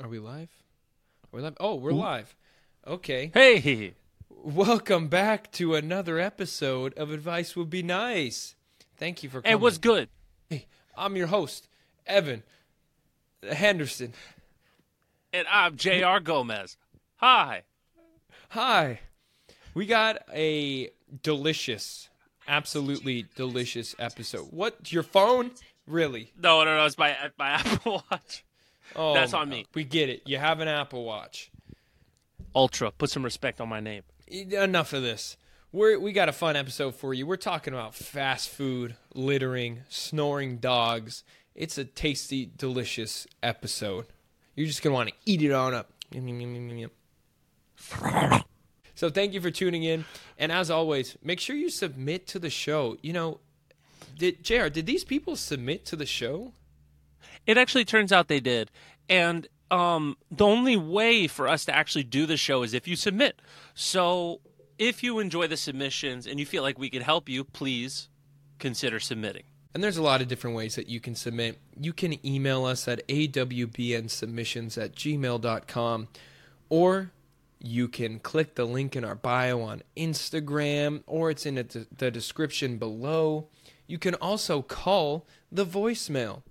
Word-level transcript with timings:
Are 0.00 0.08
we 0.08 0.18
live? 0.18 0.48
Are 1.24 1.36
we 1.36 1.42
live? 1.42 1.56
Oh, 1.60 1.74
we're 1.76 1.92
live. 1.92 2.34
Okay. 2.86 3.30
Hey, 3.34 3.94
Welcome 4.44 5.06
back 5.06 5.52
to 5.52 5.74
another 5.76 6.18
episode 6.18 6.94
of 6.98 7.12
Advice 7.12 7.54
Would 7.54 7.70
Be 7.70 7.82
Nice. 7.82 8.56
Thank 8.96 9.22
you 9.22 9.28
for 9.28 9.40
coming. 9.40 9.52
it 9.52 9.60
was 9.60 9.78
good. 9.78 10.08
Hey, 10.50 10.66
I'm 10.96 11.14
your 11.14 11.28
host, 11.28 11.68
Evan 12.06 12.42
Henderson. 13.48 14.14
And 15.32 15.46
I'm 15.48 15.76
J.R. 15.76 16.18
Gomez. 16.18 16.76
Hi. 17.16 17.62
Hi. 18.48 18.98
We 19.74 19.86
got 19.86 20.18
a 20.34 20.90
delicious, 21.22 22.08
absolutely 22.48 23.26
delicious 23.36 23.94
episode. 23.98 24.48
What? 24.50 24.92
Your 24.92 25.04
phone? 25.04 25.52
Really? 25.86 26.32
No, 26.36 26.64
no, 26.64 26.76
no. 26.76 26.84
It's 26.86 26.98
my 26.98 27.16
my 27.38 27.50
Apple 27.52 28.02
Watch. 28.10 28.44
Oh, 28.96 29.14
That's 29.14 29.34
on 29.34 29.48
me. 29.48 29.66
We 29.74 29.84
get 29.84 30.08
it. 30.08 30.22
You 30.26 30.38
have 30.38 30.60
an 30.60 30.68
Apple 30.68 31.04
Watch. 31.04 31.50
Ultra. 32.54 32.90
Put 32.90 33.10
some 33.10 33.22
respect 33.22 33.60
on 33.60 33.68
my 33.68 33.80
name. 33.80 34.02
enough 34.28 34.92
of 34.92 35.02
this. 35.02 35.36
We're, 35.72 35.98
we 35.98 36.12
got 36.12 36.28
a 36.28 36.32
fun 36.32 36.54
episode 36.54 36.94
for 36.94 37.14
you. 37.14 37.26
We're 37.26 37.36
talking 37.36 37.72
about 37.72 37.94
fast 37.94 38.50
food, 38.50 38.94
littering, 39.14 39.80
snoring 39.88 40.58
dogs. 40.58 41.24
It's 41.54 41.78
a 41.78 41.84
tasty, 41.84 42.50
delicious 42.54 43.26
episode. 43.42 44.06
You're 44.54 44.66
just 44.66 44.82
going 44.82 44.92
to 44.92 44.94
want 44.96 45.08
to 45.08 45.14
eat 45.24 45.40
it 45.42 45.52
on 45.52 45.72
up. 45.72 45.90
So 48.94 49.08
thank 49.08 49.32
you 49.32 49.40
for 49.40 49.50
tuning 49.50 49.82
in. 49.82 50.04
And 50.38 50.52
as 50.52 50.70
always, 50.70 51.16
make 51.22 51.40
sure 51.40 51.56
you 51.56 51.70
submit 51.70 52.26
to 52.28 52.38
the 52.38 52.50
show. 52.50 52.96
You 53.02 53.12
know, 53.14 53.40
did 54.18 54.44
JR, 54.44 54.68
did 54.68 54.86
these 54.86 55.04
people 55.04 55.36
submit 55.36 55.84
to 55.86 55.96
the 55.96 56.06
show? 56.06 56.52
It 57.46 57.58
actually 57.58 57.84
turns 57.84 58.12
out 58.12 58.28
they 58.28 58.40
did, 58.40 58.70
and 59.08 59.48
um, 59.72 60.16
the 60.30 60.44
only 60.46 60.76
way 60.76 61.26
for 61.26 61.48
us 61.48 61.64
to 61.64 61.74
actually 61.74 62.04
do 62.04 62.26
the 62.26 62.36
show 62.36 62.62
is 62.62 62.74
if 62.74 62.86
you 62.86 62.94
submit. 62.94 63.40
So 63.74 64.40
if 64.78 65.02
you 65.02 65.18
enjoy 65.18 65.46
the 65.46 65.56
submissions 65.56 66.26
and 66.26 66.38
you 66.38 66.46
feel 66.46 66.62
like 66.62 66.78
we 66.78 66.90
could 66.90 67.02
help 67.02 67.28
you, 67.28 67.42
please 67.42 68.08
consider 68.58 69.00
submitting. 69.00 69.44
And 69.74 69.82
there's 69.82 69.96
a 69.96 70.02
lot 70.02 70.20
of 70.20 70.28
different 70.28 70.56
ways 70.56 70.74
that 70.74 70.88
you 70.88 71.00
can 71.00 71.14
submit. 71.14 71.58
You 71.80 71.94
can 71.94 72.24
email 72.26 72.66
us 72.66 72.86
at 72.86 73.06
awbnsubmissions 73.08 74.82
at 74.82 74.94
gmail.com 74.94 76.08
or 76.68 77.10
you 77.58 77.88
can 77.88 78.18
click 78.18 78.56
the 78.56 78.66
link 78.66 78.94
in 78.94 79.04
our 79.04 79.14
bio 79.14 79.62
on 79.62 79.82
Instagram 79.96 81.02
or 81.06 81.30
it's 81.30 81.46
in 81.46 81.54
the 81.54 81.86
the 81.96 82.10
description 82.10 82.76
below. 82.76 83.46
You 83.86 83.98
can 83.98 84.14
also 84.16 84.60
call 84.60 85.26
the 85.50 85.64
voicemail. 85.64 86.42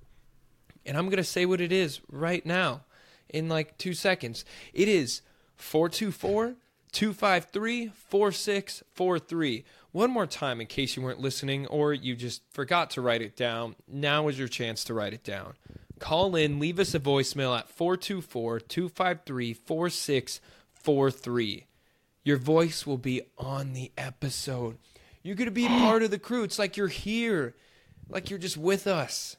And 0.86 0.98
I'm 0.98 1.06
going 1.06 1.18
to 1.18 1.24
say 1.24 1.46
what 1.46 1.62
it 1.62 1.72
is 1.72 2.02
right 2.12 2.46
now 2.46 2.82
in 3.30 3.50
like 3.50 3.78
two 3.78 3.94
seconds. 3.94 4.46
It 4.74 4.88
is 4.88 5.22
424 5.56 6.56
253 6.92 7.88
4643. 7.88 9.64
One 9.92 10.12
more 10.12 10.28
time 10.28 10.62
in 10.62 10.68
case 10.68 10.96
you 10.96 11.04
weren't 11.04 11.20
listening 11.20 11.68
or 11.68 11.94
you 11.94 12.16
just 12.16 12.42
forgot 12.52 12.90
to 12.92 13.02
write 13.02 13.22
it 13.22 13.36
down. 13.36 13.76
Now 13.88 14.28
is 14.28 14.40
your 14.40 14.48
chance 14.48 14.84
to 14.86 14.94
write 14.94 15.14
it 15.14 15.24
down. 15.24 15.54
Call 16.00 16.36
in, 16.36 16.60
leave 16.60 16.80
us 16.80 16.96
a 16.96 17.00
voicemail 17.00 17.58
at 17.58 17.70
424 17.70 18.60
253 18.62 19.54
4643. 19.54 21.66
Your 22.24 22.38
voice 22.38 22.88
will 22.88 22.98
be 22.98 23.22
on 23.38 23.74
the 23.74 23.92
episode. 23.98 24.78
You're 25.24 25.36
going 25.36 25.46
to 25.46 25.52
be 25.52 25.68
part 25.68 26.04
of 26.04 26.12
the 26.12 26.20
crew. 26.20 26.44
It's 26.44 26.60
like 26.60 26.78
you're 26.78 26.88
here, 26.88 27.56
like 28.10 28.30
you're 28.30 28.40
just 28.40 28.58
with 28.58 28.88
us. 28.88 29.38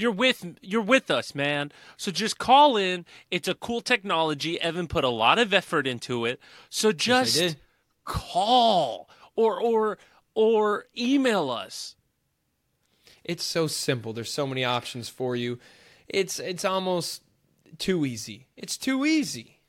You're 0.00 0.12
with 0.12 0.56
you're 0.62 0.80
with 0.80 1.10
us, 1.10 1.34
man. 1.34 1.72
So 1.96 2.10
just 2.10 2.38
call 2.38 2.76
in. 2.76 3.04
It's 3.30 3.48
a 3.48 3.54
cool 3.54 3.82
technology. 3.82 4.60
Evan 4.60 4.86
put 4.86 5.04
a 5.04 5.10
lot 5.10 5.38
of 5.38 5.52
effort 5.52 5.86
into 5.86 6.24
it. 6.24 6.40
So 6.70 6.90
just 6.90 7.36
did. 7.36 7.56
call 8.04 9.10
or 9.36 9.60
or 9.60 9.98
or 10.34 10.86
email 10.96 11.50
us. 11.50 11.96
It's 13.24 13.44
so 13.44 13.66
simple. 13.66 14.12
There's 14.12 14.32
so 14.32 14.46
many 14.46 14.64
options 14.64 15.08
for 15.10 15.36
you. 15.36 15.58
It's 16.08 16.38
it's 16.38 16.64
almost 16.64 17.22
too 17.78 18.06
easy. 18.06 18.48
It's 18.56 18.78
too 18.78 19.04
easy. 19.04 19.60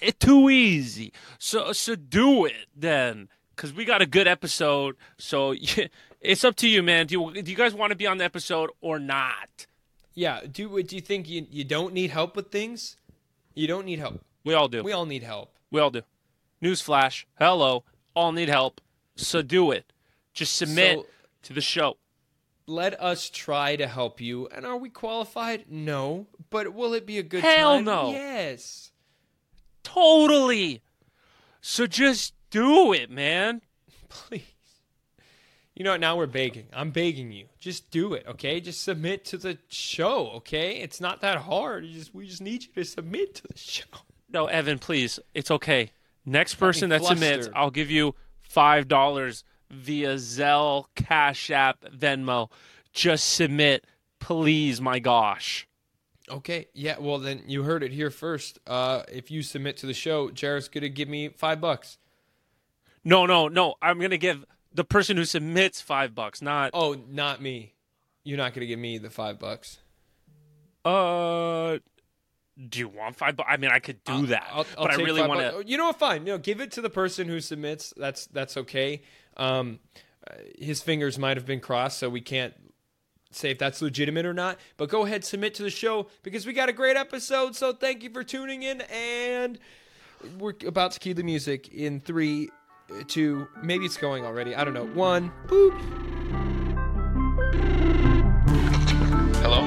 It's 0.00 0.18
too 0.18 0.50
easy. 0.50 1.12
So 1.38 1.72
so 1.72 1.96
do 1.96 2.44
it 2.44 2.66
then, 2.76 3.28
because 3.58 3.72
we 3.72 3.84
got 3.84 4.00
a 4.00 4.06
good 4.06 4.28
episode. 4.28 4.94
So 5.18 5.52
it's 6.20 6.44
up 6.44 6.54
to 6.56 6.68
you, 6.68 6.80
man. 6.82 7.08
Do 7.08 7.14
you 7.34 7.42
do 7.42 7.50
you 7.50 7.56
guys 7.56 7.74
want 7.74 7.90
to 7.90 7.96
be 7.96 8.06
on 8.06 8.18
the 8.18 8.24
episode 8.24 8.70
or 8.80 9.00
not? 9.00 9.66
Yeah. 10.14 10.40
Do 10.50 10.80
do 10.84 10.94
you 10.94 11.02
think 11.02 11.28
you 11.28 11.44
you 11.50 11.64
don't 11.64 11.92
need 11.92 12.10
help 12.10 12.36
with 12.36 12.50
things? 12.52 12.96
You 13.54 13.66
don't 13.66 13.84
need 13.84 13.98
help. 13.98 14.20
We 14.44 14.54
all 14.54 14.68
do. 14.68 14.82
We 14.84 14.92
all 14.92 15.06
need 15.06 15.24
help. 15.24 15.52
We 15.72 15.80
all 15.80 15.90
do. 15.90 16.02
Newsflash. 16.62 17.24
Hello. 17.38 17.82
All 18.14 18.30
need 18.30 18.48
help. 18.48 18.80
So 19.16 19.42
do 19.42 19.72
it. 19.72 19.92
Just 20.32 20.56
submit 20.56 21.00
So- 21.00 21.06
to 21.42 21.52
the 21.52 21.60
show. 21.60 21.96
Let 22.66 23.00
us 23.00 23.30
try 23.30 23.76
to 23.76 23.86
help 23.88 24.20
you. 24.20 24.46
And 24.48 24.66
are 24.66 24.76
we 24.76 24.90
qualified? 24.90 25.64
No. 25.70 26.26
But 26.50 26.74
will 26.74 26.92
it 26.92 27.06
be 27.06 27.18
a 27.18 27.22
good 27.22 27.42
Hell 27.42 27.76
time? 27.76 27.84
no. 27.84 28.10
Yes. 28.12 28.92
Totally. 29.82 30.82
So 31.62 31.86
just 31.86 32.34
do 32.50 32.92
it, 32.92 33.10
man. 33.10 33.62
Please. 34.08 34.42
You 35.78 35.84
know 35.84 35.92
what? 35.92 36.00
Now 36.00 36.16
we're 36.16 36.26
begging. 36.26 36.66
I'm 36.72 36.90
begging 36.90 37.30
you. 37.30 37.46
Just 37.60 37.92
do 37.92 38.14
it, 38.14 38.26
okay? 38.26 38.60
Just 38.60 38.82
submit 38.82 39.24
to 39.26 39.36
the 39.36 39.58
show, 39.68 40.30
okay? 40.36 40.72
It's 40.80 41.00
not 41.00 41.20
that 41.20 41.38
hard. 41.38 41.84
You 41.84 41.96
just 41.96 42.12
we 42.12 42.26
just 42.26 42.42
need 42.42 42.64
you 42.64 42.72
to 42.74 42.84
submit 42.84 43.36
to 43.36 43.42
the 43.46 43.56
show. 43.56 43.84
No, 44.28 44.46
Evan, 44.46 44.80
please. 44.80 45.20
It's 45.34 45.52
okay. 45.52 45.92
Next 46.26 46.56
person 46.56 46.90
that 46.90 47.04
submits. 47.04 47.48
I'll 47.54 47.70
give 47.70 47.92
you 47.92 48.16
five 48.42 48.88
dollars 48.88 49.44
via 49.70 50.16
Zelle, 50.16 50.86
Cash 50.96 51.50
App, 51.50 51.84
Venmo. 51.96 52.50
Just 52.92 53.34
submit, 53.34 53.86
please. 54.18 54.80
My 54.80 54.98
gosh. 54.98 55.68
Okay. 56.28 56.66
Yeah. 56.74 56.96
Well, 56.98 57.18
then 57.18 57.44
you 57.46 57.62
heard 57.62 57.84
it 57.84 57.92
here 57.92 58.10
first. 58.10 58.58
Uh, 58.66 59.04
if 59.10 59.30
you 59.30 59.42
submit 59.42 59.76
to 59.78 59.86
the 59.86 59.94
show, 59.94 60.30
Jared's 60.30 60.68
gonna 60.68 60.88
give 60.88 61.08
me 61.08 61.28
five 61.28 61.60
bucks. 61.60 61.98
No, 63.08 63.24
no, 63.24 63.48
no. 63.48 63.74
I'm 63.80 63.98
gonna 64.00 64.18
give 64.18 64.44
the 64.74 64.84
person 64.84 65.16
who 65.16 65.24
submits 65.24 65.80
five 65.80 66.14
bucks, 66.14 66.42
not. 66.42 66.70
Oh, 66.74 66.94
not 67.08 67.40
me. 67.40 67.72
You're 68.22 68.36
not 68.36 68.52
gonna 68.52 68.66
give 68.66 68.78
me 68.78 68.98
the 68.98 69.08
five 69.08 69.38
bucks. 69.38 69.78
Uh, 70.84 71.78
do 72.68 72.78
you 72.78 72.88
want 72.88 73.16
five 73.16 73.34
bucks? 73.34 73.48
I 73.50 73.56
mean, 73.56 73.70
I 73.70 73.78
could 73.78 74.04
do 74.04 74.26
that, 74.26 74.48
I'll, 74.52 74.66
I'll 74.76 74.84
but 74.84 74.90
I 74.92 74.96
take 74.96 75.06
really 75.06 75.20
five 75.20 75.28
want 75.30 75.40
bucks. 75.40 75.64
to. 75.64 75.70
You 75.70 75.78
know 75.78 75.86
what? 75.86 75.98
Fine. 75.98 76.24
No, 76.24 76.36
give 76.36 76.60
it 76.60 76.72
to 76.72 76.82
the 76.82 76.90
person 76.90 77.28
who 77.28 77.40
submits. 77.40 77.94
That's 77.96 78.26
that's 78.26 78.58
okay. 78.58 79.00
Um, 79.38 79.78
uh, 80.30 80.34
his 80.58 80.82
fingers 80.82 81.18
might 81.18 81.38
have 81.38 81.46
been 81.46 81.60
crossed, 81.60 81.98
so 81.98 82.10
we 82.10 82.20
can't 82.20 82.52
say 83.30 83.50
if 83.50 83.58
that's 83.58 83.80
legitimate 83.80 84.26
or 84.26 84.34
not. 84.34 84.58
But 84.76 84.90
go 84.90 85.06
ahead, 85.06 85.24
submit 85.24 85.54
to 85.54 85.62
the 85.62 85.70
show 85.70 86.08
because 86.22 86.46
we 86.46 86.52
got 86.52 86.68
a 86.68 86.74
great 86.74 86.98
episode. 86.98 87.56
So 87.56 87.72
thank 87.72 88.02
you 88.02 88.10
for 88.10 88.22
tuning 88.22 88.64
in, 88.64 88.82
and 88.82 89.58
we're 90.38 90.54
about 90.66 90.92
to 90.92 91.00
cue 91.00 91.14
the 91.14 91.22
music 91.22 91.68
in 91.68 92.00
three, 92.00 92.50
two, 93.08 93.48
maybe 93.62 93.84
it's 93.84 93.96
going 93.96 94.24
already. 94.24 94.54
I 94.54 94.64
don't 94.64 94.74
know. 94.74 94.86
One. 94.86 95.32
Boop. 95.46 95.72
Hello? 99.42 99.62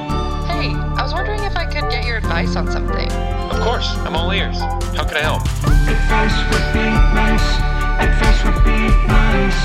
Hey, 0.48 0.70
I 0.70 1.02
was 1.02 1.14
wondering 1.14 1.42
if 1.44 1.56
I 1.56 1.66
could 1.66 1.90
get 1.90 2.06
your 2.06 2.18
advice 2.18 2.56
on 2.56 2.70
something. 2.72 3.12
Of 3.12 3.60
course, 3.62 3.88
I'm 4.00 4.16
all 4.16 4.32
ears. 4.32 4.60
How 4.60 5.06
can 5.06 5.18
I 5.18 5.22
help? 5.22 5.42
Advice 5.42 6.38
would 6.52 6.74
be 6.74 6.90
nice. 7.16 7.60
Advice 8.00 8.44
would 8.46 8.64
be 8.64 8.90
nice. 9.08 9.60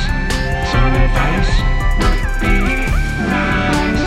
Some 0.70 0.94
advice 0.94 1.52
would 2.00 2.40
be 2.40 2.56
nice. 3.28 4.04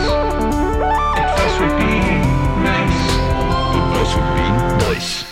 Advice 1.20 1.56
would 1.60 1.76
be 1.78 1.94
nice. 2.63 3.00
Advice 3.75 4.13
would 4.16 4.31
be 4.36 4.48
nice. 4.86 5.25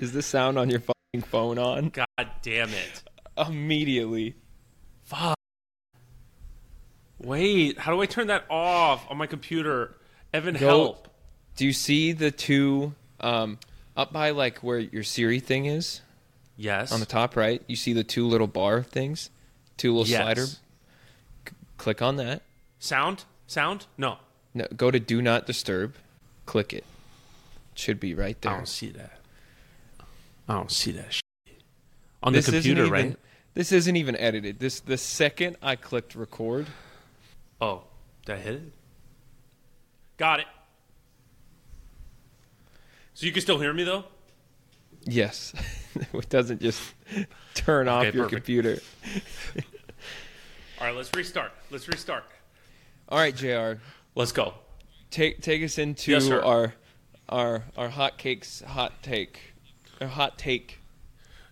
Is 0.00 0.12
the 0.12 0.22
sound 0.22 0.58
on 0.58 0.70
your 0.70 0.80
fucking 0.80 0.95
phone 1.22 1.58
on? 1.58 1.88
God 1.90 2.06
damn 2.42 2.70
it! 2.70 3.02
Immediately. 3.36 4.34
Fuck. 5.04 5.36
Wait, 7.18 7.78
how 7.78 7.92
do 7.94 8.00
I 8.02 8.06
turn 8.06 8.26
that 8.26 8.44
off 8.50 9.06
on 9.10 9.16
my 9.16 9.26
computer? 9.26 9.96
Evan, 10.34 10.54
Go- 10.54 10.66
help! 10.66 11.08
Do 11.56 11.64
you 11.64 11.72
see 11.72 12.12
the 12.12 12.30
two 12.30 12.94
um, 13.20 13.58
up 13.96 14.12
by 14.12 14.30
like 14.30 14.58
where 14.58 14.78
your 14.78 15.02
Siri 15.02 15.40
thing 15.40 15.66
is? 15.66 16.02
Yes. 16.58 16.90
on 16.90 17.00
the 17.00 17.06
top 17.06 17.36
right, 17.36 17.62
you 17.66 17.76
see 17.76 17.92
the 17.92 18.04
two 18.04 18.26
little 18.26 18.46
bar 18.46 18.82
things, 18.82 19.28
two 19.76 19.92
little 19.94 20.06
Yes. 20.10 20.22
slider. 20.22 20.46
C- 20.46 20.56
click 21.76 22.00
on 22.00 22.16
that. 22.16 22.42
Sound? 22.78 23.24
Sound? 23.46 23.86
No. 23.98 24.16
No, 24.54 24.66
go 24.74 24.90
to 24.90 24.98
Do 24.98 25.20
Not 25.20 25.46
Disturb. 25.46 25.94
Click 26.46 26.72
it. 26.72 26.78
it 26.78 26.84
Should 27.74 28.00
be 28.00 28.14
right 28.14 28.40
there. 28.40 28.52
I 28.52 28.56
don't 28.56 28.68
see 28.68 28.88
that. 28.90 29.18
I 30.48 30.54
don't 30.54 30.70
see 30.70 30.92
that 30.92 31.12
shit. 31.12 31.22
On 32.22 32.32
This 32.32 32.46
the 32.46 32.52
computer, 32.52 32.82
even- 32.82 32.92
right? 32.92 33.16
This 33.54 33.72
isn't 33.72 33.96
even 33.96 34.16
edited. 34.16 34.58
This 34.58 34.80
the 34.80 34.98
second 34.98 35.56
I 35.62 35.76
clicked 35.76 36.14
record. 36.14 36.66
Oh, 37.60 37.84
did 38.26 38.34
I 38.34 38.38
hit 38.38 38.54
it? 38.56 38.72
Got 40.18 40.40
it. 40.40 40.46
So 43.14 43.24
you 43.26 43.32
can 43.32 43.40
still 43.40 43.58
hear 43.58 43.72
me 43.72 43.84
though. 43.84 44.04
Yes, 45.04 45.54
it 46.12 46.28
doesn't 46.28 46.60
just 46.60 46.82
turn 47.54 47.88
off 47.88 48.04
your 48.14 48.24
perfect. 48.24 48.30
computer. 48.30 48.78
All 50.80 50.86
right, 50.88 50.94
let's 50.94 51.14
restart. 51.14 51.52
Let's 51.70 51.88
restart. 51.88 52.24
All 53.08 53.18
right, 53.18 53.34
Jr. 53.34 53.80
Let's 54.14 54.32
go. 54.32 54.52
Take 55.10 55.40
take 55.40 55.62
us 55.62 55.78
into 55.78 56.10
Yes, 56.12 56.28
our 56.28 56.74
our 57.28 57.62
our 57.76 57.88
hot 57.88 58.18
cakes 58.18 58.60
hot 58.66 59.02
take, 59.02 59.54
a 60.00 60.08
hot 60.08 60.38
take. 60.38 60.80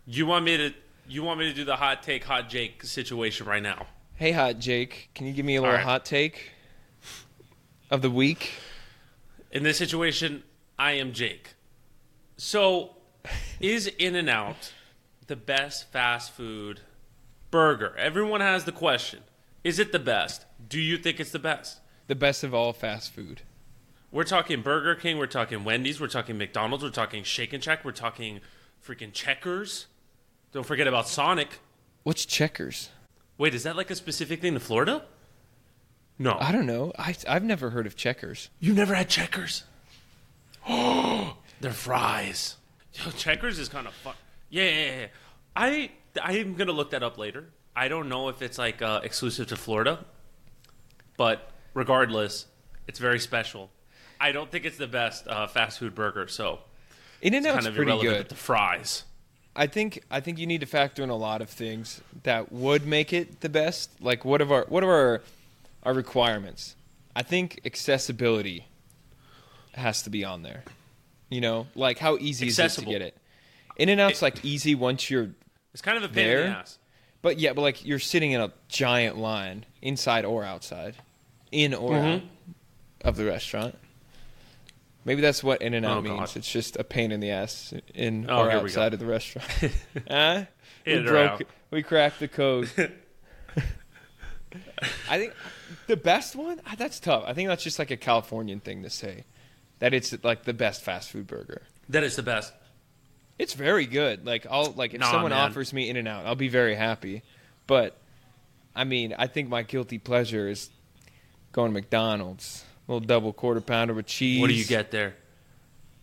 You 0.06 0.26
want 0.26 0.44
me 0.44 0.56
to? 0.56 0.74
You 1.06 1.22
want 1.22 1.38
me 1.38 1.46
to 1.46 1.54
do 1.54 1.64
the 1.64 1.76
hot 1.76 2.02
take, 2.02 2.24
hot 2.24 2.48
Jake 2.48 2.82
situation 2.82 3.46
right 3.46 3.62
now? 3.62 3.86
Hey, 4.14 4.32
hot 4.32 4.58
Jake, 4.58 5.10
can 5.14 5.26
you 5.26 5.32
give 5.32 5.44
me 5.44 5.56
a 5.56 5.60
little 5.60 5.74
right. 5.74 5.84
hot 5.84 6.04
take 6.04 6.52
of 7.90 8.00
the 8.00 8.10
week? 8.10 8.52
In 9.50 9.62
this 9.62 9.76
situation, 9.76 10.42
I 10.78 10.92
am 10.92 11.12
Jake. 11.12 11.54
So, 12.36 12.96
is 13.60 13.86
In 13.86 14.14
and 14.14 14.28
Out 14.28 14.72
the 15.26 15.36
best 15.36 15.90
fast 15.90 16.32
food 16.32 16.80
burger? 17.50 17.94
Everyone 17.98 18.40
has 18.40 18.64
the 18.64 18.72
question. 18.72 19.20
Is 19.62 19.78
it 19.78 19.92
the 19.92 19.98
best? 19.98 20.44
Do 20.68 20.80
you 20.80 20.96
think 20.98 21.20
it's 21.20 21.30
the 21.30 21.38
best? 21.38 21.80
The 22.06 22.14
best 22.14 22.44
of 22.44 22.54
all 22.54 22.72
fast 22.72 23.12
food. 23.12 23.42
We're 24.14 24.22
talking 24.22 24.62
Burger 24.62 24.94
King, 24.94 25.18
we're 25.18 25.26
talking 25.26 25.64
Wendy's, 25.64 26.00
we're 26.00 26.06
talking 26.06 26.38
McDonald's, 26.38 26.84
we're 26.84 26.90
talking 26.90 27.24
Shake 27.24 27.52
and 27.52 27.60
Shack, 27.60 27.84
we're 27.84 27.90
talking 27.90 28.38
freaking 28.86 29.12
Checkers. 29.12 29.86
Don't 30.52 30.64
forget 30.64 30.86
about 30.86 31.08
Sonic. 31.08 31.58
What's 32.04 32.24
Checkers? 32.24 32.90
Wait, 33.38 33.56
is 33.56 33.64
that 33.64 33.74
like 33.74 33.90
a 33.90 33.96
specific 33.96 34.40
thing 34.40 34.54
to 34.54 34.60
Florida? 34.60 35.02
No. 36.16 36.36
I 36.38 36.52
don't 36.52 36.64
know. 36.64 36.92
I 36.96 37.16
I've 37.28 37.42
never 37.42 37.70
heard 37.70 37.88
of 37.88 37.96
Checkers. 37.96 38.50
You 38.60 38.72
never 38.72 38.94
had 38.94 39.08
Checkers? 39.08 39.64
Oh, 40.68 41.36
they're 41.60 41.72
fries. 41.72 42.56
Yo, 42.92 43.10
Checkers 43.10 43.58
is 43.58 43.68
kind 43.68 43.88
of 43.88 43.94
fun. 43.94 44.14
Yeah, 44.48 44.68
yeah, 44.68 44.96
yeah. 45.00 45.06
I 45.56 45.90
I'm 46.22 46.54
gonna 46.54 46.70
look 46.70 46.92
that 46.92 47.02
up 47.02 47.18
later. 47.18 47.46
I 47.74 47.88
don't 47.88 48.08
know 48.08 48.28
if 48.28 48.42
it's 48.42 48.58
like 48.58 48.80
uh, 48.80 49.00
exclusive 49.02 49.48
to 49.48 49.56
Florida, 49.56 50.04
but 51.16 51.50
regardless, 51.74 52.46
it's 52.86 53.00
very 53.00 53.18
special. 53.18 53.70
I 54.24 54.32
don't 54.32 54.50
think 54.50 54.64
it's 54.64 54.78
the 54.78 54.86
best 54.86 55.26
uh, 55.28 55.46
fast 55.46 55.78
food 55.78 55.94
burger, 55.94 56.28
so 56.28 56.60
In 57.20 57.34
and 57.34 57.44
Out's 57.46 57.54
kind 57.56 57.66
of 57.66 57.74
pretty 57.74 57.90
irrelevant 57.90 58.12
good. 58.16 58.18
with 58.24 58.28
the 58.30 58.34
fries. 58.36 59.04
I 59.56 59.66
think 59.66 60.02
I 60.10 60.20
think 60.20 60.38
you 60.38 60.46
need 60.46 60.60
to 60.60 60.66
factor 60.66 61.02
in 61.02 61.10
a 61.10 61.16
lot 61.16 61.42
of 61.42 61.50
things 61.50 62.00
that 62.22 62.50
would 62.50 62.86
make 62.86 63.12
it 63.12 63.40
the 63.40 63.48
best. 63.48 63.90
Like 64.00 64.24
what 64.24 64.40
of 64.40 64.50
our 64.50 64.64
what 64.68 64.82
are 64.82 64.90
our 64.90 65.22
our 65.82 65.92
requirements? 65.94 66.74
I 67.14 67.22
think 67.22 67.60
accessibility 67.64 68.66
has 69.74 70.02
to 70.02 70.10
be 70.10 70.24
on 70.24 70.42
there. 70.42 70.64
You 71.28 71.40
know, 71.40 71.66
like 71.74 71.98
how 71.98 72.16
easy 72.18 72.46
is 72.48 72.58
it 72.58 72.70
to 72.72 72.84
get 72.84 73.02
it? 73.02 73.16
In 73.76 73.88
and 73.88 74.00
Out's 74.00 74.22
like 74.22 74.44
easy 74.44 74.74
once 74.74 75.10
you're 75.10 75.30
It's 75.72 75.82
kind 75.82 75.96
of 75.98 76.04
a 76.04 76.08
pain 76.08 76.24
in 76.24 76.30
There? 76.30 76.42
the 76.44 76.56
ass. 76.56 76.78
but 77.22 77.38
yeah, 77.38 77.52
but 77.52 77.62
like 77.62 77.84
you're 77.84 77.98
sitting 77.98 78.32
in 78.32 78.40
a 78.40 78.52
giant 78.68 79.18
line 79.18 79.66
inside 79.82 80.24
or 80.24 80.44
outside. 80.44 80.94
In 81.52 81.74
or 81.74 81.92
Mm-hmm. 81.92 82.26
out 83.04 83.08
of 83.10 83.16
the 83.16 83.24
restaurant. 83.26 83.76
Maybe 85.04 85.20
that's 85.20 85.44
what 85.44 85.60
In 85.62 85.74
and 85.74 85.84
Out 85.84 85.98
Oh, 85.98 86.02
God. 86.02 86.18
means. 86.18 86.36
It's 86.36 86.50
just 86.50 86.76
a 86.76 86.84
pain 86.84 87.12
in 87.12 87.20
the 87.20 87.30
ass 87.30 87.74
in 87.94 88.26
Oh, 88.28 88.38
or 88.44 88.50
here 88.50 88.60
we 88.62 88.70
go. 88.70 88.80
outside 88.80 88.94
of 88.94 89.00
the 89.00 89.06
restaurant. 89.06 89.48
huh? 90.08 90.44
We 90.86 91.00
broke 91.02 91.42
we 91.70 91.82
cracked 91.82 92.20
the 92.20 92.28
code. 92.28 92.70
I 95.08 95.18
think 95.18 95.32
the 95.86 95.96
best 95.96 96.36
one, 96.36 96.60
ah, 96.66 96.74
that's 96.78 97.00
tough. 97.00 97.24
I 97.26 97.32
think 97.34 97.48
that's 97.48 97.64
just 97.64 97.78
like 97.78 97.90
a 97.90 97.96
Californian 97.96 98.60
thing 98.60 98.82
to 98.84 98.90
say. 98.90 99.24
That 99.80 99.92
it's 99.92 100.14
like 100.22 100.44
the 100.44 100.54
best 100.54 100.82
fast 100.82 101.10
food 101.10 101.26
burger. 101.26 101.62
That 101.88 102.04
is 102.04 102.16
the 102.16 102.22
best. 102.22 102.52
It's 103.38 103.54
very 103.54 103.86
good. 103.86 104.24
Like 104.24 104.46
I'll 104.48 104.72
like 104.76 104.94
if 104.94 105.00
Nah, 105.00 105.10
someone 105.10 105.30
man. 105.32 105.50
offers 105.50 105.72
me 105.72 105.90
In 105.90 105.96
and 105.96 106.06
Out, 106.06 106.24
I'll 106.26 106.36
be 106.36 106.48
very 106.48 106.76
happy. 106.76 107.22
But 107.66 107.96
I 108.76 108.84
mean, 108.84 109.14
I 109.18 109.26
think 109.26 109.48
my 109.48 109.62
guilty 109.62 109.98
pleasure 109.98 110.48
is 110.48 110.70
going 111.52 111.70
to 111.70 111.74
McDonald's. 111.74 112.64
A 112.86 112.92
little 112.92 113.06
double 113.06 113.32
quarter 113.32 113.60
pounder 113.60 113.94
with 113.94 114.06
cheese. 114.06 114.40
What 114.40 114.48
do 114.48 114.54
you 114.54 114.64
get 114.64 114.90
there? 114.90 115.14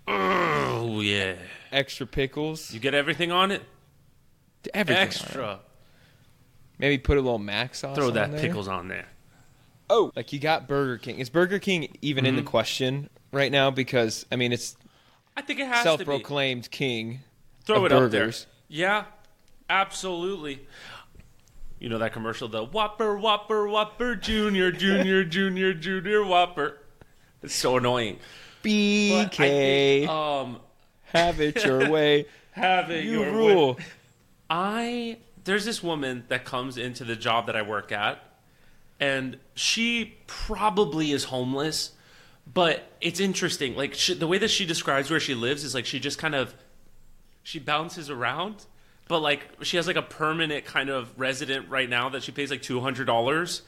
Oh 0.07 0.99
yeah, 1.01 1.35
Extra 1.71 2.07
pickles. 2.07 2.73
you 2.73 2.79
get 2.79 2.93
everything 2.93 3.31
on 3.31 3.51
it. 3.51 3.61
Everything. 4.73 4.97
on 4.97 5.03
it. 5.03 5.05
Extra. 5.05 5.59
Maybe 6.79 6.97
put 6.97 7.17
a 7.17 7.21
little 7.21 7.39
mac 7.39 7.75
sauce. 7.75 7.89
On 7.89 7.91
it. 7.91 7.95
Throw 7.95 8.09
that 8.11 8.35
pickles 8.37 8.67
on 8.67 8.87
there. 8.87 9.07
Oh, 9.89 10.11
like 10.15 10.33
you 10.33 10.39
got 10.39 10.67
Burger 10.67 10.97
King. 10.97 11.19
Is 11.19 11.29
Burger 11.29 11.59
King 11.59 11.95
even 12.01 12.25
in 12.25 12.35
the 12.35 12.41
mm-hmm. 12.41 12.49
question 12.49 13.09
right 13.31 13.51
now? 13.51 13.69
Because 13.69 14.25
I 14.31 14.35
mean, 14.35 14.51
it's 14.51 14.75
I 15.37 15.41
think 15.41 15.59
it 15.59 15.67
has 15.67 15.83
to 15.83 15.97
be. 15.97 16.03
self-proclaimed 16.05 16.71
king. 16.71 17.19
Throw 17.65 17.85
it 17.85 17.91
up 17.91 18.09
there. 18.09 18.31
Yeah, 18.67 19.05
absolutely. 19.69 20.65
You 21.81 21.89
know 21.89 21.97
that 21.97 22.13
commercial, 22.13 22.47
the 22.47 22.63
Whopper, 22.63 23.17
Whopper, 23.17 23.67
Whopper, 23.67 24.15
Junior, 24.15 24.71
Junior, 24.71 25.23
Junior, 25.25 25.73
Junior, 25.73 26.23
Whopper. 26.23 26.77
It's 27.41 27.55
so 27.55 27.77
annoying. 27.77 28.19
BK, 28.63 29.31
think, 29.35 30.07
um, 30.09 30.59
have 31.05 31.41
it 31.41 31.63
your 31.65 31.89
way. 31.91 32.25
have 32.51 32.91
it 32.91 33.03
You 33.05 33.21
your 33.23 33.31
rule. 33.31 33.73
way. 33.73 33.85
I 34.47 35.17
there's 35.43 35.65
this 35.65 35.81
woman 35.81 36.23
that 36.27 36.45
comes 36.45 36.77
into 36.77 37.03
the 37.03 37.15
job 37.15 37.47
that 37.47 37.55
I 37.55 37.63
work 37.63 37.91
at, 37.91 38.23
and 38.99 39.39
she 39.55 40.19
probably 40.27 41.11
is 41.11 41.23
homeless, 41.23 41.93
but 42.45 42.83
it's 43.01 43.19
interesting. 43.19 43.75
Like 43.75 43.95
she, 43.95 44.13
the 44.13 44.27
way 44.27 44.37
that 44.37 44.51
she 44.51 44.67
describes 44.67 45.09
where 45.09 45.19
she 45.19 45.33
lives 45.33 45.63
is 45.63 45.73
like 45.73 45.87
she 45.87 45.99
just 45.99 46.19
kind 46.19 46.35
of 46.35 46.53
she 47.41 47.57
bounces 47.57 48.07
around, 48.11 48.67
but 49.11 49.19
like 49.19 49.45
she 49.61 49.75
has 49.75 49.87
like 49.87 49.97
a 49.97 50.01
permanent 50.01 50.63
kind 50.63 50.89
of 50.89 51.11
resident 51.19 51.67
right 51.67 51.89
now 51.89 52.07
that 52.07 52.23
she 52.23 52.31
pays 52.31 52.49
like 52.49 52.61
two 52.61 52.79
hundred 52.79 53.07
dollars 53.07 53.61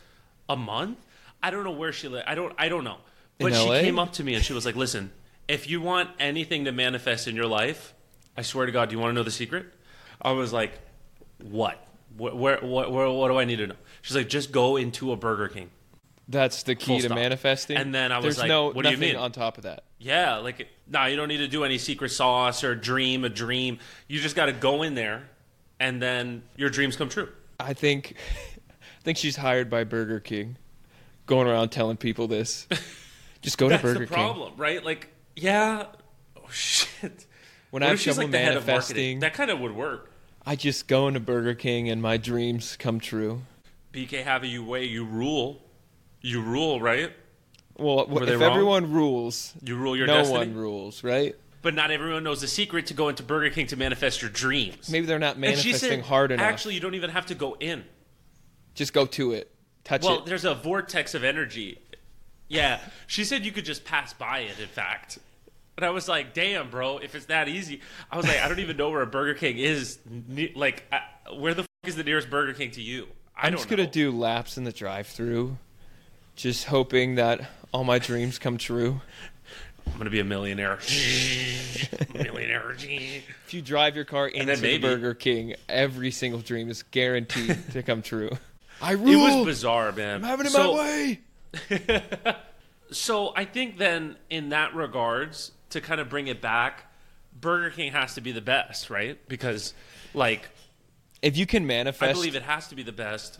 a 0.47 0.55
month. 0.55 0.97
I 1.43 1.51
don't 1.51 1.65
know 1.65 1.71
where 1.71 1.91
she 1.91 2.07
lives. 2.07 2.23
I 2.25 2.33
don't. 2.33 2.55
I 2.57 2.69
don't 2.69 2.85
know. 2.85 2.95
But 3.39 3.53
she 3.53 3.67
came 3.67 3.99
up 3.99 4.13
to 4.13 4.23
me 4.23 4.35
and 4.35 4.43
she 4.43 4.53
was 4.53 4.65
like, 4.65 4.77
"Listen, 4.77 5.11
if 5.49 5.69
you 5.69 5.81
want 5.81 6.11
anything 6.17 6.63
to 6.63 6.71
manifest 6.71 7.27
in 7.27 7.35
your 7.35 7.47
life, 7.47 7.93
I 8.37 8.41
swear 8.41 8.65
to 8.65 8.71
God, 8.71 8.87
do 8.87 8.95
you 8.95 9.01
want 9.01 9.09
to 9.09 9.15
know 9.15 9.23
the 9.23 9.31
secret?" 9.31 9.65
I 10.21 10.31
was 10.31 10.53
like, 10.53 10.79
"What? 11.41 11.85
Where? 12.15 12.33
Where? 12.33 12.59
What? 12.61 12.93
Where, 12.93 13.09
what 13.09 13.27
do 13.27 13.37
I 13.37 13.43
need 13.43 13.57
to 13.57 13.67
know?" 13.67 13.75
She's 14.01 14.15
like, 14.15 14.29
"Just 14.29 14.53
go 14.53 14.77
into 14.77 15.11
a 15.11 15.17
Burger 15.17 15.49
King." 15.49 15.71
That's 16.29 16.63
the 16.63 16.75
key 16.75 16.99
to 16.99 17.07
stop. 17.07 17.15
manifesting. 17.17 17.75
And 17.75 17.93
then 17.93 18.13
I 18.13 18.17
was 18.17 18.23
There's 18.23 18.39
like, 18.39 18.47
no, 18.47 18.67
what 18.67 18.83
do 18.83 18.89
you 18.89 18.95
nothing 18.95 19.09
mean? 19.09 19.15
on 19.17 19.33
top 19.33 19.57
of 19.57 19.63
that. 19.63 19.83
Yeah, 19.99 20.37
like 20.37 20.69
no, 20.87 21.05
you 21.05 21.15
don't 21.17 21.27
need 21.27 21.37
to 21.37 21.47
do 21.49 21.63
any 21.63 21.77
secret 21.77 22.09
sauce 22.09 22.63
or 22.63 22.75
dream 22.75 23.25
a 23.25 23.29
dream. 23.29 23.79
You 24.07 24.19
just 24.21 24.35
got 24.35 24.45
to 24.45 24.53
go 24.53 24.83
in 24.83 24.95
there, 24.95 25.29
and 25.83 26.01
then 26.01 26.43
your 26.55 26.69
dreams 26.69 26.95
come 26.95 27.09
true. 27.09 27.27
I 27.59 27.73
think, 27.73 28.15
I 28.69 29.03
think 29.03 29.17
she's 29.17 29.35
hired 29.35 29.69
by 29.69 29.83
Burger 29.83 30.19
King, 30.21 30.57
going 31.25 31.47
around 31.47 31.69
telling 31.69 31.97
people 31.97 32.27
this. 32.27 32.67
Just 33.41 33.57
go 33.57 33.67
to 33.67 33.77
Burger 33.77 33.81
King. 33.81 33.99
That's 33.99 34.09
the 34.11 34.15
King. 34.15 34.23
problem, 34.25 34.53
right? 34.57 34.83
Like, 34.83 35.09
yeah. 35.35 35.87
Oh 36.37 36.49
shit. 36.49 37.25
When 37.71 37.81
What 37.81 37.83
I 37.83 37.87
have 37.89 38.01
trouble 38.01 38.21
like 38.23 38.31
the 38.31 38.37
head 38.37 38.55
of 38.55 38.65
marketing? 38.67 38.67
manifesting, 38.67 39.19
That 39.19 39.33
kind 39.33 39.51
of 39.51 39.59
would 39.59 39.75
work. 39.75 40.11
I 40.45 40.55
just 40.55 40.87
go 40.87 41.07
into 41.07 41.19
Burger 41.19 41.53
King 41.55 41.89
and 41.89 42.01
my 42.01 42.17
dreams 42.17 42.77
come 42.77 42.99
true. 42.99 43.41
BK, 43.93 44.23
have 44.23 44.45
you 44.45 44.63
way 44.63 44.85
you 44.85 45.03
rule. 45.05 45.61
You 46.21 46.41
rule, 46.41 46.79
right? 46.81 47.11
Well, 47.77 48.05
Were 48.07 48.23
if 48.23 48.39
everyone 48.41 48.91
rules, 48.91 49.53
You 49.61 49.75
rule 49.75 49.97
your 49.97 50.07
no 50.07 50.17
destiny. 50.17 50.37
one 50.39 50.55
rules, 50.55 51.03
right? 51.03 51.35
But 51.63 51.73
not 51.73 51.89
everyone 51.89 52.23
knows 52.23 52.41
the 52.41 52.47
secret 52.47 52.85
to 52.87 52.93
go 52.93 53.09
into 53.09 53.23
Burger 53.23 53.49
King 53.49 53.65
to 53.67 53.77
manifest 53.77 54.21
your 54.21 54.29
dreams. 54.29 54.89
Maybe 54.91 55.05
they're 55.07 55.17
not 55.17 55.37
And 55.37 55.57
she 55.57 55.69
manifesting 55.71 56.01
said, 56.01 56.01
hard 56.01 56.31
enough. 56.31 56.45
Actually, 56.45 56.75
you 56.75 56.81
don't 56.81 56.93
even 56.93 57.09
have 57.09 57.25
to 57.27 57.35
go 57.35 57.55
in. 57.59 57.85
just 58.75 58.93
go 58.93 59.05
to 59.07 59.31
it, 59.31 59.49
touch 59.85 60.03
it. 60.03 60.07
Well, 60.07 60.19
it. 60.19 60.25
there's 60.25 60.45
a 60.45 60.53
vortex 60.53 61.15
of 61.15 61.23
energy. 61.23 61.79
Yeah, 62.49 62.79
she 63.07 63.23
said 63.23 63.45
you 63.45 63.51
could 63.53 63.65
just 63.65 63.85
pass 63.85 64.13
by 64.13 64.39
it. 64.39 64.59
In 64.59 64.67
fact, 64.67 65.17
and 65.77 65.85
I 65.85 65.89
was 65.89 66.07
like, 66.09 66.33
"Damn, 66.35 66.69
bro! 66.69 66.97
If 66.99 67.15
it's 67.15 67.25
that 67.27 67.47
easy, 67.47 67.79
I 68.11 68.17
was 68.17 68.27
like, 68.27 68.39
I 68.39 68.47
don't 68.49 68.59
even 68.59 68.75
know 68.77 68.89
where 68.91 69.01
a 69.01 69.07
Burger 69.07 69.33
King 69.33 69.57
is. 69.57 69.97
Ne- 70.05 70.51
Like, 70.55 70.83
I, 70.91 71.01
where 71.33 71.53
the 71.55 71.61
f- 71.63 71.67
is 71.85 71.95
the 71.95 72.03
nearest 72.03 72.29
Burger 72.29 72.53
King 72.53 72.69
to 72.71 72.81
you? 72.81 73.07
I 73.35 73.47
I'm 73.47 73.53
don't 73.53 73.57
just 73.59 73.69
gonna 73.69 73.87
do 73.87 74.11
laps 74.11 74.57
in 74.57 74.65
the 74.65 74.71
drive-through, 74.73 75.57
just 76.35 76.65
hoping 76.65 77.15
that 77.15 77.49
all 77.71 77.85
my 77.85 77.97
dreams 77.97 78.37
come 78.37 78.57
true. 78.57 79.01
I'm 79.93 79.99
gonna 79.99 80.09
be 80.09 80.19
a 80.19 80.23
millionaire. 80.23 80.79
millionaire. 82.13 82.75
If 82.79 83.53
you 83.53 83.61
drive 83.61 83.95
your 83.95 84.05
car 84.05 84.27
into 84.27 84.47
then 84.47 84.59
the 84.59 84.79
Burger 84.79 85.13
King, 85.13 85.53
every 85.69 86.09
single 86.11 86.41
dream 86.41 86.69
is 86.69 86.83
guaranteed 86.83 87.57
to 87.71 87.83
come 87.83 88.01
true. 88.01 88.31
I 88.81 88.93
really 88.93 89.13
It 89.13 89.37
was 89.37 89.45
bizarre, 89.45 89.91
man. 89.91 90.15
I'm 90.15 90.23
having 90.23 90.47
it 90.47 90.51
so, 90.51 90.73
my 90.73 90.79
way. 90.79 91.19
So 92.91 93.33
I 93.35 93.45
think 93.45 93.77
then, 93.77 94.17
in 94.29 94.49
that 94.49 94.75
regards, 94.75 95.51
to 95.71 95.81
kind 95.81 95.99
of 95.99 96.09
bring 96.09 96.27
it 96.27 96.41
back, 96.41 96.85
Burger 97.39 97.71
King 97.71 97.91
has 97.91 98.15
to 98.15 98.21
be 98.21 98.31
the 98.31 98.41
best, 98.41 98.89
right? 98.89 99.17
Because, 99.27 99.73
like, 100.13 100.47
If 101.21 101.35
you 101.35 101.45
can 101.45 101.65
manifest, 101.65 102.09
I 102.09 102.13
believe 102.13 102.35
it 102.35 102.43
has 102.43 102.67
to 102.67 102.75
be 102.75 102.83
the 102.83 102.91
best. 102.91 103.39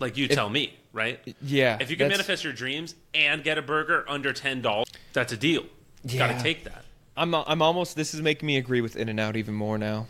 Like 0.00 0.16
you 0.16 0.28
tell 0.28 0.48
me, 0.50 0.76
right? 0.92 1.20
Yeah, 1.40 1.78
If 1.80 1.90
you 1.90 1.96
can 1.96 2.08
manifest 2.08 2.44
your 2.44 2.52
dreams 2.52 2.94
and 3.14 3.44
get 3.44 3.58
a 3.58 3.62
burger 3.62 4.04
under 4.08 4.32
ten 4.32 4.60
dollars, 4.60 4.88
that's 5.12 5.32
a 5.32 5.36
deal. 5.36 5.64
You 6.04 6.18
Yeah. 6.18 6.28
Got 6.28 6.36
to 6.38 6.42
take 6.42 6.64
that. 6.64 6.84
I'm 7.16 7.34
I'm 7.34 7.62
almost. 7.62 7.96
This 7.96 8.12
is 8.14 8.20
making 8.22 8.46
me 8.46 8.56
agree 8.56 8.80
with 8.80 8.96
In 8.96 9.08
and 9.08 9.20
Out 9.20 9.36
even 9.36 9.54
more 9.54 9.78
now. 9.78 10.06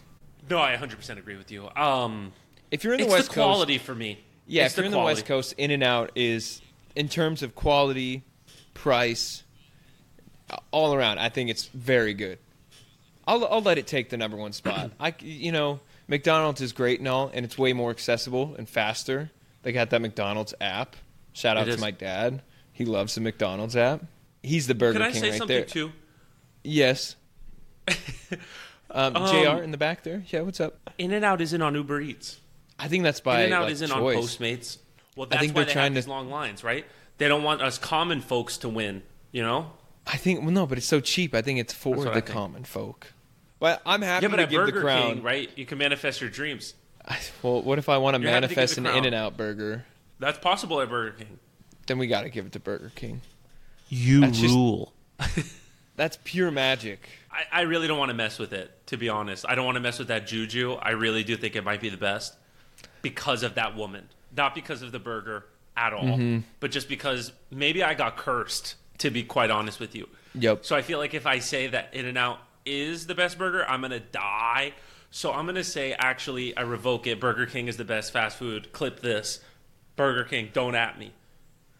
No, 0.48 0.58
I 0.58 0.74
100% 0.76 1.18
agree 1.18 1.36
with 1.36 1.50
you. 1.50 1.68
Um, 1.76 2.32
If 2.70 2.84
you're 2.84 2.92
in 2.94 2.98
the 3.00 3.04
it's 3.06 3.12
West 3.12 3.28
the 3.28 3.34
Coast, 3.34 3.46
quality 3.46 3.78
for 3.78 3.94
me. 3.94 4.18
yeah, 4.46 4.64
It's 4.66 4.74
if 4.74 4.78
you're 4.78 4.86
in 4.86 4.92
the. 4.92 4.98
West 4.98 5.24
Coast, 5.26 5.54
In 5.56 5.70
and 5.70 5.82
Out 5.82 6.10
is 6.14 6.60
in 6.94 7.08
terms 7.08 7.42
of 7.42 7.54
quality, 7.54 8.22
price, 8.74 9.42
all 10.70 10.94
around. 10.94 11.18
I 11.18 11.28
think 11.28 11.50
it's 11.50 11.66
very 11.66 12.14
good. 12.14 12.38
I'll 13.26 13.44
I'll 13.46 13.62
let 13.62 13.78
it 13.78 13.86
take 13.86 14.10
the 14.10 14.16
number 14.16 14.36
one 14.36 14.52
spot. 14.52 14.90
I 15.00 15.14
you 15.20 15.52
know 15.52 15.80
McDonald's 16.08 16.60
is 16.60 16.72
great 16.72 16.98
and 17.00 17.08
all, 17.08 17.30
and 17.32 17.44
it's 17.44 17.56
way 17.56 17.72
more 17.72 17.90
accessible 17.90 18.54
and 18.58 18.68
faster. 18.68 19.30
They 19.62 19.72
got 19.72 19.90
that 19.90 20.02
McDonald's 20.02 20.52
app. 20.60 20.96
Shout 21.32 21.56
out 21.56 21.62
It 21.64 21.70
to 21.70 21.74
is. 21.76 21.80
my 21.80 21.90
dad. 21.90 22.42
He 22.72 22.84
loves 22.84 23.14
the 23.14 23.20
McDonald's 23.22 23.76
app. 23.76 24.02
He's 24.44 24.66
the 24.66 24.74
Burger 24.74 24.98
King. 24.98 25.08
Can 25.12 25.16
I 25.16 25.20
say 25.20 25.30
right 25.30 25.38
something 25.38 25.56
there. 25.56 25.64
too? 25.64 25.92
Yes. 26.62 27.16
um, 28.90 29.16
Um, 29.16 29.26
Jr. 29.28 29.62
in 29.62 29.70
the 29.70 29.76
back 29.78 30.02
there. 30.02 30.22
Yeah, 30.28 30.42
what's 30.42 30.60
up? 30.60 30.78
In 30.98 31.12
and 31.12 31.24
Out 31.24 31.40
isn't 31.40 31.60
on 31.62 31.74
Uber 31.74 32.00
Eats. 32.00 32.38
I 32.78 32.88
think 32.88 33.02
that's 33.04 33.20
by 33.20 33.40
In 33.40 33.44
and 33.46 33.54
Out 33.54 33.62
like, 33.64 33.72
isn't 33.72 33.90
choice. 33.90 34.16
on 34.16 34.22
Postmates. 34.22 34.78
Well, 35.16 35.26
that's 35.26 35.40
think 35.40 35.54
why 35.54 35.60
they're 35.60 35.66
they 35.66 35.72
trying 35.72 35.84
have 35.84 35.92
to- 35.92 36.06
these 36.06 36.08
long 36.08 36.30
lines, 36.30 36.64
right? 36.64 36.84
They 37.18 37.28
don't 37.28 37.42
want 37.44 37.62
us 37.62 37.78
common 37.78 38.20
folks 38.20 38.58
to 38.58 38.68
win. 38.68 39.02
You 39.32 39.42
know? 39.42 39.70
I 40.06 40.16
think 40.16 40.40
well, 40.42 40.50
no, 40.50 40.66
but 40.66 40.78
it's 40.78 40.86
so 40.86 41.00
cheap. 41.00 41.34
I 41.34 41.42
think 41.42 41.58
it's 41.60 41.72
for 41.72 41.96
the 42.04 42.20
common 42.22 42.64
folk. 42.64 43.12
But 43.60 43.80
I'm 43.86 44.02
happy 44.02 44.24
Yeah, 44.24 44.28
but 44.30 44.36
to 44.36 44.42
at 44.42 44.50
give 44.50 44.60
Burger 44.60 44.72
the 44.72 44.80
crown. 44.80 45.14
King, 45.14 45.22
right? 45.22 45.50
You 45.56 45.64
can 45.64 45.78
manifest 45.78 46.20
your 46.20 46.28
dreams. 46.30 46.74
Well, 47.42 47.62
what 47.62 47.78
if 47.78 47.88
I 47.88 47.98
want 47.98 48.16
to 48.16 48.20
You're 48.22 48.30
happy 48.30 48.48
to 48.48 48.54
manifest 48.54 48.78
an. 48.78 48.86
In 48.86 49.04
and 49.06 49.14
Out 49.14 49.36
burger? 49.36 49.84
That's 50.18 50.38
possible 50.38 50.80
at 50.80 50.88
Burger 50.90 51.16
King. 51.18 51.38
Then 51.86 51.98
we 51.98 52.06
got 52.06 52.22
to 52.22 52.28
give 52.30 52.46
it 52.46 52.52
to 52.52 52.60
Burger 52.60 52.90
King. 52.94 53.20
You 53.88 54.20
That's 54.20 54.38
just- 54.38 54.54
rule. 54.54 54.92
That's 55.96 56.18
pure 56.24 56.50
magic. 56.50 57.08
I, 57.30 57.60
I 57.60 57.60
really 57.62 57.86
don't 57.86 57.98
want 57.98 58.08
to 58.10 58.16
mess 58.16 58.38
with 58.38 58.52
it, 58.52 58.84
to 58.86 58.96
be 58.96 59.08
honest. 59.08 59.44
I 59.48 59.54
don't 59.54 59.64
want 59.64 59.76
to 59.76 59.80
mess 59.80 59.98
with 60.00 60.08
that 60.08 60.26
juju. 60.26 60.72
I 60.74 60.90
really 60.90 61.22
do 61.22 61.36
think 61.36 61.54
it 61.54 61.62
might 61.64 61.80
be 61.80 61.88
the 61.88 61.96
best 61.96 62.34
because 63.02 63.42
of 63.44 63.54
that 63.54 63.76
woman. 63.76 64.08
Not 64.36 64.54
because 64.56 64.82
of 64.82 64.90
the 64.90 64.98
burger 64.98 65.46
at 65.76 65.92
all, 65.92 66.02
Mm-hmm. 66.04 66.40
but 66.60 66.70
just 66.72 66.88
because 66.88 67.30
maybe 67.50 67.82
I 67.84 67.94
got 67.94 68.16
cursed, 68.16 68.74
to 68.98 69.10
be 69.10 69.22
quite 69.22 69.50
honest 69.50 69.78
with 69.78 69.94
you. 69.94 70.08
Yep. 70.34 70.64
So 70.64 70.74
I 70.74 70.82
feel 70.82 70.98
like 70.98 71.14
if 71.14 71.26
I 71.26 71.38
say 71.38 71.68
that 71.68 71.94
In 71.94 72.06
N 72.06 72.16
Out 72.16 72.38
is 72.66 73.06
the 73.06 73.14
best 73.14 73.38
burger, 73.38 73.64
I'm 73.68 73.80
going 73.80 73.90
to 73.92 74.00
die. 74.00 74.72
So 75.12 75.32
I'm 75.32 75.44
going 75.44 75.54
to 75.56 75.62
say, 75.64 75.92
actually, 75.92 76.56
I 76.56 76.62
revoke 76.62 77.06
it. 77.06 77.20
Burger 77.20 77.46
King 77.46 77.68
is 77.68 77.76
the 77.76 77.84
best 77.84 78.12
fast 78.12 78.36
food. 78.36 78.72
Clip 78.72 78.98
this. 79.00 79.38
Burger 79.94 80.24
King, 80.24 80.50
don't 80.52 80.74
at 80.74 80.98
me. 80.98 81.12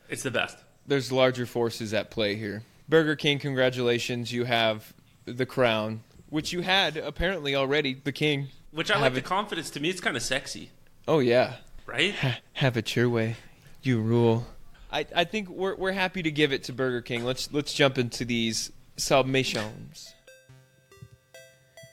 It's 0.09 0.23
the 0.23 0.31
best. 0.31 0.57
There's 0.87 1.11
larger 1.11 1.47
forces 1.47 1.95
at 1.95 2.11
play 2.11 2.37
here. 2.37 2.63
Burger 2.89 3.17
King, 3.17 3.39
congratulations. 3.39 4.33
You 4.33 4.45
have 4.45 4.93
the 5.25 5.47
crown, 5.47 6.03
which 6.29 6.53
you 6.53 6.61
had 6.61 6.97
apparently 6.97 7.55
already. 7.55 7.95
The 7.95 8.13
king. 8.13 8.49
Which 8.73 8.91
I 8.91 8.99
like 8.99 9.15
the 9.15 9.23
confidence. 9.23 9.71
To 9.71 9.81
me, 9.81 9.89
it's 9.89 10.01
kind 10.01 10.17
of 10.17 10.23
sexy, 10.23 10.71
Oh 11.09 11.21
yeah. 11.21 11.55
right? 11.87 12.13
Have 12.55 12.77
it 12.77 12.95
your 12.97 13.09
way. 13.09 13.37
You 13.83 14.01
rule. 14.01 14.47
I, 14.93 15.07
I 15.15 15.25
think 15.25 15.49
we're 15.49 15.75
we're 15.77 15.93
happy 15.93 16.23
to 16.23 16.31
give 16.31 16.53
it 16.53 16.65
to 16.65 16.73
Burger 16.73 17.01
King. 17.01 17.25
Let's 17.25 17.53
let's 17.53 17.73
jump 17.73 17.99
into 17.99 18.25
these 18.25 18.71
submissions. 18.97 20.13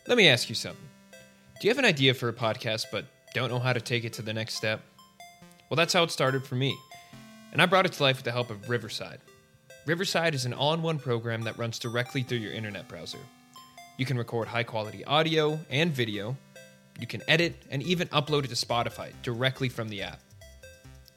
Let 0.08 0.18
me 0.18 0.28
ask 0.28 0.50
you 0.50 0.56
something. 0.56 0.82
Do 1.60 1.68
you 1.68 1.70
have 1.70 1.78
an 1.80 1.86
idea 1.86 2.14
for 2.14 2.28
a 2.28 2.34
podcast 2.34 2.88
but 2.92 3.06
don't 3.34 3.50
know 3.50 3.60
how 3.60 3.72
to 3.74 3.80
take 3.82 4.04
it 4.04 4.14
to 4.14 4.22
the 4.22 4.34
next 4.34 4.56
step? 4.56 4.82
Well, 5.70 5.76
that's 5.78 5.94
how 5.94 6.04
it 6.04 6.12
started 6.12 6.44
for 6.46 6.56
me. 6.56 6.76
And 7.52 7.62
I 7.62 7.66
brought 7.66 7.86
it 7.86 7.94
to 7.94 8.04
life 8.04 8.18
with 8.18 8.26
the 8.26 8.32
help 8.32 8.50
of 8.50 8.70
Riverside. 8.70 9.20
Riverside 9.86 10.36
is 10.36 10.46
an 10.46 10.54
all 10.54 10.74
in 10.74 10.82
one 10.82 11.00
program 11.00 11.42
that 11.42 11.58
runs 11.58 11.80
directly 11.80 12.24
through 12.24 12.38
your 12.38 12.54
internet 12.54 12.88
browser. 12.88 13.18
You 13.98 14.06
can 14.06 14.18
record 14.18 14.48
high 14.48 14.64
quality 14.64 15.04
audio 15.06 15.60
and 15.70 15.92
video. 15.92 16.38
You 17.00 17.08
can 17.08 17.22
edit 17.28 17.56
and 17.70 17.84
even 17.84 18.08
upload 18.10 18.46
it 18.46 18.50
to 18.50 18.56
Spotify 18.56 19.12
directly 19.24 19.70
from 19.70 19.90
the 19.90 20.04
app. 20.04 20.22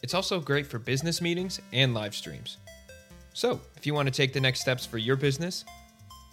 It's 0.03 0.15
also 0.15 0.41
great 0.41 0.67
for 0.67 0.79
business 0.79 1.23
meetings 1.23 1.61
and 1.73 1.95
live 1.95 2.15
streams. 2.15 2.59
So, 3.33 3.61
if 3.77 3.87
you 3.87 3.95
want 3.95 4.07
to 4.07 4.13
take 4.13 4.33
the 4.33 4.41
next 4.41 4.61
steps 4.61 4.87
for 4.87 4.99
your 4.99 5.17
business, 5.17 5.65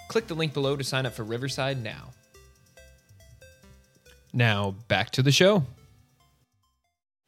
click 0.08 0.28
the 0.28 0.34
link 0.34 0.54
below 0.54 0.76
to 0.76 0.84
sign 0.84 1.06
up 1.06 1.14
for 1.14 1.24
Riverside 1.24 1.82
now. 1.82 2.12
Now, 4.34 4.76
back 4.88 5.10
to 5.12 5.22
the 5.22 5.32
show. 5.32 5.64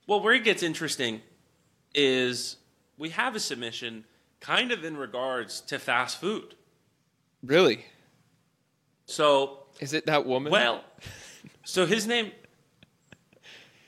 Well, 0.07 0.21
where 0.21 0.33
it 0.33 0.43
gets 0.43 0.63
interesting 0.63 1.21
is 1.93 2.57
we 3.03 3.09
have 3.09 3.35
a 3.35 3.39
submission 3.39 4.05
kind 4.39 4.71
of 4.71 4.85
in 4.85 4.95
regards 4.95 5.59
to 5.59 5.77
fast 5.77 6.21
food. 6.21 6.55
Really? 7.43 7.85
So, 9.07 9.65
Is 9.81 9.91
it 9.91 10.05
that 10.05 10.25
woman? 10.25 10.53
well, 10.53 10.85
so 11.65 11.85
his 11.85 12.07
name. 12.07 12.31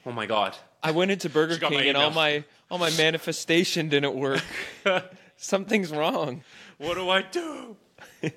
Oh 0.05 0.12
my 0.12 0.25
God. 0.25 0.57
I 0.84 0.91
went 0.91 1.12
into 1.12 1.29
Burger 1.29 1.57
King 1.57 1.88
and 1.88 1.98
all 1.98 2.12
my 2.12 2.43
all 2.69 2.77
my 2.77 2.89
manifestation 2.98 3.88
didn't 3.88 4.15
work. 4.15 4.43
Something's 5.38 5.91
wrong. 5.91 6.43
What 6.77 6.95
do 6.95 7.10
I 7.10 7.22
do? 7.22 7.77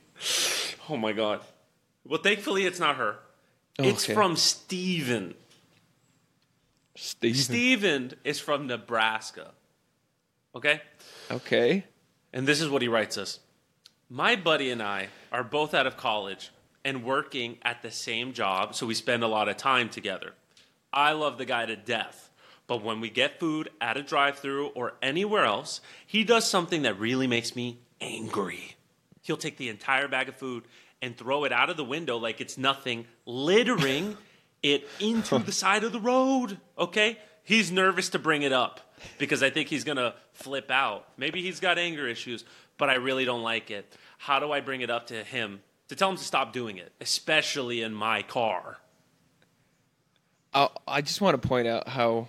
oh 0.88 0.96
my 0.96 1.10
God. 1.10 1.40
Well, 2.04 2.20
thankfully, 2.22 2.66
it's 2.66 2.78
not 2.78 2.94
her. 2.96 3.16
Oh, 3.80 3.84
it's 3.84 4.06
from 4.06 4.36
Steven. 4.36 5.34
Steven. 6.94 7.36
Steven 7.36 8.12
is 8.22 8.38
from 8.38 8.68
Nebraska. 8.68 9.54
Okay? 10.54 10.80
Okay. 11.30 11.84
And 12.32 12.46
this 12.46 12.60
is 12.60 12.68
what 12.68 12.82
he 12.82 12.88
writes 12.88 13.18
us 13.18 13.40
My 14.08 14.36
buddy 14.36 14.70
and 14.70 14.82
I 14.82 15.08
are 15.32 15.44
both 15.44 15.74
out 15.74 15.86
of 15.86 15.96
college 15.96 16.50
and 16.84 17.04
working 17.04 17.58
at 17.62 17.82
the 17.82 17.90
same 17.90 18.32
job, 18.32 18.74
so 18.74 18.86
we 18.86 18.94
spend 18.94 19.22
a 19.22 19.28
lot 19.28 19.48
of 19.48 19.56
time 19.56 19.88
together. 19.88 20.32
I 20.92 21.12
love 21.12 21.38
the 21.38 21.44
guy 21.44 21.66
to 21.66 21.76
death, 21.76 22.30
but 22.66 22.82
when 22.82 23.00
we 23.00 23.10
get 23.10 23.38
food 23.38 23.70
at 23.80 23.96
a 23.96 24.02
drive 24.02 24.38
through 24.38 24.68
or 24.68 24.94
anywhere 25.02 25.44
else, 25.44 25.80
he 26.06 26.24
does 26.24 26.48
something 26.48 26.82
that 26.82 26.98
really 26.98 27.26
makes 27.26 27.54
me 27.54 27.78
angry. 28.00 28.76
He'll 29.22 29.36
take 29.36 29.58
the 29.58 29.68
entire 29.68 30.08
bag 30.08 30.28
of 30.28 30.36
food 30.36 30.64
and 31.02 31.16
throw 31.16 31.44
it 31.44 31.52
out 31.52 31.70
of 31.70 31.76
the 31.76 31.84
window 31.84 32.16
like 32.16 32.40
it's 32.40 32.56
nothing, 32.56 33.06
littering 33.26 34.16
it 34.62 34.88
into 34.98 35.38
the 35.38 35.52
side 35.52 35.84
of 35.84 35.92
the 35.92 36.00
road. 36.00 36.58
Okay? 36.78 37.18
He's 37.48 37.72
nervous 37.72 38.10
to 38.10 38.18
bring 38.18 38.42
it 38.42 38.52
up 38.52 38.94
because 39.16 39.42
I 39.42 39.48
think 39.48 39.70
he's 39.70 39.82
going 39.82 39.96
to 39.96 40.12
flip 40.34 40.70
out. 40.70 41.08
Maybe 41.16 41.40
he's 41.40 41.60
got 41.60 41.78
anger 41.78 42.06
issues, 42.06 42.44
but 42.76 42.90
I 42.90 42.96
really 42.96 43.24
don't 43.24 43.42
like 43.42 43.70
it. 43.70 43.90
How 44.18 44.38
do 44.38 44.52
I 44.52 44.60
bring 44.60 44.82
it 44.82 44.90
up 44.90 45.06
to 45.06 45.24
him 45.24 45.60
to 45.88 45.96
tell 45.96 46.10
him 46.10 46.18
to 46.18 46.22
stop 46.22 46.52
doing 46.52 46.76
it, 46.76 46.92
especially 47.00 47.80
in 47.80 47.94
my 47.94 48.20
car? 48.20 48.76
I, 50.52 50.68
I 50.86 51.00
just 51.00 51.22
want 51.22 51.40
to 51.40 51.48
point 51.48 51.66
out 51.66 51.88
how 51.88 52.28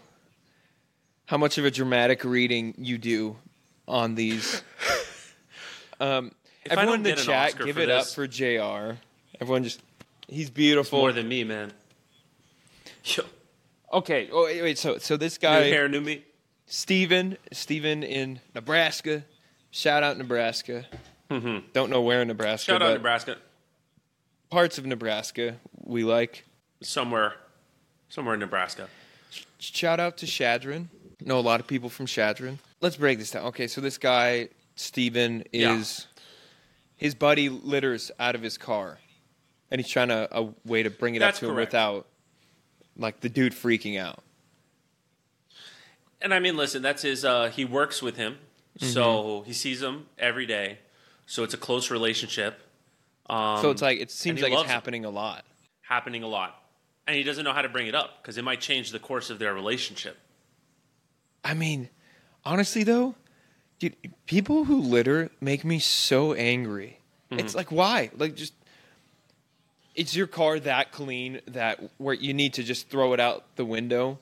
how 1.25 1.35
much 1.35 1.57
of 1.57 1.65
a 1.65 1.71
dramatic 1.71 2.23
reading 2.23 2.73
you 2.77 2.97
do 2.97 3.35
on 3.89 4.15
these. 4.15 4.63
Um, 6.01 6.31
If 6.63 6.71
I 6.71 6.83
everyone 6.83 7.05
in 7.05 7.13
the 7.13 7.21
chat, 7.21 7.57
give 7.57 7.77
it 7.77 7.89
up 7.89 8.05
for 8.05 8.25
Jr. 8.25 8.95
Everyone 9.41 9.65
just 9.65 9.81
he's 10.29 10.49
beautiful. 10.49 10.99
More 10.99 11.11
than 11.11 11.27
me, 11.27 11.43
man. 11.43 11.73
Yo, 13.03 13.25
okay. 13.93 14.29
Oh 14.31 14.43
wait, 14.45 14.61
wait. 14.61 14.77
So 14.77 14.97
so 14.97 15.17
this 15.17 15.37
guy, 15.37 15.63
new 15.63 15.71
hair, 15.71 15.87
new 15.89 16.01
me. 16.01 16.23
Steven, 16.67 17.37
Steven 17.51 18.03
in 18.03 18.39
Nebraska. 18.53 19.23
Shout 19.71 20.03
out 20.03 20.17
Nebraska. 20.17 20.85
Don't 21.29 21.89
know 21.89 22.01
where 22.01 22.21
in 22.21 22.27
Nebraska, 22.27 22.71
Mm-hmm. 22.71 22.79
Shout 22.81 22.89
out 22.89 22.93
Nebraska. 22.93 23.37
parts 24.49 24.77
of 24.77 24.85
Nebraska 24.85 25.57
we 25.83 26.03
like. 26.03 26.45
Somewhere, 26.81 27.33
somewhere 28.09 28.33
in 28.35 28.39
Nebraska. 28.39 28.87
Shout 29.59 29.99
out 29.99 30.17
to 30.17 30.25
Chadron. 30.27 30.89
Know 31.21 31.37
a 31.37 31.41
lot 31.41 31.59
of 31.59 31.67
people 31.67 31.89
from 31.89 32.05
Chadron. 32.07 32.57
Let's 32.81 32.95
break 32.97 33.19
this 33.19 33.31
down. 33.31 33.45
Okay, 33.47 33.67
so 33.67 33.81
this 33.81 33.97
guy 33.97 34.49
Steven 34.75 35.43
Yeah. 35.51 35.75
is 35.77 36.07
his 36.95 37.13
buddy 37.13 37.49
litters 37.49 38.11
out 38.19 38.33
of 38.35 38.41
his 38.41 38.57
car, 38.57 38.97
and 39.69 39.79
he's 39.81 39.89
trying 39.91 40.07
to 40.09 40.27
a 40.35 40.49
way 40.65 40.81
to 40.83 40.89
bring 40.89 41.15
it 41.15 41.19
That's 41.19 41.37
up 41.37 41.41
to 41.41 41.49
him 41.49 41.55
without 41.57 42.07
like 42.99 43.21
the 43.21 43.29
dude 43.29 43.53
freaking 43.53 43.99
out. 43.99 44.21
And 46.21 46.33
I 46.33 46.39
mean, 46.39 46.57
listen, 46.57 46.81
that's 46.81 47.01
his. 47.03 47.23
Uh, 47.23 47.49
he 47.49 47.65
works 47.65 48.01
with 48.01 48.17
him, 48.17 48.37
Mm-hmm. 48.79 48.93
so 48.93 49.43
he 49.47 49.53
sees 49.53 49.81
him 49.81 50.05
every 50.17 50.45
day. 50.45 50.77
So 51.25 51.43
it's 51.43 51.53
a 51.53 51.57
close 51.57 51.91
relationship. 51.91 52.59
Um, 53.29 53.61
so 53.61 53.71
it's 53.71 53.81
like 53.81 53.99
it 53.99 54.11
seems 54.11 54.41
like 54.41 54.51
it's 54.51 54.57
loves 54.57 54.69
him. 54.69 54.73
happening 54.73 55.05
a 55.05 55.09
lot. 55.09 55.43
happening 55.81 56.23
a 56.23 56.27
lot, 56.27 56.61
and 57.07 57.15
he 57.17 57.23
doesn't 57.23 57.43
know 57.43 57.53
how 57.53 57.61
to 57.61 57.69
bring 57.69 57.87
it 57.87 57.95
up 57.95 58.21
because 58.21 58.37
it 58.37 58.43
might 58.43 58.61
change 58.61 58.91
the 58.91 58.99
course 58.99 59.29
of 59.29 59.39
their 59.39 59.53
relationship. 59.53 60.17
I 61.43 61.53
mean, 61.53 61.89
honestly 62.45 62.83
though, 62.83 63.15
dude, 63.79 63.95
people 64.25 64.65
who 64.65 64.79
litter 64.81 65.29
make 65.41 65.63
me 65.65 65.79
so 65.79 66.33
angry. 66.33 66.99
Mm-hmm. 67.31 67.39
It's 67.39 67.55
like 67.55 67.71
why? 67.71 68.11
Like 68.17 68.35
just 68.35 68.53
is 69.99 70.15
your 70.15 70.27
car 70.27 70.59
that 70.61 70.91
clean 70.91 71.41
that 71.47 71.79
where 71.97 72.13
you 72.13 72.33
need 72.33 72.53
to 72.53 72.63
just 72.63 72.89
throw 72.89 73.13
it 73.13 73.19
out 73.19 73.55
the 73.55 73.65
window? 73.65 74.19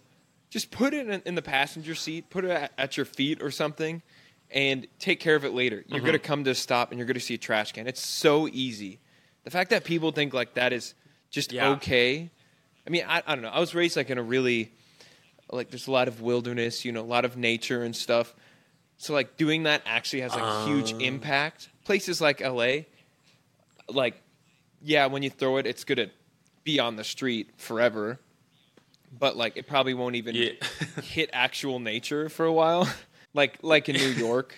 Just 0.50 0.72
put 0.72 0.94
it 0.94 1.08
in, 1.08 1.22
in 1.26 1.36
the 1.36 1.42
passenger 1.42 1.94
seat, 1.94 2.30
put 2.30 2.46
it 2.46 2.52
at, 2.52 2.72
at 2.78 2.98
your 2.98 3.06
feet 3.06 3.42
or 3.42 3.52
something, 3.52 4.02
and 4.50 4.88
take 4.98 5.20
care 5.20 5.36
of 5.36 5.44
it 5.46 5.54
later. 5.54 5.84
You're 5.88 5.98
Mm-hmm. 6.00 6.06
gonna 6.06 6.20
come 6.20 6.44
to 6.46 6.52
a 6.52 6.56
stop 6.56 6.92
and 6.92 6.98
you're 6.98 7.06
gonna 7.06 7.20
see 7.20 7.34
a 7.36 7.38
trash 7.38 7.74
can. 7.74 7.86
It's 7.88 8.06
so 8.06 8.48
easy 8.48 9.00
The 9.44 9.52
fact 9.52 9.70
that 9.70 9.84
people 9.84 10.12
think 10.12 10.34
like 10.34 10.56
that 10.56 10.74
is 10.74 10.94
just 11.30 11.52
Yeah. 11.54 11.70
okay. 11.72 12.30
I 12.86 12.90
mean, 12.90 13.04
I, 13.08 13.22
I 13.28 13.36
don't 13.36 13.42
know. 13.44 13.50
I 13.50 13.60
was 13.60 13.76
raised 13.76 13.96
like 13.98 14.10
in 14.10 14.18
a 14.18 14.24
really 14.24 14.72
like 15.52 15.70
there's 15.70 15.88
a 15.88 15.92
lot 15.92 16.08
of 16.08 16.22
wilderness, 16.22 16.84
you 16.86 16.92
know, 16.92 17.02
a 17.02 17.12
lot 17.16 17.24
of 17.26 17.38
nature 17.38 17.84
and 17.84 17.96
stuff. 17.96 18.34
So 18.98 19.14
like 19.14 19.38
doing 19.38 19.64
that 19.64 19.82
actually 19.86 20.22
has 20.22 20.34
like 20.34 20.44
a 20.44 20.66
huge 20.66 20.92
impact. 21.02 21.70
Places 21.86 22.20
like 22.20 22.42
LA, 22.42 22.88
like 23.90 24.16
yeah, 24.82 25.06
when 25.08 25.24
you 25.24 25.30
throw 25.30 25.58
it, 25.58 25.66
it's 25.68 25.84
gonna 25.84 26.10
be 26.64 26.80
on 26.80 26.96
the 26.96 27.04
street 27.04 27.50
forever. 27.58 28.20
But 29.18 29.38
like 29.38 29.56
it 29.58 29.68
probably 29.68 29.94
won't 29.94 30.16
even 30.16 30.36
Yeah. 30.36 30.52
hit 31.04 31.30
actual 31.34 31.80
nature 31.80 32.30
for 32.30 32.46
a 32.46 32.52
while, 32.54 32.88
like 33.34 33.58
like 33.62 33.88
in 33.90 33.96
New 33.96 34.10
York. 34.28 34.56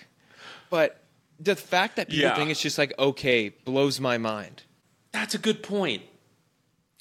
But 0.70 1.02
the 1.38 1.56
fact 1.56 1.96
that 1.96 2.08
people 2.08 2.24
Yeah. 2.24 2.36
think 2.36 2.50
it's 2.50 2.60
just 2.60 2.76
like 2.78 2.92
okay 2.98 3.50
blows 3.64 4.00
my 4.00 4.18
mind. 4.18 4.62
That's 5.12 5.34
a 5.34 5.38
good 5.38 5.62
point. 5.62 6.02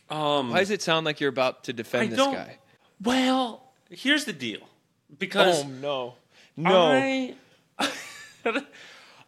Um, 0.09 0.49
Why 0.49 0.59
does 0.59 0.71
it 0.71 0.81
sound 0.81 1.05
like 1.05 1.19
you're 1.19 1.29
about 1.29 1.65
to 1.65 1.71
I 1.71 1.75
defend 1.75 2.11
this 2.11 2.19
guy? 2.19 2.57
Well, 3.03 3.71
here's 3.89 4.25
the 4.25 4.33
deal. 4.33 4.61
Because 5.17 5.63
Oh 5.63 5.67
no, 5.67 6.13
no. 6.57 6.91
I, 6.93 7.35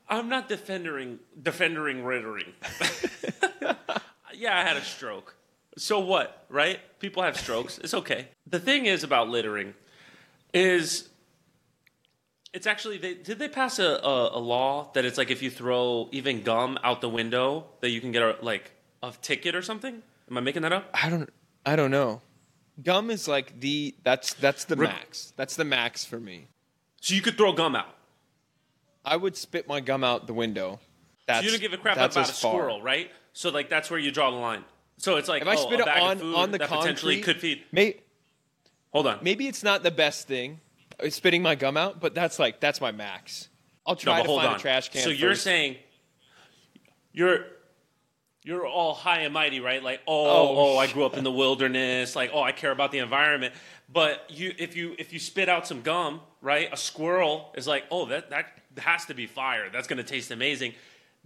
I'm 0.09 0.27
not 0.29 0.47
defending 0.49 1.19
defending 1.41 2.03
rittering. 2.03 2.53
Yeah, 4.41 4.57
I 4.57 4.63
had 4.63 4.75
a 4.75 4.81
stroke. 4.81 5.35
So 5.77 5.99
what, 5.99 6.45
right? 6.49 6.79
People 6.99 7.21
have 7.21 7.37
strokes. 7.37 7.77
It's 7.77 7.93
okay. 7.93 8.27
The 8.47 8.59
thing 8.59 8.87
is 8.87 9.03
about 9.03 9.29
littering 9.29 9.75
is 10.53 11.09
it's 12.51 12.65
actually 12.65 12.97
they 12.97 13.13
did 13.13 13.37
they 13.39 13.47
pass 13.47 13.77
a, 13.77 13.85
a, 14.03 14.37
a 14.37 14.39
law 14.39 14.91
that 14.93 15.05
it's 15.05 15.17
like 15.17 15.29
if 15.29 15.41
you 15.43 15.49
throw 15.51 16.09
even 16.11 16.41
gum 16.41 16.77
out 16.83 16.99
the 17.01 17.07
window 17.07 17.65
that 17.81 17.89
you 17.91 18.01
can 18.01 18.11
get 18.11 18.23
a 18.23 18.35
like 18.41 18.71
a 19.03 19.13
ticket 19.21 19.55
or 19.55 19.61
something? 19.61 20.01
Am 20.29 20.37
I 20.37 20.41
making 20.41 20.63
that 20.63 20.73
up? 20.73 20.89
I 20.93 21.09
don't. 21.09 21.29
I 21.65 21.75
don't 21.75 21.91
know. 21.91 22.21
Gum 22.83 23.11
is 23.11 23.27
like 23.27 23.59
the 23.59 23.93
that's 24.03 24.33
that's 24.33 24.65
the 24.65 24.75
Rip- 24.75 24.89
max. 24.89 25.33
That's 25.35 25.55
the 25.55 25.65
max 25.65 26.03
for 26.03 26.19
me. 26.19 26.47
So 26.99 27.13
you 27.13 27.21
could 27.21 27.37
throw 27.37 27.53
gum 27.53 27.75
out. 27.75 27.95
I 29.05 29.17
would 29.17 29.37
spit 29.37 29.67
my 29.67 29.79
gum 29.79 30.03
out 30.03 30.25
the 30.27 30.33
window. 30.33 30.79
That's, 31.27 31.39
So 31.39 31.45
you 31.45 31.51
don't 31.51 31.61
give 31.61 31.73
a 31.73 31.77
crap 31.77 31.95
about 31.97 32.09
a 32.09 32.13
far. 32.13 32.25
squirrel, 32.25 32.81
right? 32.81 33.11
So 33.33 33.49
like 33.49 33.69
that's 33.69 33.89
where 33.89 33.99
you 33.99 34.11
draw 34.11 34.31
the 34.31 34.37
line. 34.37 34.63
So 34.97 35.17
it's 35.17 35.27
like 35.27 35.41
If 35.41 35.47
I 35.47 35.55
oh, 35.55 35.57
spit 35.57 35.79
a 35.79 35.83
it 35.83 35.87
on 35.87 36.11
of 36.11 36.19
food 36.19 36.35
on 36.35 36.51
the 36.51 36.57
that 36.59 36.69
potentially 36.69 37.21
could 37.21 37.37
feed. 37.37 37.63
May, 37.71 37.97
Hold 38.91 39.07
on. 39.07 39.19
maybe 39.21 39.47
it's 39.47 39.63
not 39.63 39.83
the 39.83 39.91
best 39.91 40.27
thing, 40.27 40.59
uh, 41.03 41.09
spitting 41.09 41.41
my 41.41 41.55
gum 41.55 41.77
out, 41.77 41.99
but 41.99 42.13
that's 42.13 42.37
like 42.39 42.59
that's 42.59 42.81
my 42.81 42.91
max. 42.91 43.49
I'll 43.85 43.95
try 43.95 44.17
but 44.17 44.23
to 44.23 44.27
hold 44.27 44.41
find 44.41 44.53
on. 44.53 44.55
a 44.57 44.59
trash 44.59 44.89
can. 44.89 45.01
So 45.01 45.09
you're 45.09 45.35
saying 45.35 45.77
you're 47.13 47.45
you're 48.43 48.65
all 48.65 48.93
high 48.93 49.19
and 49.19 49.33
mighty, 49.33 49.59
right? 49.59 49.83
Like, 49.83 50.01
oh, 50.07 50.25
Oh, 50.25 50.55
oh, 50.57 50.77
I 50.77 50.87
grew 50.87 51.05
up 51.05 51.15
in 51.15 51.23
the 51.23 51.31
wilderness. 51.31 52.15
Like, 52.15 52.31
oh, 52.33 52.41
I 52.41 52.51
care 52.51 52.71
about 52.71 52.91
the 52.91 52.97
environment. 52.97 53.53
But 53.91 54.25
you, 54.29 54.53
if 54.57 54.75
you 54.75 54.95
if 54.97 55.13
you 55.13 55.19
spit 55.19 55.47
out 55.47 55.67
some 55.67 55.81
gum, 55.81 56.21
right? 56.41 56.69
A 56.71 56.77
squirrel 56.77 57.53
is 57.55 57.67
like, 57.67 57.83
oh, 57.91 58.05
that 58.07 58.29
that 58.31 58.45
has 58.77 59.05
to 59.05 59.13
be 59.13 59.27
fire. 59.27 59.69
That's 59.71 59.87
going 59.87 59.97
to 59.97 60.03
taste 60.03 60.31
amazing. 60.31 60.73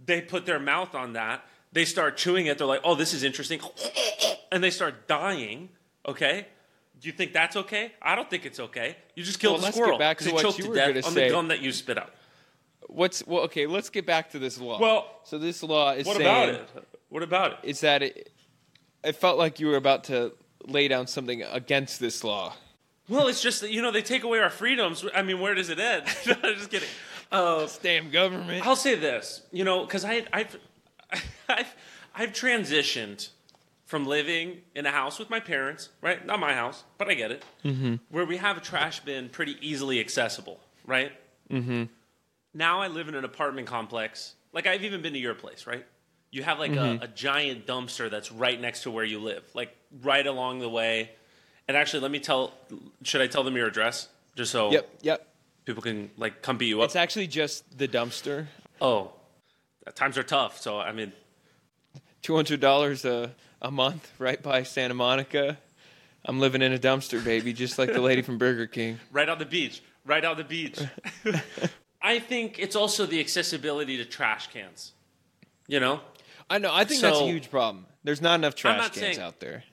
They 0.04 0.20
put 0.20 0.44
their 0.44 0.58
mouth 0.58 0.94
on 0.94 1.14
that. 1.14 1.42
They 1.72 1.84
start 1.84 2.16
chewing 2.16 2.46
it. 2.46 2.58
They're 2.58 2.66
like, 2.66 2.80
oh, 2.84 2.94
this 2.94 3.12
is 3.12 3.22
interesting, 3.22 3.60
and 4.52 4.62
they 4.62 4.70
start 4.70 5.06
dying. 5.08 5.68
Okay. 6.06 6.46
Do 6.98 7.08
you 7.08 7.12
think 7.12 7.32
that's 7.34 7.56
okay? 7.56 7.92
I 8.00 8.14
don't 8.14 8.30
think 8.30 8.46
it's 8.46 8.58
okay. 8.58 8.96
You 9.14 9.22
just 9.22 9.38
killed 9.38 9.56
Well, 9.56 9.62
a 9.62 9.64
let's 9.64 9.76
get 9.76 9.82
squirrel 9.82 9.98
back 9.98 10.18
to 10.18 10.30
what 10.32 10.44
you 10.58 10.64
to 10.64 10.68
were 10.70 10.74
death 10.74 10.88
gonna 10.94 11.06
on 11.06 11.12
say. 11.12 11.28
the 11.28 11.34
gum 11.34 11.48
that 11.48 11.60
you 11.60 11.70
spit 11.72 11.98
out. 11.98 12.10
what's 12.86 13.26
well? 13.26 13.42
Okay, 13.42 13.66
let's 13.66 13.90
get 13.90 14.06
back 14.06 14.30
to 14.30 14.38
this 14.38 14.58
law. 14.58 14.80
Well, 14.80 15.06
so 15.24 15.36
this 15.36 15.62
law 15.62 15.92
is 15.92 16.06
What 16.06 16.16
saying 16.16 16.26
about 16.26 16.48
it? 16.48 16.68
What 17.10 17.22
about 17.22 17.52
it? 17.52 17.58
is 17.64 17.80
that 17.80 18.02
it, 18.02 18.32
it 19.04 19.16
felt 19.16 19.36
like 19.36 19.60
you 19.60 19.66
were 19.66 19.76
about 19.76 20.04
to 20.04 20.32
lay 20.66 20.88
down 20.88 21.06
something 21.06 21.42
against 21.42 22.00
this 22.00 22.24
law. 22.24 22.54
Well, 23.10 23.28
it's 23.28 23.42
just 23.42 23.60
that 23.60 23.70
you 23.70 23.82
know 23.82 23.90
they 23.90 24.02
take 24.02 24.24
away 24.24 24.38
our 24.38 24.50
freedoms. 24.50 25.04
I 25.14 25.22
mean, 25.22 25.38
where 25.38 25.54
does 25.54 25.68
it 25.68 25.78
end? 25.78 26.04
I'm 26.26 26.54
just 26.54 26.70
kidding. 26.70 26.88
Uh, 27.30 27.68
Damn 27.82 28.10
government. 28.10 28.66
I'll 28.66 28.74
say 28.74 28.94
this, 28.94 29.42
you 29.52 29.64
know, 29.64 29.84
because 29.84 30.04
I, 30.04 30.24
I've, 30.32 30.56
I've, 31.48 31.74
I've 32.14 32.32
transitioned 32.32 33.28
from 33.84 34.04
living 34.06 34.62
in 34.74 34.84
a 34.84 34.90
house 34.90 35.18
with 35.18 35.30
my 35.30 35.40
parents, 35.40 35.90
right? 36.00 36.24
Not 36.26 36.40
my 36.40 36.54
house, 36.54 36.82
but 36.98 37.08
I 37.08 37.14
get 37.14 37.30
it. 37.30 37.44
Mm-hmm. 37.64 37.96
Where 38.10 38.24
we 38.24 38.36
have 38.36 38.56
a 38.56 38.60
trash 38.60 39.00
bin 39.00 39.28
pretty 39.28 39.56
easily 39.60 40.00
accessible, 40.00 40.60
right? 40.84 41.12
Mm-hmm. 41.50 41.84
Now 42.52 42.80
I 42.80 42.88
live 42.88 43.08
in 43.08 43.14
an 43.14 43.24
apartment 43.24 43.68
complex. 43.68 44.34
Like 44.52 44.66
I've 44.66 44.82
even 44.82 45.02
been 45.02 45.12
to 45.12 45.18
your 45.18 45.34
place, 45.34 45.66
right? 45.66 45.86
You 46.32 46.42
have 46.42 46.58
like 46.58 46.74
a, 46.74 46.98
a 47.02 47.08
giant 47.08 47.66
dumpster 47.66 48.10
that's 48.10 48.32
right 48.32 48.60
next 48.60 48.82
to 48.82 48.90
where 48.90 49.04
you 49.04 49.20
live, 49.20 49.44
like 49.54 49.74
right 50.02 50.26
along 50.26 50.58
the 50.58 50.68
way. 50.68 51.10
And 51.68 51.76
actually, 51.76 52.00
let 52.00 52.10
me 52.10 52.18
tell. 52.18 52.52
Should 53.02 53.20
I 53.20 53.26
tell 53.26 53.44
them 53.44 53.56
your 53.56 53.68
address, 53.68 54.08
just 54.34 54.52
so 54.52 54.70
Yep, 54.72 54.88
yep. 55.02 55.26
people 55.64 55.82
can 55.82 56.10
like 56.16 56.42
come 56.42 56.58
beat 56.58 56.66
you 56.66 56.80
up? 56.80 56.86
It's 56.86 56.96
actually 56.96 57.26
just 57.26 57.78
the 57.78 57.88
dumpster. 57.88 58.46
Oh, 58.80 59.12
times 59.94 60.18
are 60.18 60.22
tough. 60.22 60.60
So 60.60 60.78
I 60.78 60.92
mean, 60.92 61.12
Two 62.22 62.34
hundred 62.34 62.60
dollars 62.60 63.04
a 63.04 63.34
a 63.62 63.70
month, 63.70 64.10
right 64.18 64.42
by 64.42 64.62
Santa 64.64 64.94
Monica. 64.94 65.58
I'm 66.24 66.40
living 66.40 66.60
in 66.60 66.72
a 66.72 66.78
dumpster, 66.78 67.24
baby, 67.24 67.52
just 67.52 67.78
like 67.78 67.92
the 67.92 68.00
lady 68.00 68.20
from 68.22 68.36
Burger 68.36 68.66
King. 68.66 68.98
right 69.12 69.28
on 69.28 69.38
the 69.38 69.46
beach, 69.46 69.80
right 70.04 70.24
on 70.24 70.36
the 70.36 70.42
beach. 70.44 70.80
I 72.02 72.18
think 72.18 72.58
it's 72.58 72.74
also 72.74 73.06
the 73.06 73.20
accessibility 73.20 73.96
to 73.98 74.04
trash 74.04 74.48
cans. 74.48 74.92
You 75.68 75.78
know, 75.80 76.00
I 76.50 76.58
know. 76.58 76.70
I 76.72 76.84
think 76.84 77.00
that's 77.00 77.20
a 77.20 77.26
huge 77.26 77.50
problem. 77.50 77.86
There's 78.02 78.20
not 78.20 78.34
enough 78.40 78.54
trash 78.56 78.78
not 78.78 78.92
cans 78.92 79.16
saying- 79.16 79.20
out 79.20 79.38
there. 79.40 79.64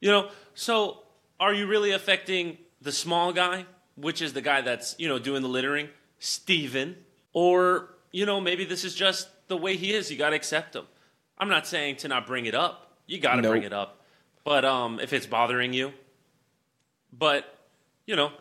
you 0.00 0.10
know. 0.10 0.30
So 0.54 1.02
are 1.38 1.52
you 1.52 1.66
really 1.66 1.92
affecting 1.92 2.58
the 2.80 2.92
small 2.92 3.32
guy, 3.32 3.66
which 3.96 4.22
is 4.22 4.32
the 4.32 4.42
guy 4.42 4.62
that's 4.62 4.94
you 4.98 5.08
know 5.08 5.18
doing 5.18 5.42
the 5.42 5.48
littering, 5.48 5.88
Steven? 6.18 6.96
or 7.32 7.94
you 8.10 8.26
know 8.26 8.40
maybe 8.40 8.64
this 8.64 8.84
is 8.84 8.94
just 8.94 9.28
the 9.50 9.56
way 9.58 9.76
he 9.76 9.92
is. 9.92 10.10
You 10.10 10.16
got 10.16 10.30
to 10.30 10.36
accept 10.36 10.74
him. 10.74 10.86
I'm 11.36 11.48
not 11.50 11.66
saying 11.66 11.96
to 11.96 12.08
not 12.08 12.26
bring 12.26 12.46
it 12.46 12.54
up. 12.54 12.96
You 13.06 13.18
got 13.20 13.36
to 13.36 13.42
Nope. 13.42 13.50
bring 13.52 13.62
it 13.64 13.72
up. 13.74 14.00
But 14.44 14.64
um, 14.64 14.98
if 15.00 15.12
it's 15.12 15.26
bothering 15.26 15.74
you, 15.74 15.92
but 17.12 17.44
you 18.06 18.16
know, 18.16 18.32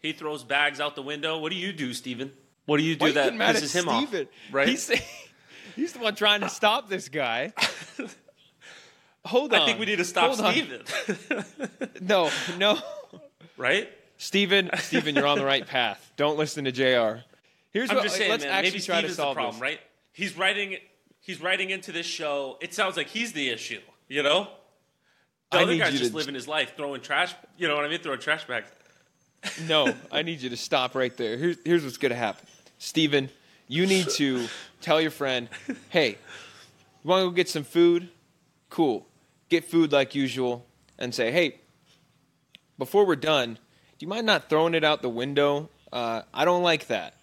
he 0.00 0.12
throws 0.12 0.44
bags 0.44 0.80
out 0.80 0.94
the 0.94 1.02
window. 1.02 1.38
What 1.38 1.50
do 1.50 1.58
you 1.58 1.72
do, 1.72 1.92
Steven? 1.92 2.32
What 2.66 2.76
do 2.76 2.84
you 2.84 2.94
do 2.94 3.06
Why 3.06 3.12
that 3.12 3.34
mad 3.34 3.56
pisses 3.56 3.74
him 3.74 3.88
off? 3.88 4.06
Steven? 4.08 4.28
Right? 4.52 4.68
He's, 4.68 4.88
he's 5.76 5.92
the 5.94 5.98
one 5.98 6.14
trying 6.14 6.42
to 6.42 6.48
stop 6.48 6.88
this 6.88 7.08
guy. 7.08 7.52
Hold 9.24 9.52
on. 9.52 9.62
I 9.62 9.66
think 9.66 9.78
we 9.80 9.86
need 9.86 9.96
to 9.96 10.04
stop 10.04 10.36
Hold. 10.38 10.52
Steven. 10.52 10.82
No, 12.00 12.30
no. 12.58 12.78
right? 13.56 13.88
Steven, 14.18 14.70
Steven, 14.78 15.14
you're 15.16 15.26
on 15.26 15.38
the 15.38 15.44
right 15.44 15.66
path. 15.66 16.12
Don't 16.16 16.38
listen 16.38 16.64
to 16.64 16.72
JR. 16.72 17.22
Here's 17.70 17.90
I'm 17.90 17.96
what 17.96 18.02
just 18.04 18.16
saying, 18.16 18.30
let's 18.30 18.44
man. 18.44 18.52
actually 18.52 18.70
Maybe 18.70 18.80
try 18.84 18.94
to 19.02 19.08
Steven's 19.08 19.16
the 19.16 19.22
solve 19.22 19.34
problem, 19.34 19.54
this. 19.56 19.62
right? 19.62 19.80
He's 20.18 20.36
writing. 20.36 20.78
He's 21.20 21.40
writing 21.40 21.70
into 21.70 21.92
this 21.92 22.04
show. 22.04 22.58
It 22.60 22.74
sounds 22.74 22.96
like 22.96 23.06
he's 23.06 23.32
the 23.34 23.50
issue. 23.50 23.78
You 24.08 24.24
know, 24.24 24.48
the 25.52 25.58
I 25.58 25.62
other 25.62 25.76
guy's 25.76 25.96
just 25.96 26.10
to- 26.10 26.16
living 26.16 26.34
his 26.34 26.48
life, 26.48 26.72
throwing 26.76 27.02
trash. 27.02 27.36
You 27.56 27.68
know 27.68 27.76
what 27.76 27.84
I 27.84 27.88
mean? 27.88 28.00
Throwing 28.00 28.18
trash 28.18 28.44
bags. 28.44 28.68
No, 29.68 29.94
I 30.10 30.22
need 30.22 30.40
you 30.40 30.50
to 30.50 30.56
stop 30.56 30.96
right 30.96 31.16
there. 31.16 31.36
Here's, 31.36 31.56
here's 31.64 31.84
what's 31.84 31.98
going 31.98 32.10
to 32.10 32.16
happen. 32.16 32.44
Steven, 32.78 33.30
you 33.68 33.86
need 33.86 34.08
to 34.16 34.48
tell 34.80 35.00
your 35.00 35.12
friend, 35.12 35.48
hey, 35.90 36.08
you 37.04 37.08
want 37.08 37.20
to 37.22 37.26
go 37.26 37.30
get 37.30 37.48
some 37.48 37.62
food? 37.62 38.08
Cool. 38.70 39.06
Get 39.48 39.64
food 39.64 39.92
like 39.92 40.16
usual 40.16 40.66
and 40.98 41.14
say, 41.14 41.30
hey, 41.30 41.60
before 42.76 43.06
we're 43.06 43.14
done, 43.14 43.54
do 43.54 44.04
you 44.04 44.08
mind 44.08 44.26
not 44.26 44.48
throwing 44.48 44.74
it 44.74 44.82
out 44.82 45.02
the 45.02 45.08
window? 45.08 45.70
Uh, 45.92 46.22
I 46.34 46.44
don't 46.44 46.64
like 46.64 46.88
that. 46.88 47.14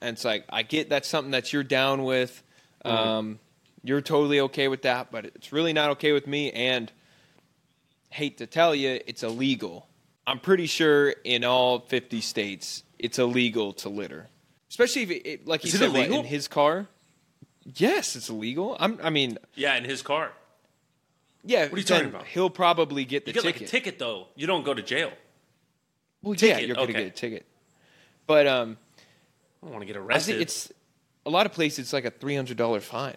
And 0.00 0.14
it's 0.16 0.24
like, 0.24 0.44
I 0.48 0.62
get 0.62 0.88
that's 0.90 1.08
something 1.08 1.30
that 1.32 1.52
you're 1.52 1.62
down 1.64 2.04
with. 2.04 2.42
Um, 2.84 3.38
you're 3.82 4.00
totally 4.00 4.40
okay 4.40 4.68
with 4.68 4.82
that, 4.82 5.10
but 5.10 5.24
it's 5.26 5.52
really 5.52 5.72
not 5.72 5.90
okay 5.92 6.12
with 6.12 6.26
me. 6.26 6.50
And 6.52 6.90
hate 8.10 8.38
to 8.38 8.46
tell 8.46 8.74
you, 8.74 9.00
it's 9.06 9.22
illegal. 9.22 9.88
I'm 10.26 10.38
pretty 10.40 10.66
sure 10.66 11.10
in 11.24 11.44
all 11.44 11.80
50 11.80 12.20
states, 12.20 12.82
it's 12.98 13.18
illegal 13.18 13.72
to 13.74 13.88
litter. 13.88 14.26
Especially 14.68 15.02
if, 15.02 15.10
it, 15.10 15.26
it, 15.26 15.46
like 15.46 15.62
he 15.62 15.68
Is 15.68 15.78
said, 15.78 15.90
what, 15.92 16.00
illegal? 16.00 16.20
in 16.20 16.24
his 16.26 16.48
car. 16.48 16.86
Yes, 17.64 18.16
it's 18.16 18.28
illegal. 18.28 18.76
I'm, 18.78 18.98
I 19.02 19.10
mean, 19.10 19.38
Yeah, 19.54 19.76
in 19.76 19.84
his 19.84 20.02
car. 20.02 20.32
yeah. 21.44 21.64
What 21.64 21.74
are 21.74 21.78
you 21.78 21.84
talking 21.84 22.08
about? 22.08 22.26
He'll 22.26 22.50
probably 22.50 23.04
get 23.04 23.24
the 23.24 23.30
You 23.30 23.34
get 23.34 23.42
ticket. 23.42 23.60
like 23.62 23.68
a 23.68 23.70
ticket 23.70 23.98
though. 23.98 24.26
You 24.36 24.46
don't 24.46 24.64
go 24.64 24.74
to 24.74 24.82
jail. 24.82 25.12
Well, 26.22 26.34
yeah, 26.34 26.58
you're 26.58 26.74
gonna 26.76 26.92
get 26.92 27.06
a 27.06 27.10
ticket. 27.10 27.46
But 28.26 28.46
um, 28.48 28.76
I 28.76 28.85
don't 29.66 29.74
want 29.74 29.82
to 29.82 29.92
get 29.92 29.96
I 29.96 30.04
arrested. 30.04 30.32
think 30.32 30.42
it's 30.42 30.72
a 31.26 31.30
lot 31.30 31.46
of 31.46 31.52
places. 31.52 31.80
It's 31.80 31.92
like 31.92 32.04
a 32.04 32.10
three 32.10 32.36
hundred 32.36 32.56
dollar 32.56 32.80
fine. 32.80 33.16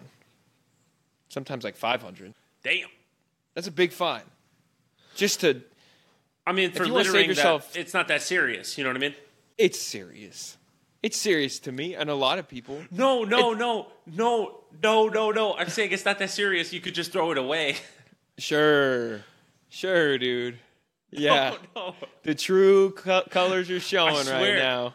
Sometimes 1.28 1.64
like 1.64 1.76
five 1.76 2.02
hundred. 2.02 2.34
Damn. 2.62 2.88
That's 3.54 3.66
a 3.66 3.70
big 3.72 3.92
fine. 3.92 4.22
Just 5.14 5.40
to, 5.40 5.62
I 6.46 6.52
mean, 6.52 6.70
for 6.72 6.84
you 6.84 6.92
littering, 6.92 7.28
yourself- 7.28 7.72
that, 7.72 7.80
it's 7.80 7.94
not 7.94 8.08
that 8.08 8.22
serious. 8.22 8.76
You 8.78 8.84
know 8.84 8.90
what 8.90 8.96
I 8.96 9.00
mean? 9.00 9.14
it's 9.58 9.78
serious. 9.80 10.56
It's 11.02 11.16
serious 11.18 11.58
to 11.60 11.72
me 11.72 11.94
and 11.94 12.08
a 12.10 12.14
lot 12.14 12.38
of 12.38 12.46
people. 12.48 12.80
No, 12.90 13.24
no, 13.24 13.52
no, 13.52 13.88
no, 14.06 14.60
no, 14.82 15.08
no, 15.08 15.30
no. 15.30 15.54
I'm 15.54 15.68
saying 15.68 15.92
it's 15.92 16.04
not 16.04 16.18
that 16.18 16.30
serious. 16.30 16.72
You 16.72 16.80
could 16.80 16.94
just 16.94 17.12
throw 17.12 17.30
it 17.32 17.38
away. 17.38 17.76
Sure, 18.38 19.20
sure, 19.68 20.16
dude. 20.16 20.58
Yeah, 21.10 21.56
No, 21.76 21.94
the 22.22 22.34
true 22.34 22.92
co- 22.92 23.24
colors 23.28 23.68
are 23.68 23.80
showing 23.80 24.14
right 24.28 24.54
now. 24.56 24.94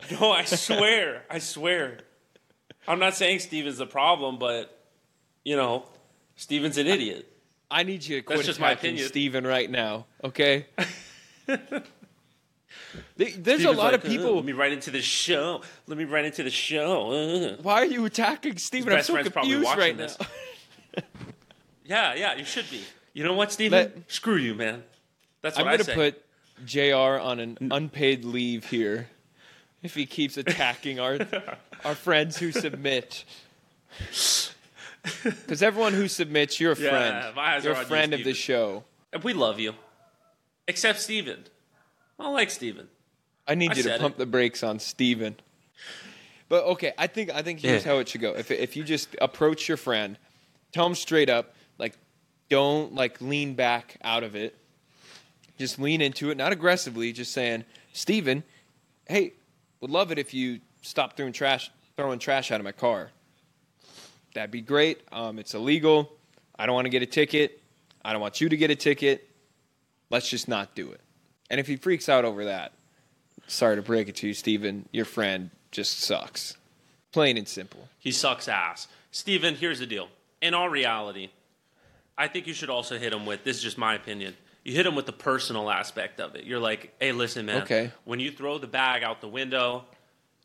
no. 0.20 0.30
I 0.32 0.44
swear. 0.44 1.22
I 1.30 1.38
swear. 1.38 1.98
I'm 2.86 2.98
not 2.98 3.14
saying 3.14 3.40
Steven's 3.40 3.78
the 3.78 3.86
problem, 3.86 4.38
but 4.38 4.74
you 5.44 5.56
know, 5.56 5.84
Steven's 6.36 6.78
an 6.78 6.86
idiot. 6.86 7.30
I 7.70 7.82
need 7.82 8.04
you 8.04 8.16
to 8.16 8.22
quit 8.22 8.44
just 8.46 8.60
my 8.60 8.70
attacking 8.70 8.90
opinion. 8.90 9.08
Steven 9.08 9.46
right 9.46 9.70
now, 9.70 10.06
okay? 10.24 10.66
There- 13.16 13.28
There's 13.36 13.60
a 13.60 13.62
Steven's 13.62 13.76
lot 13.78 13.92
like, 13.92 13.94
of 13.94 14.04
"Uh, 14.04 14.08
people. 14.08 14.36
Let 14.36 14.44
me 14.44 14.52
right 14.52 14.72
into 14.72 14.90
the 14.90 15.02
show. 15.02 15.62
Let 15.86 15.98
me 15.98 16.04
right 16.04 16.24
into 16.24 16.42
the 16.42 16.50
show. 16.50 17.10
Uh." 17.12 17.56
Why 17.62 17.74
are 17.82 17.84
you 17.84 18.04
attacking 18.04 18.56
Steven? 18.58 18.88
I'm 18.92 18.98
best 18.98 19.08
so 19.08 19.12
friend's 19.14 19.30
probably 19.30 19.50
confused 19.52 19.66
watching 19.66 19.80
right 19.82 19.96
this. 19.96 20.16
now. 20.96 21.02
Yeah, 21.84 22.14
yeah, 22.14 22.36
you 22.36 22.44
should 22.44 22.70
be. 22.70 22.82
You 23.14 23.24
know 23.24 23.32
what, 23.32 23.50
Steven? 23.50 23.78
Let- 23.78 24.10
Screw 24.10 24.36
you, 24.36 24.54
man. 24.54 24.84
That's 25.42 25.58
I'm 25.58 25.64
what 25.64 25.74
I 25.74 25.76
gonna 25.78 25.84
say. 25.84 25.94
put 25.94 26.22
Jr. 26.66 27.18
on 27.20 27.40
an 27.40 27.56
unpaid 27.70 28.24
leave 28.26 28.66
here 28.68 29.08
if 29.82 29.94
he 29.94 30.06
keeps 30.06 30.36
attacking 30.36 30.98
our 31.00 31.18
our 31.84 31.94
friends 31.94 32.36
who 32.38 32.52
submit. 32.52 33.24
Because 35.24 35.62
everyone 35.62 35.94
who 35.94 36.08
submits, 36.08 36.60
you're 36.60 36.72
a 36.72 36.78
Yeah, 36.78 36.90
friend. 36.90 37.36
my 37.36 37.54
eyes 37.56 37.64
You're 37.64 37.72
are 37.72 37.76
a 37.76 37.78
on 37.78 37.84
you, 37.84 37.88
friend 37.88 38.12
of 38.14 38.18
the 38.24 38.34
Steven. 38.34 38.34
show. 38.34 38.84
we 39.22 39.32
love 39.32 39.58
you, 39.60 39.74
except 40.66 41.00
Steven. 41.00 41.44
I 42.18 42.24
don't 42.24 42.34
like 42.34 42.50
Steven. 42.50 42.88
I 43.46 43.54
need 43.54 43.70
I 43.72 43.74
you 43.74 43.82
to 43.84 43.98
pump 43.98 44.16
it. 44.16 44.18
the 44.18 44.26
brakes 44.26 44.62
on 44.62 44.78
Steven. 44.80 45.36
But 46.48 46.64
okay, 46.64 46.92
I 46.98 47.06
think 47.06 47.30
I 47.32 47.42
think 47.42 47.60
here's 47.60 47.84
Yeah. 47.84 47.92
how 47.92 47.98
it 47.98 48.08
should 48.08 48.20
go. 48.20 48.32
If 48.34 48.50
if 48.50 48.76
you 48.76 48.82
just 48.84 49.14
approach 49.20 49.68
your 49.68 49.76
friend, 49.76 50.18
tell 50.72 50.84
him 50.86 50.94
straight 50.94 51.30
up, 51.30 51.54
like 51.78 51.96
don't 52.50 52.94
like 52.94 53.20
lean 53.20 53.54
back 53.54 53.96
out 54.02 54.24
of 54.24 54.34
it. 54.34 54.56
Just 55.58 55.78
lean 55.78 56.00
into 56.00 56.30
it, 56.30 56.36
not 56.36 56.52
aggressively, 56.52 57.12
just 57.12 57.32
saying, 57.32 57.64
Steven, 57.92 58.44
hey, 59.08 59.32
would 59.80 59.90
love 59.90 60.12
it 60.12 60.18
if 60.18 60.34
you 60.34 60.60
stop 60.82 61.16
throwing 61.16 61.32
trash 61.32 61.70
throwing 61.96 62.18
trash 62.18 62.52
out 62.52 62.60
of 62.60 62.64
my 62.64 62.72
car. 62.72 63.10
That'd 64.34 64.52
be 64.52 64.60
great. 64.60 65.00
Um, 65.10 65.38
it's 65.38 65.54
illegal. 65.54 66.12
I 66.56 66.66
don't 66.66 66.74
want 66.74 66.84
to 66.84 66.90
get 66.90 67.02
a 67.02 67.06
ticket. 67.06 67.60
I 68.04 68.12
don't 68.12 68.20
want 68.20 68.40
you 68.40 68.48
to 68.48 68.56
get 68.56 68.70
a 68.70 68.76
ticket. 68.76 69.28
Let's 70.10 70.28
just 70.28 70.46
not 70.48 70.74
do 70.74 70.92
it. 70.92 71.00
And 71.50 71.58
if 71.58 71.66
he 71.66 71.76
freaks 71.76 72.08
out 72.08 72.24
over 72.24 72.44
that, 72.44 72.72
sorry 73.46 73.76
to 73.76 73.82
break 73.82 74.08
it 74.08 74.16
to 74.16 74.28
you, 74.28 74.34
Steven, 74.34 74.88
your 74.92 75.04
friend 75.04 75.50
just 75.72 76.00
sucks. 76.00 76.56
Plain 77.12 77.36
and 77.36 77.48
simple. 77.48 77.88
He 77.98 78.12
sucks 78.12 78.48
ass. 78.48 78.86
Steven, 79.10 79.56
here's 79.56 79.80
the 79.80 79.86
deal. 79.86 80.08
In 80.40 80.54
all 80.54 80.68
reality, 80.68 81.30
I 82.16 82.28
think 82.28 82.46
you 82.46 82.54
should 82.54 82.70
also 82.70 82.98
hit 82.98 83.12
him 83.12 83.26
with 83.26 83.44
this 83.44 83.56
is 83.56 83.62
just 83.62 83.78
my 83.78 83.94
opinion. 83.94 84.36
You 84.68 84.74
hit 84.74 84.84
him 84.84 84.94
with 84.94 85.06
the 85.06 85.14
personal 85.14 85.70
aspect 85.70 86.20
of 86.20 86.34
it. 86.34 86.44
You're 86.44 86.58
like, 86.58 86.94
hey, 87.00 87.12
listen, 87.12 87.46
man. 87.46 87.62
Okay. 87.62 87.90
When 88.04 88.20
you 88.20 88.30
throw 88.30 88.58
the 88.58 88.66
bag 88.66 89.02
out 89.02 89.22
the 89.22 89.28
window, 89.28 89.86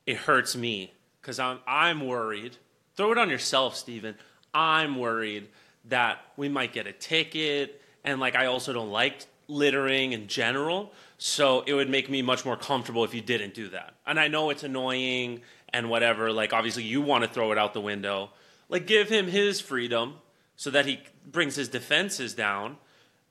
it 0.06 0.16
hurts 0.16 0.56
me 0.56 0.94
because 1.20 1.40
I'm 1.40 1.60
I'm 1.68 2.08
worried. 2.08 2.56
Throw 2.96 3.12
it 3.12 3.18
on 3.18 3.30
yourself, 3.30 3.76
Steven. 3.76 4.16
I'm 4.54 4.98
worried 4.98 5.50
that 5.90 6.20
we 6.38 6.48
might 6.48 6.72
get 6.72 6.88
a 6.88 6.94
ticket, 6.94 7.82
and 8.06 8.22
like 8.22 8.34
I 8.34 8.46
also 8.46 8.72
don't 8.72 8.92
like 8.92 9.26
littering 9.50 10.14
in 10.14 10.28
general. 10.28 10.94
So 11.18 11.64
it 11.68 11.74
would 11.74 11.90
make 11.90 12.10
me 12.10 12.22
much 12.22 12.46
more 12.46 12.56
comfortable 12.56 13.04
if 13.04 13.14
you 13.14 13.20
didn't 13.20 13.54
do 13.54 13.68
that. 13.72 13.94
And 14.08 14.18
I 14.18 14.30
know 14.30 14.52
it's 14.52 14.64
annoying 14.64 15.42
and 15.74 15.90
whatever. 15.90 16.32
Like 16.32 16.54
obviously 16.54 16.84
you 16.84 17.02
want 17.02 17.26
to 17.26 17.30
throw 17.30 17.52
it 17.52 17.58
out 17.58 17.74
the 17.74 17.82
window. 17.82 18.30
Like 18.70 18.88
give 18.88 19.10
him 19.10 19.28
his 19.28 19.60
freedom 19.60 20.16
so 20.56 20.70
that 20.70 20.86
he 20.86 21.02
brings 21.30 21.58
his 21.58 21.68
defenses 21.68 22.34
down, 22.34 22.78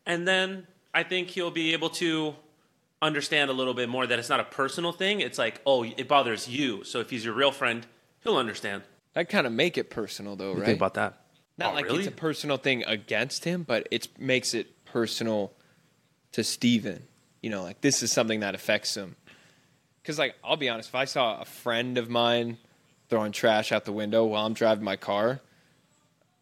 and 0.05 0.29
then 0.29 0.67
I 0.95 1.03
think 1.03 1.29
he'll 1.29 1.51
be 1.51 1.73
able 1.73 1.91
to 1.91 2.35
understand 3.01 3.51
a 3.51 3.53
little 3.53 3.75
bit 3.75 3.89
more 3.89 4.07
that 4.07 4.19
it's 4.19 4.29
not 4.29 4.41
a 4.41 4.45
personal 4.45 4.93
thing. 4.93 5.21
It's 5.21 5.39
like, 5.39 5.61
oh, 5.67 5.85
it 5.85 6.07
bothers 6.09 6.49
you. 6.49 6.85
So 6.85 7.01
if 7.01 7.11
he's 7.11 7.25
your 7.25 7.35
real 7.35 7.51
friend, 7.53 7.87
he'll 8.23 8.37
understand. 8.37 8.83
That 9.15 9.29
kind 9.29 9.47
of 9.47 9.53
make 9.53 9.77
it 9.77 9.91
personal, 9.91 10.37
though, 10.37 10.53
right? 10.55 10.65
Think 10.65 10.79
about 10.79 10.95
that? 10.95 11.19
Not 11.59 11.73
Oh, 11.73 11.75
like 11.75 11.85
really? 11.87 11.99
it's 12.01 12.09
a 12.09 12.13
personal 12.13 12.57
thing 12.57 12.85
against 12.85 13.45
him, 13.45 13.63
but 13.63 13.87
it 13.91 14.09
makes 14.19 14.55
it 14.55 14.85
personal 14.85 15.53
to 16.33 16.43
Steven. 16.45 17.03
You 17.43 17.51
know, 17.51 17.63
like 17.63 17.81
this 17.81 18.03
is 18.03 18.13
something 18.13 18.41
that 18.41 18.55
affects 18.55 18.97
him. 18.97 19.17
Because, 20.03 20.19
like, 20.19 20.35
I'll 20.43 20.57
be 20.57 20.69
honest, 20.69 20.89
if 20.89 20.95
I 20.95 21.05
saw 21.05 21.41
a 21.41 21.45
friend 21.45 21.97
of 21.99 22.09
mine 22.09 22.59
throwing 23.09 23.33
trash 23.33 23.71
out 23.71 23.85
the 23.85 23.93
window 23.93 24.25
while 24.25 24.47
I'm 24.47 24.55
driving 24.55 24.85
my 24.85 24.97
car, 24.97 25.41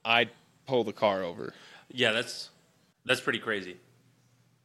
I'd 0.04 0.30
pull 0.66 0.84
the 0.84 0.92
car 0.92 1.22
over. 1.22 1.52
Yeah, 1.90 2.12
that's 2.12 2.50
that's 3.04 3.20
pretty 3.20 3.38
crazy. 3.40 3.76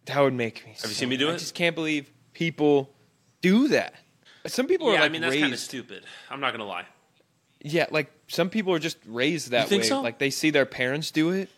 That 0.05 0.19
would 0.21 0.33
make 0.33 0.65
me. 0.65 0.73
Have 0.81 0.89
you 0.89 0.95
seen 0.95 1.09
me 1.09 1.17
do 1.17 1.27
I 1.27 1.31
it? 1.31 1.35
I 1.35 1.37
just 1.37 1.55
can't 1.55 1.75
believe 1.75 2.11
people 2.33 2.89
do 3.41 3.69
that. 3.69 3.95
Some 4.47 4.67
people 4.67 4.87
yeah, 4.87 4.97
are 4.97 5.01
like 5.01 5.09
I 5.09 5.11
mean 5.11 5.21
that's 5.21 5.35
kind 5.35 5.53
of 5.53 5.59
stupid. 5.59 6.03
I'm 6.29 6.39
not 6.39 6.51
gonna 6.51 6.65
lie. 6.65 6.85
Yeah, 7.61 7.87
like 7.89 8.11
some 8.27 8.49
people 8.49 8.73
are 8.73 8.79
just 8.79 8.97
raised 9.07 9.51
that 9.51 9.67
think 9.67 9.83
way. 9.83 9.89
so? 9.89 10.01
Like 10.01 10.19
they 10.19 10.29
see 10.29 10.51
their 10.51 10.67
parents 10.67 11.09
do 11.09 11.31
it, 11.31 11.49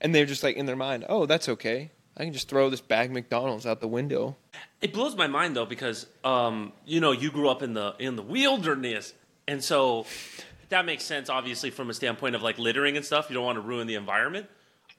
and 0.00 0.14
they're 0.14 0.26
just 0.26 0.42
like 0.42 0.56
in 0.56 0.66
their 0.66 0.76
mind, 0.76 1.04
"Oh, 1.08 1.26
that's 1.26 1.48
okay. 1.48 1.92
I 2.16 2.24
can 2.24 2.32
just 2.32 2.48
throw 2.48 2.70
this 2.70 2.80
bag 2.80 3.12
McDonald's 3.12 3.66
out 3.66 3.80
the 3.80 3.88
window." 3.88 4.36
It 4.80 4.92
blows 4.92 5.16
my 5.16 5.28
mind 5.28 5.54
though 5.54 5.66
because 5.66 6.06
um, 6.24 6.72
you 6.84 7.00
know 7.00 7.12
you 7.12 7.30
grew 7.30 7.48
up 7.48 7.62
in 7.62 7.74
the 7.74 7.94
in 8.00 8.16
the 8.16 8.22
wilderness, 8.22 9.14
and 9.46 9.62
so 9.62 10.06
that 10.70 10.84
makes 10.84 11.04
sense. 11.04 11.30
Obviously, 11.30 11.70
from 11.70 11.88
a 11.88 11.94
standpoint 11.94 12.34
of 12.34 12.42
like 12.42 12.58
littering 12.58 12.96
and 12.96 13.06
stuff, 13.06 13.30
you 13.30 13.34
don't 13.34 13.44
want 13.44 13.56
to 13.56 13.62
ruin 13.62 13.86
the 13.86 13.94
environment. 13.94 14.48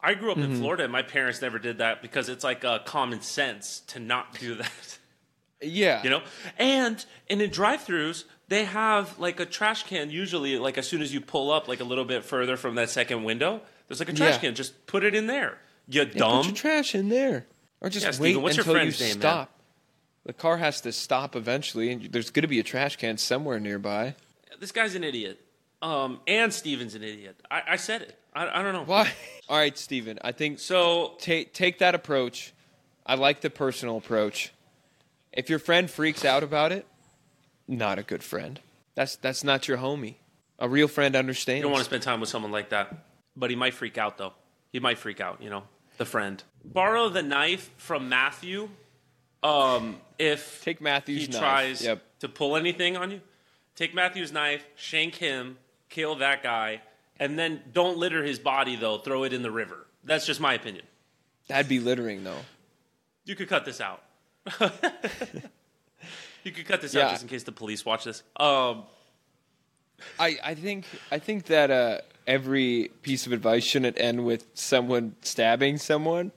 I 0.05 0.13
grew 0.13 0.31
up 0.31 0.37
in 0.37 0.55
Florida, 0.57 0.83
and 0.83 0.91
my 0.91 1.01
parents 1.01 1.41
never 1.41 1.57
did 1.59 1.79
that 1.79 2.01
because 2.01 2.29
it's 2.29 2.43
like 2.43 2.63
uh, 2.63 2.79
common 2.79 3.21
sense 3.21 3.81
to 3.87 3.99
not 3.99 4.37
do 4.39 4.55
that. 4.61 4.97
Yeah, 5.61 6.03
you 6.03 6.09
know 6.09 6.21
and 6.59 7.03
and 7.29 7.41
in 7.41 7.49
drive-throughs 7.49 8.25
they 8.49 8.65
have 8.65 9.17
like 9.17 9.39
a 9.39 9.45
trash 9.45 9.83
can 9.83 10.11
usually 10.11 10.59
like 10.59 10.77
as 10.77 10.87
soon 10.87 11.01
as 11.01 11.11
you 11.13 11.21
pull 11.21 11.49
up 11.51 11.67
like 11.67 11.79
a 11.79 11.83
little 11.85 12.05
bit 12.05 12.23
further 12.23 12.55
from 12.57 12.75
that 12.75 12.89
second 12.89 13.23
window 13.23 13.61
there's 13.87 13.99
like 13.99 14.09
a 14.09 14.13
trash 14.13 14.35
Yeah. 14.35 14.39
can 14.41 14.55
just 14.55 14.85
put 14.85 15.03
it 15.03 15.15
in 15.15 15.25
there 15.27 15.57
you 15.87 16.01
Yeah, 16.01 16.05
dumb 16.13 16.37
Put 16.39 16.45
your 16.47 16.55
trash 16.55 16.93
in 16.93 17.09
there, 17.09 17.47
or 17.81 17.89
just 17.89 18.03
Yeah, 18.05 18.09
wait 18.09 18.15
Steven, 18.15 18.41
what's 18.43 18.57
your 18.57 18.63
until 18.63 18.73
friend's 18.75 18.99
you 18.99 19.05
name, 19.07 19.15
man? 19.15 19.21
stop. 19.21 19.51
The 20.25 20.33
car 20.33 20.57
has 20.57 20.81
to 20.81 20.91
stop 20.91 21.35
eventually, 21.35 21.91
and 21.91 22.11
there's 22.11 22.29
going 22.31 22.41
to 22.43 22.47
be 22.49 22.59
a 22.59 22.63
trash 22.63 22.97
can 22.97 23.17
somewhere 23.17 23.59
nearby. 23.59 24.15
this 24.59 24.71
guy's 24.73 24.93
an 24.93 25.03
idiot 25.03 25.39
um 25.85 26.19
and 26.27 26.51
steven's 26.53 26.95
an 26.95 27.03
idiot 27.03 27.35
i, 27.51 27.61
I 27.69 27.75
said 27.75 28.01
it 28.01 28.17
I, 28.33 28.59
I 28.59 28.63
don't 28.63 28.73
know 28.73 28.83
Why? 28.83 29.09
All 29.49 29.57
right, 29.57 29.77
Steven. 29.77 30.19
I 30.21 30.33
think 30.33 30.59
so 30.59 31.13
take 31.19 31.53
take 31.53 31.79
that 31.79 31.95
approach. 31.95 32.51
I 33.05 33.15
like 33.15 33.39
the 33.39 33.49
personal 33.49 33.95
approach. 33.95 34.51
If 35.31 35.49
your 35.49 35.59
friend 35.59 35.89
freaks 35.89 36.25
out 36.25 36.43
about 36.43 36.73
it, 36.73 36.85
not 37.65 37.97
a 37.97 38.03
good 38.03 38.23
friend. 38.23 38.59
That's 38.95 39.15
that's 39.15 39.41
not 39.45 39.69
your 39.69 39.77
homie. 39.77 40.15
A 40.59 40.67
real 40.67 40.89
friend 40.89 41.15
understands. 41.15 41.59
you 41.59 41.63
don't 41.63 41.71
want 41.71 41.83
to 41.85 41.89
spend 41.89 42.03
time 42.03 42.19
with 42.19 42.27
someone 42.29 42.51
like 42.51 42.69
that 42.69 43.05
but 43.37 43.49
he 43.49 43.55
might 43.55 43.73
freak 43.73 43.97
out 43.97 44.17
though 44.17 44.33
he 44.73 44.79
might 44.81 44.97
freak 44.97 45.21
out 45.21 45.41
you 45.41 45.49
know 45.49 45.63
the 45.97 46.05
friend 46.05 46.43
borrow 46.63 47.07
the 47.09 47.21
knife 47.23 47.69
from 47.77 48.07
matthew 48.09 48.69
um 49.43 49.97
if 50.19 50.61
Take 50.63 50.81
Matthew's 50.81 51.21
he 51.25 51.27
knife. 51.27 51.39
tries 51.39 51.81
Yep. 51.83 52.01
to 52.19 52.27
pull 52.29 52.55
anything 52.57 52.95
on 52.97 53.11
you, 53.11 53.21
take 53.75 53.93
Matthew's 53.93 54.31
knife, 54.31 54.65
shank 54.75 55.15
him, 55.15 55.57
kill 55.89 56.15
that 56.15 56.43
guy, 56.43 56.81
and 57.19 57.37
then 57.39 57.61
don't 57.73 57.97
litter 57.97 58.23
his 58.23 58.39
body 58.39 58.75
though. 58.75 58.97
Throw 58.97 59.23
it 59.23 59.33
in 59.33 59.41
the 59.41 59.51
river. 59.51 59.85
That's 60.03 60.25
just 60.25 60.39
my 60.39 60.53
opinion. 60.53 60.85
That'd 61.47 61.67
be 61.69 61.79
littering, 61.79 62.23
though. 62.23 62.39
You 63.25 63.35
could 63.35 63.47
cut 63.49 63.65
this 63.65 63.79
out. 63.81 64.01
you 66.43 66.51
could 66.51 66.65
cut 66.65 66.81
this 66.81 66.93
Yeah. 66.93 67.05
out 67.05 67.09
just 67.11 67.23
in 67.23 67.29
case 67.29 67.43
the 67.43 67.51
police 67.51 67.85
watch 67.85 68.03
this. 68.03 68.21
Um, 68.37 68.83
I, 70.19 70.37
I 70.43 70.53
think 70.55 70.85
I 71.11 71.19
think 71.19 71.45
that 71.45 71.71
uh, 71.71 71.99
every 72.27 72.91
piece 73.01 73.25
of 73.25 73.31
advice 73.31 73.63
shouldn't 73.63 73.99
end 73.99 74.25
with 74.25 74.45
someone 74.53 75.15
stabbing 75.21 75.77
someone. 75.77 76.31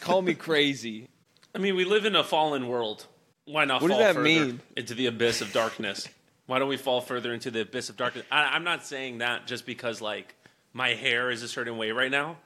Call 0.00 0.22
me 0.22 0.34
crazy. 0.34 1.08
I 1.54 1.58
mean, 1.58 1.74
we 1.76 1.84
live 1.84 2.04
in 2.04 2.14
a 2.16 2.24
fallen 2.24 2.68
world. 2.68 3.06
Why 3.46 3.64
not 3.64 3.80
What 3.82 3.88
does 3.88 3.96
fall 3.96 4.04
that 4.06 4.14
further 4.14 4.24
mean? 4.24 4.60
into 4.76 4.94
the 4.94 5.06
abyss 5.06 5.40
of 5.40 5.52
darkness? 5.52 6.08
Why 6.46 6.58
don't 6.58 6.68
we 6.68 6.76
fall 6.76 7.00
further 7.00 7.32
into 7.32 7.50
the 7.50 7.62
abyss 7.62 7.88
of 7.88 7.96
darkness? 7.96 8.24
I, 8.30 8.44
I'm 8.44 8.64
not 8.64 8.84
saying 8.84 9.18
that 9.18 9.46
just 9.46 9.66
because 9.66 10.00
like 10.00 10.34
my 10.72 10.90
hair 10.90 11.30
is 11.30 11.42
a 11.42 11.48
certain 11.48 11.76
way 11.76 11.90
right 11.90 12.10
now, 12.10 12.36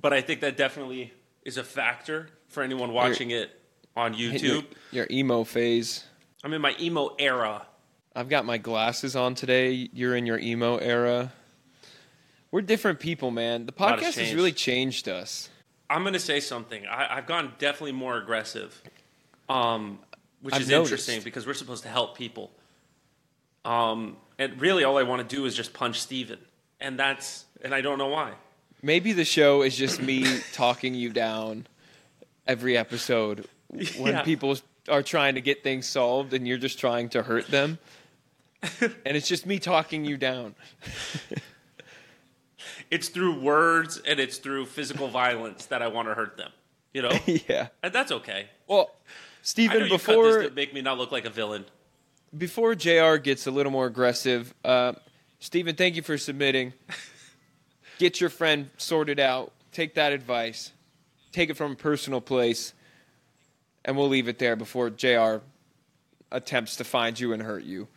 but 0.00 0.12
I 0.12 0.20
think 0.20 0.40
that 0.40 0.56
definitely 0.56 1.12
is 1.44 1.56
a 1.56 1.64
factor 1.64 2.28
for 2.48 2.62
anyone 2.62 2.92
watching 2.92 3.30
it 3.30 3.50
on 3.96 4.12
Hit 4.12 4.42
your, 4.42 4.62
YouTube. 4.62 4.66
your 4.92 5.06
emo 5.10 5.44
phase. 5.44 6.04
I'm 6.44 6.52
in 6.52 6.60
my 6.62 6.76
emo 6.78 7.16
era. 7.18 7.66
I've 8.14 8.28
got 8.28 8.44
my 8.44 8.58
glasses 8.58 9.16
on 9.16 9.34
today. 9.34 9.88
You're 9.92 10.16
in 10.16 10.26
your 10.26 10.38
emo 10.38 10.76
era. 10.76 11.32
We're 12.50 12.62
different 12.62 13.00
people, 13.00 13.30
man. 13.30 13.66
The 13.66 13.74
has 13.76 14.00
podcast 14.00 14.18
has 14.18 14.34
really 14.34 14.52
changed 14.52 15.08
us. 15.08 15.50
I'm 15.90 16.04
gonna 16.04 16.18
say 16.18 16.40
something. 16.40 16.86
I, 16.86 17.16
I've 17.16 17.26
gone 17.26 17.54
definitely 17.58 17.92
more 17.92 18.16
aggressive. 18.16 18.82
Um, 19.48 19.98
which 20.42 20.54
I've 20.54 20.62
is 20.62 20.68
noticed. 20.68 20.92
interesting 20.92 21.22
because 21.22 21.46
we're 21.46 21.54
supposed 21.54 21.82
to 21.82 21.88
help 21.88 22.16
people. 22.16 22.50
Um, 23.64 24.16
and 24.38 24.60
really, 24.60 24.84
all 24.84 24.96
I 24.98 25.02
want 25.02 25.28
to 25.28 25.36
do 25.36 25.44
is 25.46 25.54
just 25.54 25.72
punch 25.72 26.00
Steven. 26.00 26.38
and 26.80 26.98
that's 26.98 27.44
and 27.62 27.74
I 27.74 27.80
don't 27.80 27.98
know 27.98 28.06
why. 28.08 28.32
Maybe 28.82 29.12
the 29.12 29.24
show 29.24 29.62
is 29.62 29.76
just 29.76 30.00
me 30.00 30.24
talking 30.52 30.94
you 30.94 31.10
down 31.10 31.66
every 32.46 32.76
episode 32.78 33.46
when 33.98 34.12
Yeah. 34.14 34.22
people 34.22 34.56
are 34.88 35.02
trying 35.02 35.34
to 35.34 35.40
get 35.40 35.62
things 35.64 35.86
solved 35.86 36.32
and 36.32 36.46
you're 36.46 36.56
just 36.58 36.78
trying 36.78 37.08
to 37.10 37.22
hurt 37.24 37.48
them. 37.48 37.78
and 38.80 39.16
it's 39.16 39.28
just 39.28 39.44
me 39.46 39.58
talking 39.58 40.04
you 40.04 40.16
down. 40.16 40.54
It's 42.90 43.08
through 43.10 43.40
words 43.40 43.98
and 44.06 44.18
it's 44.18 44.38
through 44.38 44.64
physical 44.66 45.08
violence 45.08 45.66
that 45.66 45.82
I 45.82 45.88
want 45.88 46.08
to 46.08 46.14
hurt 46.14 46.36
them. 46.38 46.50
You 46.94 47.02
know, 47.02 47.10
yeah. 47.26 47.68
and 47.82 47.92
that's 47.92 48.10
okay. 48.10 48.46
Well, 48.66 48.90
Steven, 49.42 49.84
you 49.84 49.88
before 49.90 50.14
cut 50.32 50.38
this 50.40 50.48
to 50.48 50.54
make 50.54 50.72
me 50.72 50.80
not 50.80 50.96
look 50.96 51.12
like 51.12 51.26
a 51.26 51.30
villain. 51.30 51.66
Before 52.36 52.74
JR 52.74 53.16
gets 53.16 53.46
a 53.46 53.50
little 53.50 53.72
more 53.72 53.86
aggressive, 53.86 54.52
uh, 54.64 54.92
Steven, 55.40 55.74
thank 55.76 55.96
you 55.96 56.02
for 56.02 56.18
submitting. 56.18 56.74
Get 57.98 58.20
your 58.20 58.30
friend 58.30 58.70
sorted 58.76 59.18
out. 59.18 59.52
Take 59.72 59.94
that 59.94 60.12
advice. 60.12 60.72
Take 61.32 61.50
it 61.50 61.56
from 61.56 61.72
a 61.72 61.76
personal 61.76 62.20
place. 62.20 62.74
And 63.84 63.96
we'll 63.96 64.08
leave 64.08 64.28
it 64.28 64.38
there 64.38 64.56
before 64.56 64.90
JR 64.90 65.36
attempts 66.30 66.76
to 66.76 66.84
find 66.84 67.18
you 67.18 67.32
and 67.32 67.42
hurt 67.42 67.64
you. 67.64 67.88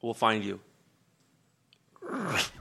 We'll 0.00 0.14
find 0.14 0.44
you. 0.44 0.60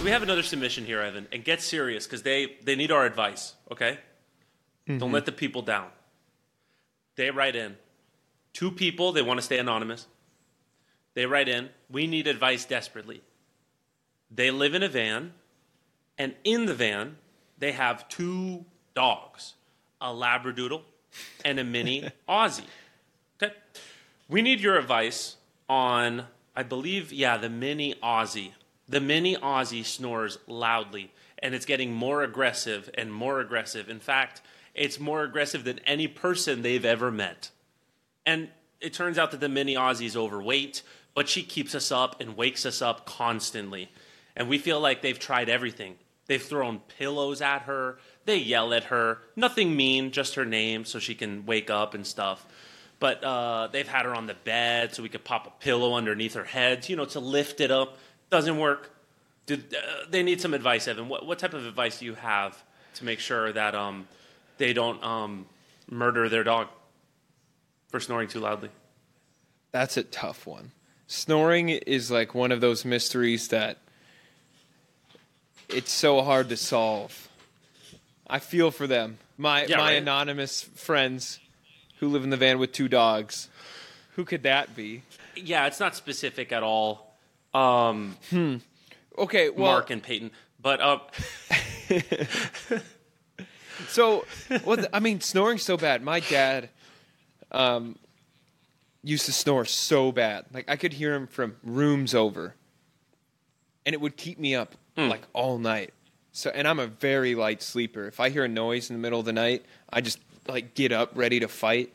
So 0.00 0.04
we 0.04 0.12
have 0.12 0.22
another 0.22 0.42
submission 0.42 0.86
here, 0.86 1.02
Evan, 1.02 1.28
and 1.30 1.44
get 1.44 1.60
serious 1.60 2.06
because 2.06 2.22
they 2.22 2.56
they 2.64 2.74
need 2.74 2.90
our 2.90 3.04
advice. 3.04 3.52
Okay, 3.70 3.98
don't 4.86 5.12
let 5.12 5.24
mm-hmm. 5.24 5.26
the 5.26 5.32
people 5.32 5.60
down. 5.60 5.88
They 7.16 7.30
write 7.30 7.54
in. 7.54 7.76
Two 8.54 8.70
people 8.70 9.12
they 9.12 9.20
want 9.20 9.36
to 9.36 9.42
stay 9.42 9.58
anonymous. 9.58 10.06
They 11.12 11.26
write 11.26 11.50
in. 11.50 11.68
We 11.90 12.06
need 12.06 12.28
advice 12.28 12.64
desperately. 12.64 13.20
They 14.30 14.50
live 14.50 14.72
in 14.72 14.82
a 14.82 14.88
van, 14.88 15.34
and 16.16 16.34
in 16.44 16.64
the 16.64 16.74
van 16.74 17.18
they 17.58 17.72
have 17.72 18.08
two 18.08 18.64
dogs, 18.94 19.52
a 20.00 20.06
labradoodle 20.06 20.80
and 21.44 21.60
a 21.60 21.64
mini 21.64 22.10
Aussie. 22.26 22.64
Okay. 23.36 23.52
We 24.30 24.40
need 24.40 24.60
your 24.60 24.78
advice 24.78 25.36
on, 25.68 26.24
I 26.56 26.62
believe, 26.62 27.12
yeah, 27.12 27.36
the 27.36 27.50
mini 27.50 27.96
Aussie. 28.02 28.52
The 28.90 29.00
mini 29.00 29.36
Aussie 29.36 29.84
snores 29.84 30.38
loudly, 30.48 31.12
and 31.38 31.54
it's 31.54 31.64
getting 31.64 31.92
more 31.92 32.24
aggressive 32.24 32.90
and 32.94 33.12
more 33.12 33.38
aggressive. 33.38 33.88
In 33.88 34.00
fact, 34.00 34.42
it's 34.74 34.98
more 34.98 35.22
aggressive 35.22 35.62
than 35.62 35.78
any 35.86 36.08
person 36.08 36.62
they've 36.62 36.84
ever 36.84 37.12
met. 37.12 37.50
And 38.26 38.48
it 38.80 38.92
turns 38.92 39.16
out 39.16 39.30
that 39.30 39.38
the 39.38 39.48
mini 39.48 39.76
Aussie 39.76 40.06
is 40.06 40.16
overweight, 40.16 40.82
but 41.14 41.28
she 41.28 41.44
keeps 41.44 41.76
us 41.76 41.92
up 41.92 42.20
and 42.20 42.36
wakes 42.36 42.66
us 42.66 42.82
up 42.82 43.06
constantly. 43.06 43.92
And 44.34 44.48
we 44.48 44.58
feel 44.58 44.80
like 44.80 45.02
they've 45.02 45.18
tried 45.18 45.48
everything. 45.48 45.94
They've 46.26 46.42
thrown 46.42 46.80
pillows 46.98 47.40
at 47.40 47.62
her, 47.62 47.98
they 48.24 48.38
yell 48.38 48.74
at 48.74 48.84
her, 48.84 49.18
nothing 49.36 49.76
mean, 49.76 50.10
just 50.10 50.34
her 50.34 50.44
name 50.44 50.84
so 50.84 50.98
she 50.98 51.14
can 51.14 51.46
wake 51.46 51.70
up 51.70 51.94
and 51.94 52.04
stuff. 52.04 52.44
But 53.00 53.24
uh, 53.24 53.68
they've 53.72 53.88
had 53.88 54.04
her 54.04 54.14
on 54.14 54.26
the 54.26 54.34
bed 54.34 54.94
so 54.94 55.02
we 55.02 55.08
could 55.08 55.24
pop 55.24 55.46
a 55.46 55.64
pillow 55.64 55.94
underneath 55.94 56.34
her 56.34 56.44
head, 56.44 56.88
you 56.88 56.96
know, 56.96 57.06
to 57.06 57.20
lift 57.20 57.60
it 57.60 57.70
up. 57.70 57.98
Doesn't 58.30 58.58
work. 58.58 58.90
Did, 59.46 59.74
uh, 59.74 60.06
they 60.08 60.22
need 60.22 60.40
some 60.40 60.54
advice, 60.54 60.86
Evan. 60.86 61.08
What, 61.08 61.26
what 61.26 61.38
type 61.38 61.54
of 61.54 61.66
advice 61.66 61.98
do 61.98 62.04
you 62.04 62.14
have 62.14 62.62
to 62.94 63.04
make 63.04 63.18
sure 63.18 63.52
that 63.52 63.74
um, 63.74 64.06
they 64.58 64.72
don't 64.72 65.02
um, 65.02 65.46
murder 65.90 66.28
their 66.28 66.44
dog 66.44 66.68
for 67.88 67.98
snoring 67.98 68.28
too 68.28 68.40
loudly? 68.40 68.70
That's 69.72 69.96
a 69.96 70.04
tough 70.04 70.46
one. 70.46 70.70
Snoring 71.06 71.68
is 71.70 72.10
like 72.10 72.34
one 72.34 72.52
of 72.52 72.60
those 72.60 72.84
mysteries 72.84 73.48
that 73.48 73.78
it's 75.68 75.90
so 75.90 76.22
hard 76.22 76.48
to 76.50 76.56
solve. 76.56 77.28
I 78.28 78.38
feel 78.38 78.70
for 78.70 78.86
them. 78.86 79.18
My 79.36 79.64
Yeah, 79.64 79.78
my 79.78 79.82
right. 79.84 79.92
anonymous 79.94 80.62
friends 80.62 81.40
who 81.98 82.08
live 82.08 82.22
in 82.22 82.30
the 82.30 82.36
van 82.36 82.58
with 82.58 82.72
two 82.72 82.88
dogs. 82.88 83.48
Who 84.14 84.24
could 84.24 84.44
that 84.44 84.76
be? 84.76 85.02
Yeah, 85.34 85.66
it's 85.66 85.80
not 85.80 85.96
specific 85.96 86.52
at 86.52 86.62
all. 86.62 87.09
Um, 87.52 88.16
hmm. 88.30 88.56
Okay, 89.18 89.50
well, 89.50 89.72
Mark 89.72 89.90
and 89.90 90.02
Peyton, 90.02 90.30
but 90.60 90.80
uh, 90.80 90.98
So, 93.88 94.24
well, 94.64 94.84
I 94.92 95.00
mean, 95.00 95.20
snoring's 95.20 95.62
so 95.62 95.76
bad. 95.76 96.02
My 96.02 96.20
dad 96.20 96.68
um, 97.50 97.98
used 99.02 99.26
to 99.26 99.32
snore 99.32 99.64
so 99.64 100.12
bad. 100.12 100.46
Like, 100.52 100.68
I 100.68 100.76
could 100.76 100.92
hear 100.92 101.14
him 101.14 101.26
from 101.26 101.56
rooms 101.64 102.14
over. 102.14 102.54
And 103.86 103.94
it 103.94 104.00
would 104.00 104.16
keep 104.16 104.38
me 104.38 104.54
up, 104.54 104.76
like, 104.96 105.22
all 105.32 105.58
night. 105.58 105.92
So, 106.32 106.50
and 106.50 106.68
I'm 106.68 106.78
a 106.78 106.86
very 106.86 107.34
light 107.34 107.62
sleeper. 107.62 108.06
If 108.06 108.20
I 108.20 108.28
hear 108.28 108.44
a 108.44 108.48
noise 108.48 108.90
in 108.90 108.96
the 108.96 109.00
middle 109.00 109.18
of 109.18 109.24
the 109.24 109.32
night, 109.32 109.64
I 109.92 110.00
just, 110.00 110.18
like, 110.46 110.74
get 110.74 110.92
up 110.92 111.12
ready 111.14 111.40
to 111.40 111.48
fight. 111.48 111.92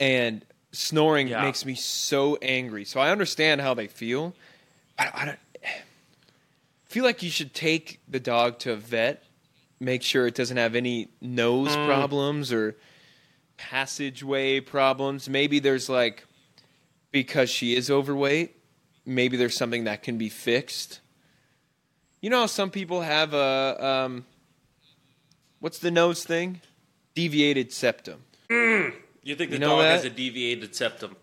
And 0.00 0.44
snoring 0.72 1.28
Yeah. 1.28 1.42
makes 1.42 1.64
me 1.64 1.74
so 1.74 2.36
angry. 2.42 2.84
So 2.84 3.00
I 3.00 3.10
understand 3.10 3.60
how 3.60 3.74
they 3.74 3.86
feel. 3.86 4.34
I, 4.98 5.10
I 5.14 5.24
don't 5.24 5.38
feel 6.84 7.04
like 7.04 7.22
you 7.22 7.30
should 7.30 7.54
take 7.54 8.00
the 8.08 8.20
dog 8.20 8.58
to 8.60 8.72
a 8.72 8.76
vet, 8.76 9.22
make 9.78 10.02
sure 10.02 10.26
it 10.26 10.34
doesn't 10.34 10.56
have 10.56 10.74
any 10.74 11.08
nose 11.20 11.74
problems 11.76 12.52
or 12.52 12.76
passageway 13.56 14.60
problems. 14.60 15.28
Maybe 15.28 15.58
there's 15.58 15.88
like 15.88 16.24
because 17.12 17.50
she 17.50 17.76
is 17.76 17.90
overweight, 17.90 18.56
maybe 19.06 19.36
there's 19.36 19.56
something 19.56 19.84
that 19.84 20.02
can 20.02 20.18
be 20.18 20.28
fixed. 20.28 21.00
You 22.20 22.30
know, 22.30 22.40
how 22.40 22.46
some 22.46 22.70
people 22.70 23.02
have 23.02 23.32
a 23.34 23.76
um, 24.06 24.24
what's 25.60 25.78
the 25.78 25.90
nose 25.90 26.24
thing? 26.24 26.60
Deviated 27.14 27.72
septum. 27.72 28.24
You 29.30 29.36
think 29.36 29.50
the 29.50 29.56
You 29.56 29.60
know 29.60 29.76
dog 29.78 29.84
has 29.86 30.04
a 30.04 30.10
deviated 30.10 30.74
septum? 30.74 31.16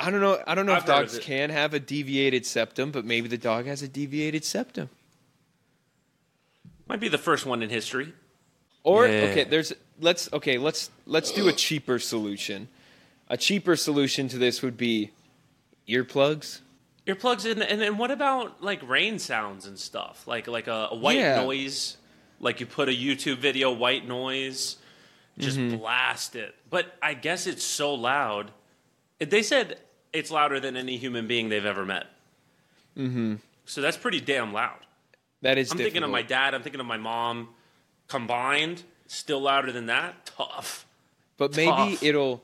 I 0.00 0.10
don't 0.10 0.20
know. 0.20 0.40
I 0.46 0.54
don't 0.54 0.66
know 0.66 0.72
I've 0.74 0.82
if 0.82 0.86
dogs 0.86 1.18
can 1.18 1.50
have 1.50 1.74
a 1.74 1.80
deviated 1.80 2.46
septum, 2.46 2.90
but 2.92 3.04
maybe 3.04 3.28
the 3.28 3.38
dog 3.38 3.66
has 3.66 3.82
a 3.82 3.88
deviated 3.88 4.44
septum. 4.44 4.90
Might 6.88 7.00
be 7.00 7.08
the 7.08 7.18
first 7.18 7.44
one 7.46 7.62
in 7.62 7.70
history. 7.70 8.12
Or 8.84 9.06
Yeah. 9.06 9.24
okay, 9.24 9.44
there's 9.44 9.72
let's 10.00 10.32
okay, 10.32 10.56
let's 10.56 10.90
let's 11.06 11.32
do 11.32 11.48
a 11.48 11.52
cheaper 11.52 11.98
solution. 11.98 12.68
A 13.28 13.36
cheaper 13.36 13.76
solution 13.76 14.28
to 14.28 14.38
this 14.38 14.62
would 14.62 14.76
be 14.76 15.10
earplugs. 15.88 16.60
Earplugs 17.06 17.44
in, 17.44 17.60
and 17.60 17.82
and 17.82 17.98
what 17.98 18.10
about 18.10 18.62
like 18.62 18.86
rain 18.88 19.18
sounds 19.18 19.66
and 19.66 19.78
stuff, 19.78 20.26
like 20.26 20.46
like 20.46 20.66
a, 20.68 20.88
a 20.92 20.96
white 20.96 21.16
Yeah. 21.18 21.36
noise, 21.42 21.96
like 22.40 22.60
you 22.60 22.66
put 22.66 22.88
a 22.88 22.92
YouTube 22.92 23.38
video, 23.38 23.70
white 23.72 24.06
noise, 24.06 24.76
just 25.38 25.56
Mm-hmm. 25.58 25.76
blast 25.78 26.36
it. 26.36 26.54
But 26.68 26.94
I 27.00 27.14
guess 27.14 27.46
it's 27.46 27.64
so 27.64 27.94
loud. 27.94 28.50
They 29.18 29.42
said 29.42 29.78
it's 30.12 30.30
louder 30.30 30.60
than 30.60 30.76
any 30.76 30.96
human 30.96 31.26
being 31.26 31.48
they've 31.48 31.64
ever 31.64 31.84
met. 31.84 32.06
Mm-hmm. 32.96 33.36
So 33.64 33.80
that's 33.80 33.96
pretty 33.96 34.20
damn 34.20 34.52
loud. 34.52 34.78
That 35.42 35.56
is 35.58 35.70
I'm 35.70 35.78
thinking 35.78 36.02
of 36.02 36.10
my 36.10 36.22
dad. 36.22 36.54
I'm 36.54 36.62
thinking 36.62 36.80
of 36.80 36.86
my 36.86 36.96
mom. 36.96 37.50
Combined, 38.08 38.82
still 39.06 39.40
louder 39.40 39.70
than 39.70 39.86
that. 39.86 40.26
Tough. 40.26 40.86
But 41.36 41.54
maybe 41.56 41.98
it'll 42.00 42.42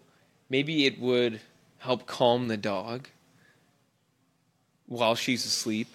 maybe 0.49 0.87
it 0.87 1.01
would 1.01 1.41
help 1.79 2.07
calm 2.07 2.49
the 2.49 2.57
dog 2.57 3.09
while 4.87 5.15
she's 5.15 5.45
asleep 5.45 5.89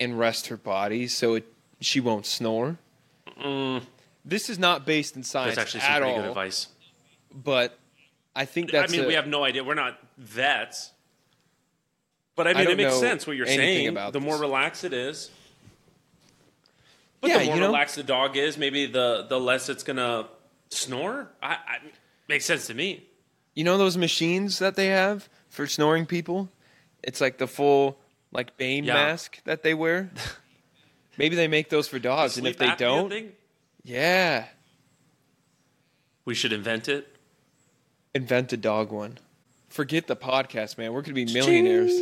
and 0.00 0.18
rest 0.18 0.46
her 0.48 0.56
body 0.56 1.06
so 1.06 1.34
it, 1.34 1.46
she 1.80 2.00
won't 2.00 2.24
snore. 2.26 2.78
This 4.24 4.50
is 4.50 4.58
not 4.58 4.84
based 4.86 5.16
in 5.16 5.22
science. 5.22 5.56
That's 5.56 5.68
actually 5.68 5.80
some 5.80 5.90
at 5.92 5.98
pretty 6.00 6.12
all, 6.14 6.20
good 6.20 6.28
advice. 6.28 6.68
but 7.32 7.78
I 8.36 8.44
think 8.44 8.70
that's 8.70 8.92
I 8.92 8.96
mean, 8.96 9.04
a- 9.04 9.08
we 9.08 9.14
have 9.14 9.26
no 9.26 9.44
idea. 9.44 9.64
We're 9.64 9.74
not 9.74 9.98
vets. 10.18 10.92
But 12.36 12.46
I 12.46 12.52
mean, 12.54 12.64
don't 12.64 12.72
it 12.74 12.76
makes 12.76 12.94
know 12.94 13.00
sense 13.00 13.26
what 13.26 13.36
you're 13.36 13.46
anything 13.46 13.66
saying. 13.66 13.88
about 13.88 14.12
the 14.12 14.20
more 14.20 14.34
this. 14.34 14.40
relaxed 14.42 14.84
it 14.84 14.92
is, 14.92 15.30
but 17.20 17.30
Yeah, 17.30 17.38
the 17.38 17.44
more 17.46 17.54
you 17.56 17.60
know- 17.60 17.66
relaxed 17.68 17.96
the 17.96 18.02
dog 18.04 18.36
is, 18.36 18.56
maybe 18.56 18.86
the 18.86 19.26
the 19.28 19.40
less 19.40 19.68
it's 19.68 19.82
gonna 19.82 20.28
snore. 20.70 21.28
I, 21.42 21.54
I 21.54 21.78
makes 22.28 22.44
sense 22.44 22.66
to 22.68 22.74
me. 22.74 23.04
You 23.54 23.64
know 23.64 23.76
those 23.76 23.96
machines 23.96 24.60
that 24.60 24.76
they 24.76 24.86
have 24.86 25.28
for 25.48 25.66
snoring 25.66 26.06
people? 26.06 26.48
It's 27.02 27.20
like 27.20 27.38
the 27.38 27.48
full 27.48 27.98
like 28.30 28.56
Bane 28.56 28.84
Yeah. 28.84 28.94
mask 28.94 29.42
that 29.44 29.62
they 29.64 29.74
wear. 29.74 30.10
Maybe 31.18 31.34
they 31.34 31.48
make 31.48 31.70
those 31.70 31.88
for 31.88 31.98
dogs, 31.98 32.38
and 32.38 32.46
if 32.46 32.56
Sleep 32.56 32.58
they 32.68 32.74
apnea 32.74 32.78
don't, 32.78 33.08
thing, 33.10 33.32
yeah, 33.82 34.46
we 36.24 36.34
should 36.34 36.52
invent 36.52 36.88
it. 36.88 37.08
invent 38.14 38.52
a 38.52 38.56
dog 38.56 38.90
one. 38.92 39.18
Forget 39.68 40.06
the 40.06 40.16
podcast, 40.16 40.78
man. 40.78 40.92
We're 40.92 41.02
gonna 41.02 41.14
be 41.14 41.26
millionaires. 41.26 41.92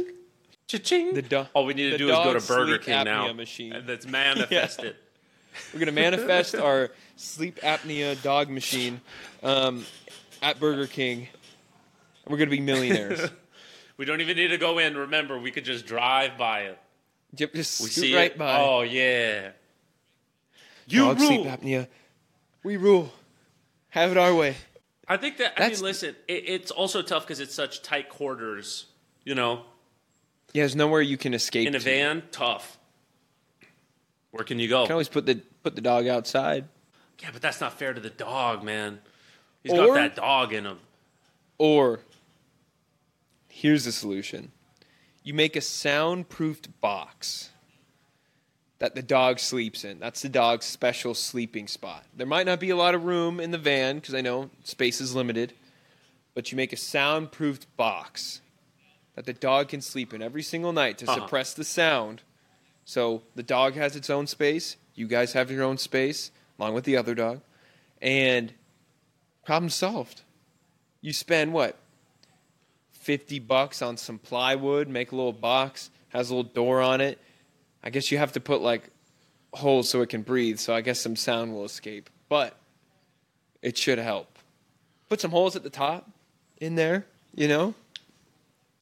Cha-ching. 0.68 1.14
The 1.14 1.22
do- 1.22 1.46
All 1.54 1.64
we 1.64 1.74
need 1.74 1.90
to 1.90 1.98
do 1.98 2.08
is 2.08 2.14
go 2.16 2.34
to 2.38 2.44
Burger 2.46 2.78
King 2.78 3.04
now. 3.04 3.32
machine. 3.32 3.72
And 3.72 3.86
that's 3.86 4.06
manifested. 4.08 4.96
We're 5.72 5.80
gonna 5.80 5.92
manifest 5.92 6.54
our 6.54 6.90
sleep 7.16 7.60
apnea 7.60 8.20
dog 8.22 8.50
machine 8.50 9.00
um, 9.42 9.84
at 10.42 10.58
Burger 10.58 10.86
King. 10.86 11.28
And 12.24 12.32
we're 12.32 12.38
gonna 12.38 12.50
be 12.50 12.60
millionaires. 12.60 13.30
we 13.96 14.04
don't 14.04 14.20
even 14.20 14.36
need 14.36 14.48
to 14.48 14.58
go 14.58 14.78
in. 14.78 14.96
Remember, 14.96 15.38
we 15.38 15.50
could 15.52 15.64
just 15.64 15.86
drive 15.86 16.36
by 16.36 16.62
it. 16.62 16.78
Yep, 17.36 17.54
just 17.54 17.80
We 17.82 17.88
see 17.88 18.14
right 18.16 18.32
it. 18.32 18.38
by. 18.38 18.60
Oh 18.60 18.80
yeah. 18.82 19.50
You 20.87 21.01
dog 21.01 21.18
rule. 21.18 21.29
sleep 21.29 21.46
apnea. 21.46 21.88
We 22.62 22.77
rule. 22.77 23.12
Have 23.90 24.11
it 24.11 24.16
our 24.18 24.35
way. 24.35 24.57
I 25.09 25.16
think 25.16 25.37
that. 25.38 25.53
I 25.57 25.61
That's- 25.61 25.79
mean, 25.79 25.85
listen. 25.87 26.16
It, 26.29 26.44
it's 26.49 26.70
also 26.70 27.03
tough 27.03 27.22
because 27.25 27.40
it's 27.40 27.55
such 27.55 27.83
tight 27.83 28.09
quarters. 28.09 28.87
You 29.25 29.35
know, 29.35 29.64
Yeah, 30.53 30.62
there's 30.62 30.77
nowhere 30.77 31.01
you 31.01 31.16
can 31.16 31.35
escape. 31.35 31.66
in 31.66 31.75
a 31.75 31.79
to. 31.79 31.85
van, 31.85 32.22
tough. 32.31 32.79
Where 34.31 34.44
can 34.44 34.59
you 34.59 34.64
You 34.64 34.68
go? 34.68 34.85
can 34.85 34.92
always 34.92 35.09
put 35.09 35.27
the 35.27 35.37
put 35.62 35.75
the 35.75 35.81
dog 35.81 36.07
outside. 36.07 36.66
Yeah, 37.20 37.31
but 37.33 37.40
that's 37.42 37.61
not 37.61 37.79
fair 37.79 37.94
to 37.94 38.01
the 38.01 38.11
dog, 38.11 38.62
man. 38.62 39.01
He's 39.62 39.72
Or- 39.72 39.87
got 39.87 39.94
that 39.94 40.16
dog 40.16 40.53
in 40.53 40.66
him. 40.66 40.79
Or 41.59 42.01
here's 43.49 43.85
the 43.85 43.92
solution. 43.92 44.53
You 45.22 45.33
make 45.35 45.57
a 45.57 45.61
soundproofed 45.61 46.81
box 46.81 47.51
that 48.78 48.94
the 48.94 49.02
dog 49.02 49.38
sleeps 49.38 49.84
in. 49.84 49.98
That's 49.98 50.22
the 50.22 50.28
dog's 50.28 50.66
special 50.66 51.14
sleeping 51.14 51.66
spot. 51.66 52.04
There 52.14 52.26
might 52.26 52.46
not 52.46 52.60
be 52.60 52.70
a 52.70 52.76
lot 52.76 52.94
of 52.94 53.04
room 53.04 53.40
in 53.40 53.50
the 53.50 53.58
van 53.58 53.96
because 53.96 54.14
I 54.14 54.20
know 54.20 54.50
space 54.64 55.00
is 55.00 55.14
limited, 55.14 55.54
but 56.34 56.52
you 56.52 56.56
make 56.56 56.72
a 56.72 56.76
soundproofed 56.76 57.66
box 57.76 58.40
that 59.14 59.24
the 59.24 59.32
dog 59.32 59.68
can 59.68 59.80
sleep 59.80 60.12
in 60.12 60.20
every 60.20 60.42
single 60.42 60.72
night 60.72 60.98
to 60.98 61.06
Uh-huh. 61.10 61.20
suppress 61.22 61.54
the 61.54 61.64
sound. 61.64 62.22
So 62.84 63.22
the 63.34 63.42
dog 63.42 63.74
has 63.74 63.96
its 63.96 64.10
own 64.10 64.26
space, 64.26 64.76
you 64.94 65.06
guys 65.06 65.32
have 65.32 65.50
your 65.50 65.62
own 65.64 65.78
space 65.78 66.30
along 66.58 66.74
with 66.74 66.84
the 66.84 66.96
other 66.96 67.14
dog, 67.14 67.40
and 68.02 68.52
problem 69.44 69.70
solved. 69.70 70.20
You 71.00 71.12
spend 71.14 71.52
what? 71.54 71.78
50 72.92 73.38
bucks 73.38 73.80
on 73.82 73.96
some 73.96 74.18
plywood, 74.18 74.88
make 74.88 75.12
a 75.12 75.16
little 75.16 75.32
box, 75.32 75.90
has 76.10 76.28
a 76.30 76.34
little 76.34 76.50
door 76.52 76.80
on 76.82 77.00
it. 77.00 77.18
I 77.87 77.90
guess 77.90 78.11
you 78.11 78.18
have 78.18 78.33
to 78.33 78.40
put 78.40 78.62
like 78.62 78.90
holes 79.55 79.88
so 79.88 80.03
it 80.03 80.09
can 80.09 80.22
breathe, 80.22 80.59
so 80.59 80.75
I 80.75 80.81
guess 80.81 80.99
some 80.99 81.14
sound 81.14 81.55
will 81.55 81.64
escape. 81.64 82.11
But 82.29 82.57
it 83.62 83.79
should 83.79 83.99
help. 83.99 84.40
Put 85.09 85.20
some 85.20 85.31
holes 85.31 85.55
at 85.55 85.62
the 85.62 85.70
top 85.70 86.11
in 86.59 86.75
there, 86.75 87.07
you 87.33 87.46
know? 87.46 87.75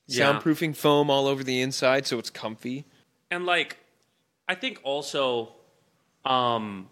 Yeah. 0.06 0.32
Soundproofing 0.32 0.74
foam 0.74 1.10
all 1.10 1.26
over 1.26 1.44
the 1.44 1.60
inside 1.60 2.06
so 2.06 2.18
it's 2.18 2.30
comfy. 2.30 2.86
And 3.30 3.44
like, 3.44 3.76
I 4.48 4.54
think 4.54 4.80
also, 4.84 5.52
um, 6.24 6.88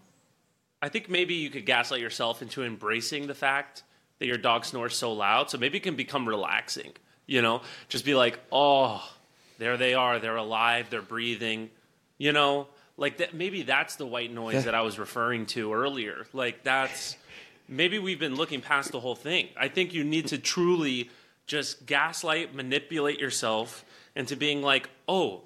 I 0.83 0.89
think 0.89 1.09
maybe 1.09 1.33
you 1.33 1.49
could 1.49 1.65
gaslight 1.65 1.99
yourself 1.99 2.43
into 2.43 2.63
embracing 2.63 3.25
the 3.25 3.33
fact 3.33 3.81
that 4.19 4.27
your 4.27 4.37
dog 4.37 4.65
snores 4.65 4.95
so 4.95 5.13
loud. 5.13 5.49
So 5.49 5.57
maybe 5.57 5.79
it 5.79 5.83
can 5.83 5.95
become 5.95 6.27
relaxing. 6.27 6.91
You 7.25 7.41
know, 7.41 7.61
just 7.89 8.05
be 8.05 8.13
like, 8.13 8.39
oh, 8.51 9.03
there 9.57 9.77
they 9.77 9.95
are. 9.95 10.19
They're 10.19 10.35
alive. 10.35 10.91
They're 10.91 11.01
breathing. 11.01 11.71
You 12.17 12.31
know, 12.31 12.67
like 12.97 13.17
that. 13.17 13.33
Maybe 13.33 13.63
that's 13.63 13.95
the 13.95 14.05
white 14.05 14.31
noise 14.31 14.65
that 14.65 14.75
I 14.75 14.81
was 14.81 14.99
referring 14.99 15.45
to 15.47 15.73
earlier. 15.73 16.27
Like 16.33 16.63
that's 16.63 17.17
maybe 17.67 17.99
we've 17.99 18.19
been 18.19 18.35
looking 18.35 18.61
past 18.61 18.91
the 18.91 18.99
whole 18.99 19.15
thing. 19.15 19.49
I 19.57 19.67
think 19.67 19.93
you 19.93 20.03
need 20.03 20.27
to 20.27 20.37
truly 20.37 21.09
just 21.45 21.85
gaslight, 21.85 22.53
manipulate 22.55 23.19
yourself 23.19 23.83
into 24.15 24.35
being 24.35 24.61
like, 24.61 24.89
oh, 25.07 25.41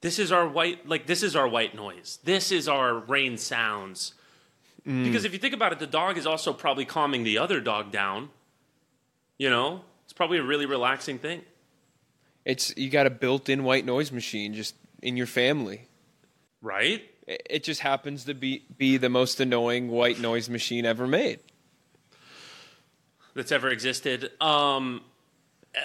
this 0.00 0.18
is 0.18 0.30
our 0.30 0.46
white 0.46 0.88
like 0.88 1.06
this 1.06 1.22
is 1.22 1.34
our 1.34 1.48
white 1.48 1.74
noise. 1.74 2.18
This 2.24 2.52
is 2.52 2.68
our 2.68 2.94
rain 2.94 3.36
sounds. 3.36 4.14
Mm. 4.86 5.04
Because 5.04 5.24
if 5.24 5.32
you 5.32 5.38
think 5.38 5.54
about 5.54 5.72
it, 5.72 5.78
the 5.78 5.86
dog 5.86 6.16
is 6.16 6.26
also 6.26 6.52
probably 6.52 6.84
calming 6.84 7.24
the 7.24 7.38
other 7.38 7.60
dog 7.60 7.90
down. 7.90 8.30
You 9.36 9.50
know, 9.50 9.82
it's 10.04 10.12
probably 10.12 10.38
a 10.38 10.42
really 10.42 10.66
relaxing 10.66 11.18
thing. 11.18 11.42
It's 12.44 12.74
you 12.76 12.88
got 12.90 13.06
a 13.06 13.10
built-in 13.10 13.64
white 13.64 13.84
noise 13.84 14.10
machine 14.12 14.54
just 14.54 14.74
in 15.02 15.16
your 15.16 15.26
family. 15.26 15.87
Right? 16.60 17.02
It 17.26 17.62
just 17.62 17.80
happens 17.80 18.24
to 18.24 18.34
be 18.34 18.64
be 18.76 18.96
the 18.96 19.08
most 19.08 19.38
annoying 19.40 19.88
white 19.88 20.18
noise 20.18 20.48
machine 20.48 20.86
ever 20.86 21.06
made. 21.06 21.40
That's 23.34 23.52
ever 23.52 23.68
existed. 23.68 24.32
Um, 24.40 25.02
uh, 25.76 25.80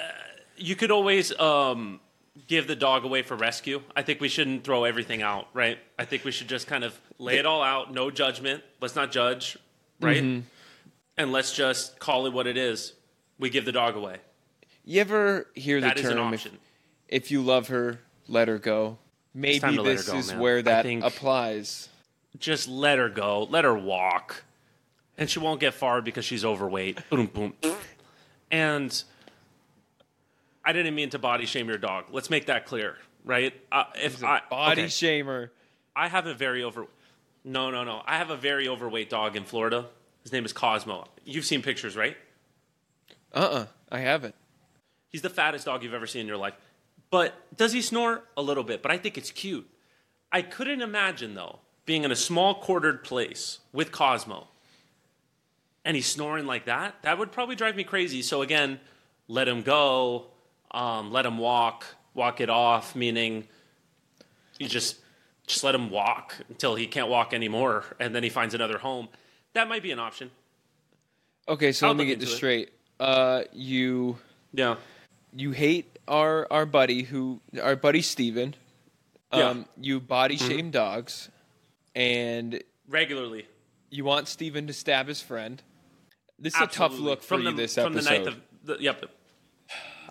you 0.57 0.75
could 0.75 0.89
always 0.89 1.38
um, 1.39 1.99
give 2.47 2.67
the 2.67 2.75
dog 2.75 3.03
away 3.03 3.21
for 3.21 3.36
rescue. 3.36 3.81
I 3.95 4.01
think 4.01 4.21
we 4.21 4.29
shouldn't 4.29 4.63
throw 4.63 4.86
everything 4.86 5.21
out, 5.21 5.47
right? 5.53 5.77
I 5.99 6.05
think 6.05 6.23
we 6.23 6.31
should 6.31 6.47
just 6.47 6.65
kind 6.65 6.83
of 6.83 6.99
lay 7.19 7.38
it 7.38 7.45
all 7.45 7.62
out, 7.62 7.93
no 7.93 8.09
judgment. 8.09 8.63
Let's 8.81 8.95
not 8.95 9.12
judge, 9.12 9.57
right? 9.99 10.43
And 11.15 11.31
let's 11.31 11.53
just 11.53 11.99
call 11.99 12.25
it 12.25 12.33
what 12.33 12.47
it 12.47 12.57
is. 12.57 12.93
We 13.38 13.49
give 13.49 13.65
the 13.65 13.71
dog 13.71 13.95
away. 13.95 14.17
You 14.86 15.01
ever 15.01 15.47
hear 15.53 15.79
the 15.79 15.88
That 15.88 15.99
is 15.99 16.05
an 16.05 16.17
term 16.17 16.33
if, 16.33 16.39
option. 16.39 16.57
if 17.07 17.31
you 17.31 17.41
love 17.41 17.67
her, 17.67 17.99
let 18.27 18.47
her 18.47 18.57
go? 18.57 18.97
Maybe 19.34 19.60
time 19.60 19.76
to 19.76 19.82
let 19.82 19.91
her 19.91 19.96
this 19.98 20.10
go, 20.10 20.17
is 20.17 20.32
man. 20.32 20.39
where 20.39 20.62
that 20.62 20.84
think- 20.84 21.04
applies. 21.04 21.89
just 22.39 22.67
let 22.67 22.98
her 23.00 23.10
go, 23.10 23.43
let 23.50 23.63
her 23.63 23.78
walk, 23.78 24.43
and 25.17 25.30
she 25.30 25.39
won't 25.39 25.60
get 25.60 25.74
far 25.74 26.02
because 26.02 26.26
she's 26.26 26.43
overweight. 26.46 27.00
boom, 27.10 27.28
boom. 27.28 27.54
And 28.52 29.04
I 30.63 30.74
didn't 30.74 30.96
mean 30.96 31.10
to 31.12 31.19
body 31.19 31.46
shame 31.46 31.67
your 31.67 31.78
dog. 31.78 32.06
Let's 32.12 32.30
make 32.30 32.46
that 32.48 32.65
clear, 32.65 32.98
right? 33.26 33.54
Uh, 33.72 33.86
if 33.96 34.13
He's 34.13 34.24
a 34.24 34.28
I 34.28 34.41
body 34.50 34.84
okay, 34.84 34.88
shamer. 34.89 35.50
I 35.96 36.08
have 36.08 36.26
a 36.28 36.34
very 36.34 36.63
over, 36.63 36.86
no, 37.43 37.69
no, 37.72 37.84
no. 37.84 38.02
I 38.06 38.17
have 38.17 38.30
a 38.30 38.38
very 38.38 38.67
overweight 38.67 39.10
dog 39.10 39.36
in 39.36 39.43
Florida. 39.43 39.86
His 40.24 40.32
name 40.32 40.46
is 40.46 40.54
Cosmo. 40.54 41.08
You've 41.26 41.46
seen 41.46 41.62
pictures, 41.62 41.96
right? 41.98 42.15
Uh-uh, 43.34 43.65
I 43.91 44.00
haven't. 44.00 44.36
He's 45.10 45.22
the 45.22 45.30
fattest 45.30 45.65
dog 45.65 45.84
you've 45.84 45.93
ever 45.93 46.08
seen 46.08 46.22
in 46.22 46.28
your 46.28 46.38
life. 46.38 46.54
But 47.13 47.56
does 47.56 47.73
he 47.73 47.84
snore? 47.84 48.23
A 48.36 48.41
little 48.41 48.63
bit, 48.63 48.82
but 48.82 48.91
I 48.91 48.97
think 48.97 49.19
it's 49.19 49.30
cute. 49.30 49.69
I 50.32 50.41
couldn't 50.41 50.82
imagine, 50.82 51.36
though, 51.36 51.60
being 51.86 52.04
in 52.06 52.12
a 52.12 52.15
small 52.15 52.56
quartered 52.56 53.04
place 53.04 53.60
with 53.71 53.91
Cosmo 53.91 54.47
and 55.86 55.95
he's 55.95 56.08
snoring 56.08 56.47
like 56.47 56.65
that. 56.65 56.95
That 57.04 57.19
would 57.19 57.32
probably 57.32 57.56
drive 57.56 57.76
me 57.76 57.84
crazy. 57.84 58.23
So, 58.23 58.41
again, 58.41 58.80
let 59.28 59.47
him 59.47 59.62
go, 59.62 60.26
um, 60.71 61.12
let 61.12 61.23
him 61.23 61.38
walk, 61.38 61.86
walk 62.15 62.41
it 62.41 62.49
off, 62.49 62.95
meaning 62.95 63.47
you 64.58 64.67
just. 64.67 64.97
Just 65.45 65.63
let 65.63 65.76
him 65.76 65.89
walk 65.89 66.36
until 66.47 66.73
he 66.73 66.88
can't 66.88 67.10
walk 67.10 67.34
anymore, 67.34 67.84
and 67.99 68.15
then 68.15 68.23
he 68.23 68.30
finds 68.30 68.54
another 68.54 68.78
home. 68.78 69.10
That 69.52 69.67
might 69.67 69.84
be 69.84 69.91
an 69.91 69.99
option. 69.99 70.32
Okay, 71.49 71.73
so 71.73 71.86
I'll 71.86 71.93
let 71.93 71.97
me 71.97 72.06
get 72.06 72.21
this 72.21 72.32
it. 72.32 72.36
straight. 72.38 72.69
Uh, 72.97 73.43
you 73.52 74.17
Yeah. 74.54 74.78
you 75.36 75.52
hate 75.52 75.92
our 76.07 76.47
our 76.51 76.65
buddy 76.65 77.03
who 77.03 77.41
our 77.61 77.75
buddy 77.75 78.01
Steven. 78.01 78.55
Yeah. 79.33 79.39
Mm-hmm. 79.39 79.49
Um, 79.59 79.65
you 79.81 79.99
body 79.99 80.37
shame 80.37 80.69
dogs, 80.69 81.29
and 81.95 82.61
Regularly. 82.87 83.47
you 83.89 84.05
want 84.05 84.27
Steven 84.27 84.67
to 84.67 84.73
stab 84.73 85.07
his 85.07 85.21
friend. 85.21 85.61
This 86.37 86.53
is 86.55 86.61
a 86.61 86.65
tough 86.67 86.91
Absolutely. 86.91 87.09
look 87.09 87.21
for 87.21 87.27
from 87.37 87.41
you 87.43 87.51
the, 87.51 87.57
this 87.57 87.73
from 87.75 87.93
episode. 87.93 88.03
the 88.03 88.09
night 88.19 88.27
of 88.27 88.41
the, 88.63 88.77
yep. 88.79 89.05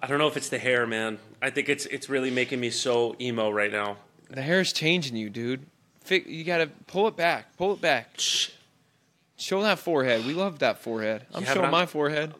I 0.02 0.09
don't 0.09 0.18
know 0.18 0.26
if 0.26 0.37
it's 0.37 0.48
the 0.48 0.59
hair, 0.59 0.87
man. 0.87 1.18
I 1.40 1.50
think 1.50 1.68
it's 1.68 1.87
it's 1.87 2.09
really 2.09 2.31
making 2.31 2.59
me 2.59 2.70
so 2.70 3.14
emo 3.20 3.50
right 3.50 3.70
now. 3.70 3.98
the 4.28 4.42
hair 4.42 4.61
is 4.61 4.72
changing 4.72 5.14
you, 5.16 5.31
dude. 5.31 5.66
You 6.09 6.42
gotta 6.42 6.66
pull 6.88 7.07
it 7.07 7.14
back. 7.16 7.57
Pull 7.57 7.74
it 7.74 7.81
back. 7.81 8.18
Shh. 8.18 8.48
Show 9.37 9.62
that 9.62 9.78
forehead. 9.78 10.26
We 10.26 10.35
love 10.35 10.59
that 10.61 10.78
forehead. 10.83 11.26
I'm 11.33 11.42
Yeah, 11.44 11.48
showing 11.52 11.64
I'm- 11.66 11.70
my 11.72 11.87
forehead. 11.87 12.35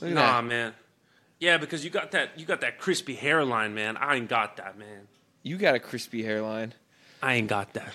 Look 0.00 0.10
at 0.10 0.14
Nah, 0.14 0.40
that. 0.40 0.44
man. 0.48 0.74
Yeah, 1.40 1.56
because 1.56 1.84
you 1.84 1.90
got 1.90 2.10
that 2.12 2.38
you 2.38 2.44
got 2.44 2.60
that 2.60 2.78
crispy 2.78 3.14
hairline, 3.14 3.74
man. 3.74 3.96
I 3.96 4.16
ain't 4.16 4.28
got 4.28 4.58
that, 4.58 4.78
man. 4.78 5.08
You 5.42 5.56
got 5.56 5.74
a 5.74 5.80
crispy 5.80 6.22
hairline. 6.22 6.74
I 7.22 7.34
ain't 7.34 7.48
got 7.48 7.72
that. 7.72 7.94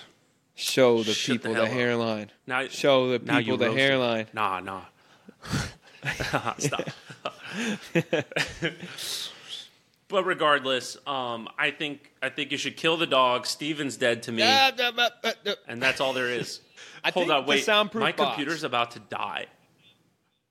Show 0.56 1.02
the 1.02 1.12
Shut 1.12 1.34
people 1.36 1.54
the, 1.54 1.62
up. 1.62 1.68
hairline. 1.68 2.32
Now 2.46 2.66
Show 2.66 3.16
the 3.16 3.24
now 3.24 3.38
people 3.38 3.56
the 3.56 3.66
roasted. 3.66 3.80
hairline. 3.80 4.26
Nah, 4.32 4.60
nah. 4.60 4.82
Stop. 6.58 6.88
but 10.08 10.24
regardless, 10.24 10.96
um, 11.06 11.48
I 11.58 11.70
think 11.70 12.12
I 12.22 12.30
think 12.30 12.50
you 12.50 12.58
should 12.58 12.76
kill 12.76 12.96
the 12.96 13.06
dog. 13.06 13.46
Steven's 13.46 13.96
dead 13.96 14.24
to 14.24 14.32
me, 14.32 14.42
and 14.42 15.80
that's 15.80 16.00
all 16.00 16.12
there 16.12 16.30
is. 16.30 16.60
I 17.04 17.12
Hold 17.12 17.30
on, 17.30 17.46
wait. 17.46 17.66
My 17.68 17.84
box- 17.84 18.16
computer's 18.16 18.64
about 18.64 18.92
to 18.92 18.98
die. 18.98 19.46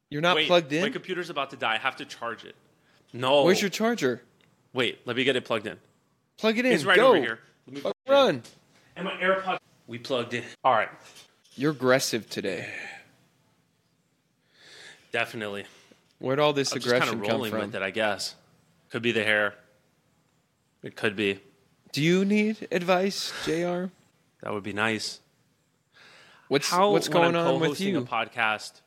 You're 0.09 0.21
not 0.21 0.37
wait, 0.37 0.47
plugged 0.47 0.71
in. 0.71 0.83
My 0.83 0.89
computer's 0.89 1.29
about 1.29 1.49
to 1.49 1.57
die. 1.57 1.73
I 1.73 1.77
have 1.77 1.97
to 1.97 2.05
charge 2.05 2.45
it. 2.45 2.55
No. 3.15 3.43
Where's 3.43 3.61
your 3.61 3.69
charger? 3.69 4.21
Wait, 4.73 4.99
let 5.05 5.15
me 5.15 5.23
get 5.23 5.35
it 5.37 5.45
plugged 5.45 5.67
in. 5.67 5.77
Plug 6.37 6.57
it 6.57 6.65
in. 6.65 6.73
It's 6.73 6.83
right 6.83 6.97
Go. 6.97 7.07
over 7.09 7.17
here. 7.17 7.39
Let 7.65 7.75
me 7.75 7.81
plug 7.81 7.93
it 8.05 8.09
in. 8.09 8.13
Run. 8.13 8.43
And 8.97 9.05
my 9.05 9.13
AirPods. 9.13 9.59
We 9.87 9.97
plugged 9.99 10.33
in. 10.33 10.43
All 10.63 10.73
right. 10.73 10.89
You're 11.55 11.71
aggressive 11.71 12.29
today. 12.29 12.67
Definitely. 15.13 15.65
Where'd 16.19 16.39
all 16.39 16.51
this 16.51 16.73
I'm 16.73 16.79
just 16.79 16.87
kind 16.91 17.03
aggression 17.03 17.21
of 17.21 17.27
come 17.27 17.35
rolling 17.37 17.51
from? 17.51 17.59
with 17.61 17.75
it, 17.75 17.81
I 17.81 17.91
guess. 17.91 18.35
Could 18.89 19.01
be 19.01 19.13
the 19.13 19.23
hair. 19.23 19.55
It 20.83 20.97
could 20.97 21.15
be. 21.15 21.39
Do 21.93 22.01
you 22.01 22.25
need 22.25 22.67
advice, 22.71 23.31
JR? 23.45 23.85
That 24.41 24.53
would 24.53 24.63
be 24.63 24.73
nice. 24.73 25.21
What's 26.49 26.69
How 26.69 26.91
what's 26.91 27.07
going 27.07 27.35
on 27.35 27.61
with 27.61 27.79
you? 27.79 27.97
a 27.97 28.01
podcast? 28.01 28.81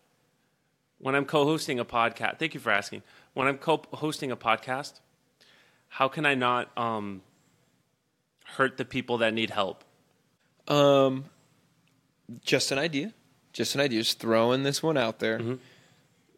When 0.99 1.15
I'm 1.15 1.25
co-hosting 1.25 1.79
a 1.79 1.85
podcast, 1.85 2.39
thank 2.39 2.55
you 2.55 2.61
for 2.61 2.71
asking. 2.71 3.03
When 3.39 3.47
I'm 3.47 3.59
co-hosting 3.59 4.33
a 4.33 4.37
podcast, 4.37 4.95
how 5.91 6.09
can 6.09 6.27
I 6.27 6.35
not 6.35 6.77
um, 6.77 7.23
hurt 8.45 8.77
the 8.79 8.85
people 8.85 9.19
that 9.19 9.33
need 9.33 9.51
help? 9.51 9.85
Um, 10.67 11.27
just 12.45 12.73
an 12.73 12.81
idea. 12.81 13.15
Just 13.53 13.77
an 13.77 13.81
idea. 13.81 14.01
Just 14.01 14.19
throwing 14.19 14.65
this 14.65 14.83
one 14.83 14.97
out 14.97 15.21
there. 15.21 15.39
Mm-hmm. 15.39 15.55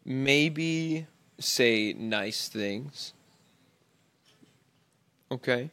Maybe 0.05 1.07
say 1.39 1.93
nice 1.93 2.47
things. 2.47 3.13
Okay. 5.31 5.71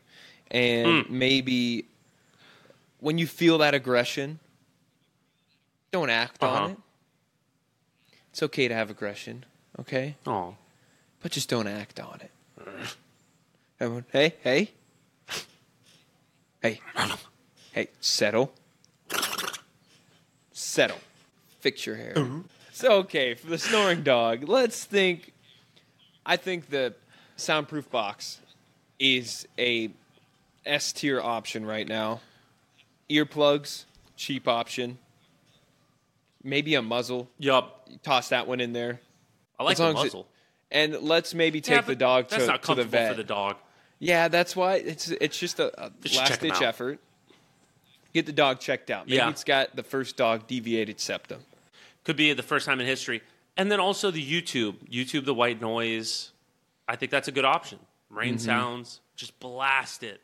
And 0.51 1.05
Hmm. 1.05 1.18
maybe 1.18 1.85
when 3.01 3.18
you 3.18 3.26
feel 3.26 3.59
that 3.59 3.74
aggression, 3.74 4.39
don't 5.93 6.09
act 6.09 6.43
Uh-huh. 6.43 6.55
on 6.57 6.70
it. 6.70 6.79
It's 8.31 8.43
okay 8.45 8.66
to 8.66 8.74
have 8.74 8.89
aggression, 8.89 9.45
okay? 9.79 10.16
Oh, 10.26 10.57
But 11.23 11.33
just 11.33 11.49
don't 11.49 11.66
act 11.66 11.99
on 12.01 12.21
it. 12.21 12.31
Everyone, 13.81 14.05
hey, 14.12 14.35
hey. 14.43 14.71
Hey. 16.62 16.81
Hey, 17.73 17.89
settle. 18.01 18.53
Settle. 20.53 20.99
Fix 21.61 21.87
your 21.87 21.97
hair. 21.97 22.14
So, 22.73 22.93
okay, 22.99 23.35
for 23.35 23.49
the 23.49 23.59
snoring 23.59 24.03
dog, 24.03 24.49
let's 24.49 24.85
think. 24.85 25.33
I 26.27 26.37
think 26.37 26.71
the 26.71 26.95
soundproof 27.37 27.91
box 27.91 28.39
is 28.99 29.47
a 29.59 29.91
S 30.66 30.93
tier 30.93 31.21
option 31.21 31.64
right 31.64 31.87
now. 31.89 32.21
Earplugs, 33.09 33.85
cheap 34.16 34.47
option. 34.47 34.99
Maybe 36.45 36.75
a 36.75 36.83
muzzle. 36.83 37.29
yup. 37.39 37.89
Toss 38.03 38.29
that 38.29 38.47
one 38.47 38.61
in 38.61 38.73
there. 38.73 39.01
I 39.59 39.62
like 39.64 39.73
As 39.73 39.79
the 39.79 39.85
long 39.85 39.95
as 39.95 40.01
it- 40.01 40.05
muzzle. 40.07 40.27
And 40.71 40.95
let's 41.01 41.33
maybe 41.35 41.61
take 41.61 41.77
Yeah, 41.77 41.81
the 41.83 41.87
but 41.93 41.99
dog 41.99 42.29
That's 42.29 42.45
to, 42.45 42.51
not 42.51 42.62
to 42.64 42.75
the 42.75 42.85
vet. 42.85 43.11
for 43.11 43.16
the 43.16 43.25
dog. 43.25 43.57
Yeah, 43.99 44.29
that's 44.29 44.55
why 44.55 44.77
it's 44.77 45.09
it's 45.11 45.39
just 45.39 45.59
a, 45.59 45.69
a 45.87 45.91
They 46.01 46.16
last 46.16 46.41
ditch 46.41 46.61
effort. 46.62 46.99
Get 48.14 48.27
the 48.27 48.33
dog 48.33 48.61
checked 48.61 48.91
out. 48.91 49.07
Maybe 49.07 49.16
Yeah. 49.16 49.31
it's 49.31 49.45
got 49.45 49.75
the 49.77 49.83
first 49.83 50.16
dog 50.16 50.47
deviated 50.47 51.01
septum. 51.01 51.41
Could 52.05 52.16
be 52.16 52.33
the 52.33 52.43
first 52.43 52.66
time 52.66 52.81
in 52.81 52.87
history. 52.87 53.23
And 53.57 53.73
then 53.73 53.81
also 53.81 54.11
the 54.11 54.23
YouTube, 54.25 54.77
YouTube 54.91 55.25
the 55.25 55.35
white 55.35 55.61
noise. 55.61 56.31
I 56.87 56.97
think 56.97 57.11
that's 57.11 57.29
a 57.29 57.33
good 57.33 57.45
option. 57.45 57.79
Rain 58.11 58.35
Mm-hmm. 58.35 58.45
sounds, 58.45 59.01
just 59.16 59.39
blast 59.41 60.03
it, 60.03 60.21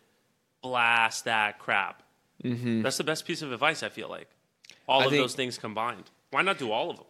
blast 0.63 1.25
that 1.25 1.59
crap. 1.59 2.03
Mm-hmm. 2.43 2.83
That's 2.83 2.97
the 2.97 3.05
best 3.05 3.27
piece 3.27 3.43
of 3.43 3.53
advice. 3.53 3.83
I 3.83 3.89
feel 3.89 4.09
like 4.09 4.29
all 4.89 5.01
I 5.01 5.05
of 5.07 5.11
think- 5.11 5.23
those 5.23 5.35
things 5.35 5.59
combined. 5.59 6.05
Why 6.31 6.43
not 6.43 6.59
do 6.59 6.71
all 6.73 6.91
of 6.91 6.97
them? 6.97 7.07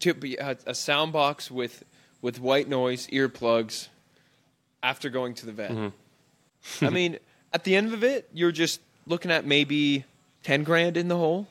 To 0.00 0.14
be 0.14 0.36
a, 0.36 0.56
a 0.66 0.74
sound 0.74 1.12
box 1.12 1.50
with 1.50 1.84
with 2.26 2.40
white 2.40 2.68
noise 2.68 3.06
earplugs 3.12 3.86
after 4.82 5.08
going 5.08 5.32
to 5.32 5.46
the 5.46 5.52
vet. 5.52 5.70
Mm-hmm. 5.70 6.84
I 6.84 6.90
mean, 6.90 7.18
at 7.52 7.62
the 7.62 7.76
end 7.76 7.94
of 7.94 8.02
it, 8.02 8.28
you're 8.34 8.50
just 8.50 8.80
looking 9.06 9.30
at 9.30 9.46
maybe 9.46 10.04
ten 10.42 10.64
grand 10.64 10.96
in 10.96 11.06
the 11.06 11.16
hole. 11.16 11.46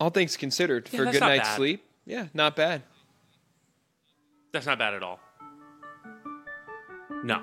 All 0.00 0.08
things 0.08 0.38
considered, 0.38 0.88
Yeah, 0.90 0.96
for 0.96 1.06
a 1.08 1.12
good 1.12 1.20
night's 1.20 1.46
bad. 1.50 1.56
sleep. 1.56 1.84
Yeah, 2.06 2.28
not 2.32 2.56
bad. 2.56 2.84
That's 4.50 4.64
not 4.64 4.78
bad 4.78 4.94
at 4.94 5.02
all. 5.02 5.20
No. 7.22 7.42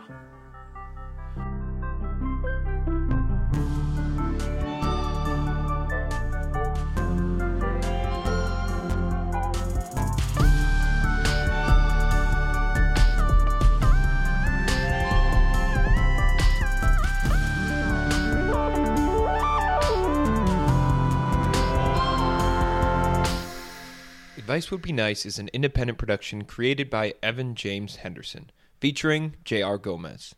Advice 24.46 24.70
Would 24.70 24.84
Be 24.84 24.92
Nice 24.92 25.26
is 25.26 25.40
an 25.40 25.50
independent 25.54 25.98
production 25.98 26.44
created 26.44 26.88
by 26.88 27.16
Evan 27.24 27.56
James 27.56 27.96
Henderson, 27.96 28.52
featuring 28.80 29.38
J.R. 29.44 29.80
Gomez. 29.80 30.36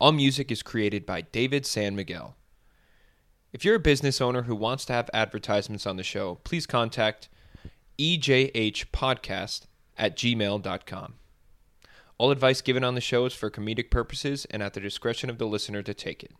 All 0.00 0.12
music 0.12 0.52
is 0.52 0.62
created 0.62 1.04
by 1.04 1.22
David 1.22 1.66
San 1.66 1.96
Miguel. 1.96 2.36
If 3.52 3.64
you're 3.64 3.74
a 3.74 3.80
business 3.80 4.20
owner 4.20 4.42
who 4.42 4.54
wants 4.54 4.84
to 4.84 4.92
have 4.92 5.10
advertisements 5.12 5.88
on 5.88 5.96
the 5.96 6.04
show, 6.04 6.36
please 6.44 6.66
contact 6.66 7.28
ejhpodcast 7.98 9.66
at 9.98 10.16
gmail.com. 10.16 11.14
All 12.18 12.30
advice 12.30 12.60
given 12.60 12.84
on 12.84 12.94
the 12.94 13.00
show 13.00 13.26
is 13.26 13.34
for 13.34 13.50
comedic 13.50 13.90
purposes 13.90 14.46
and 14.52 14.62
at 14.62 14.74
the 14.74 14.80
discretion 14.80 15.28
of 15.28 15.38
the 15.38 15.48
listener 15.48 15.82
to 15.82 15.94
take 15.94 16.22
it. 16.22 16.30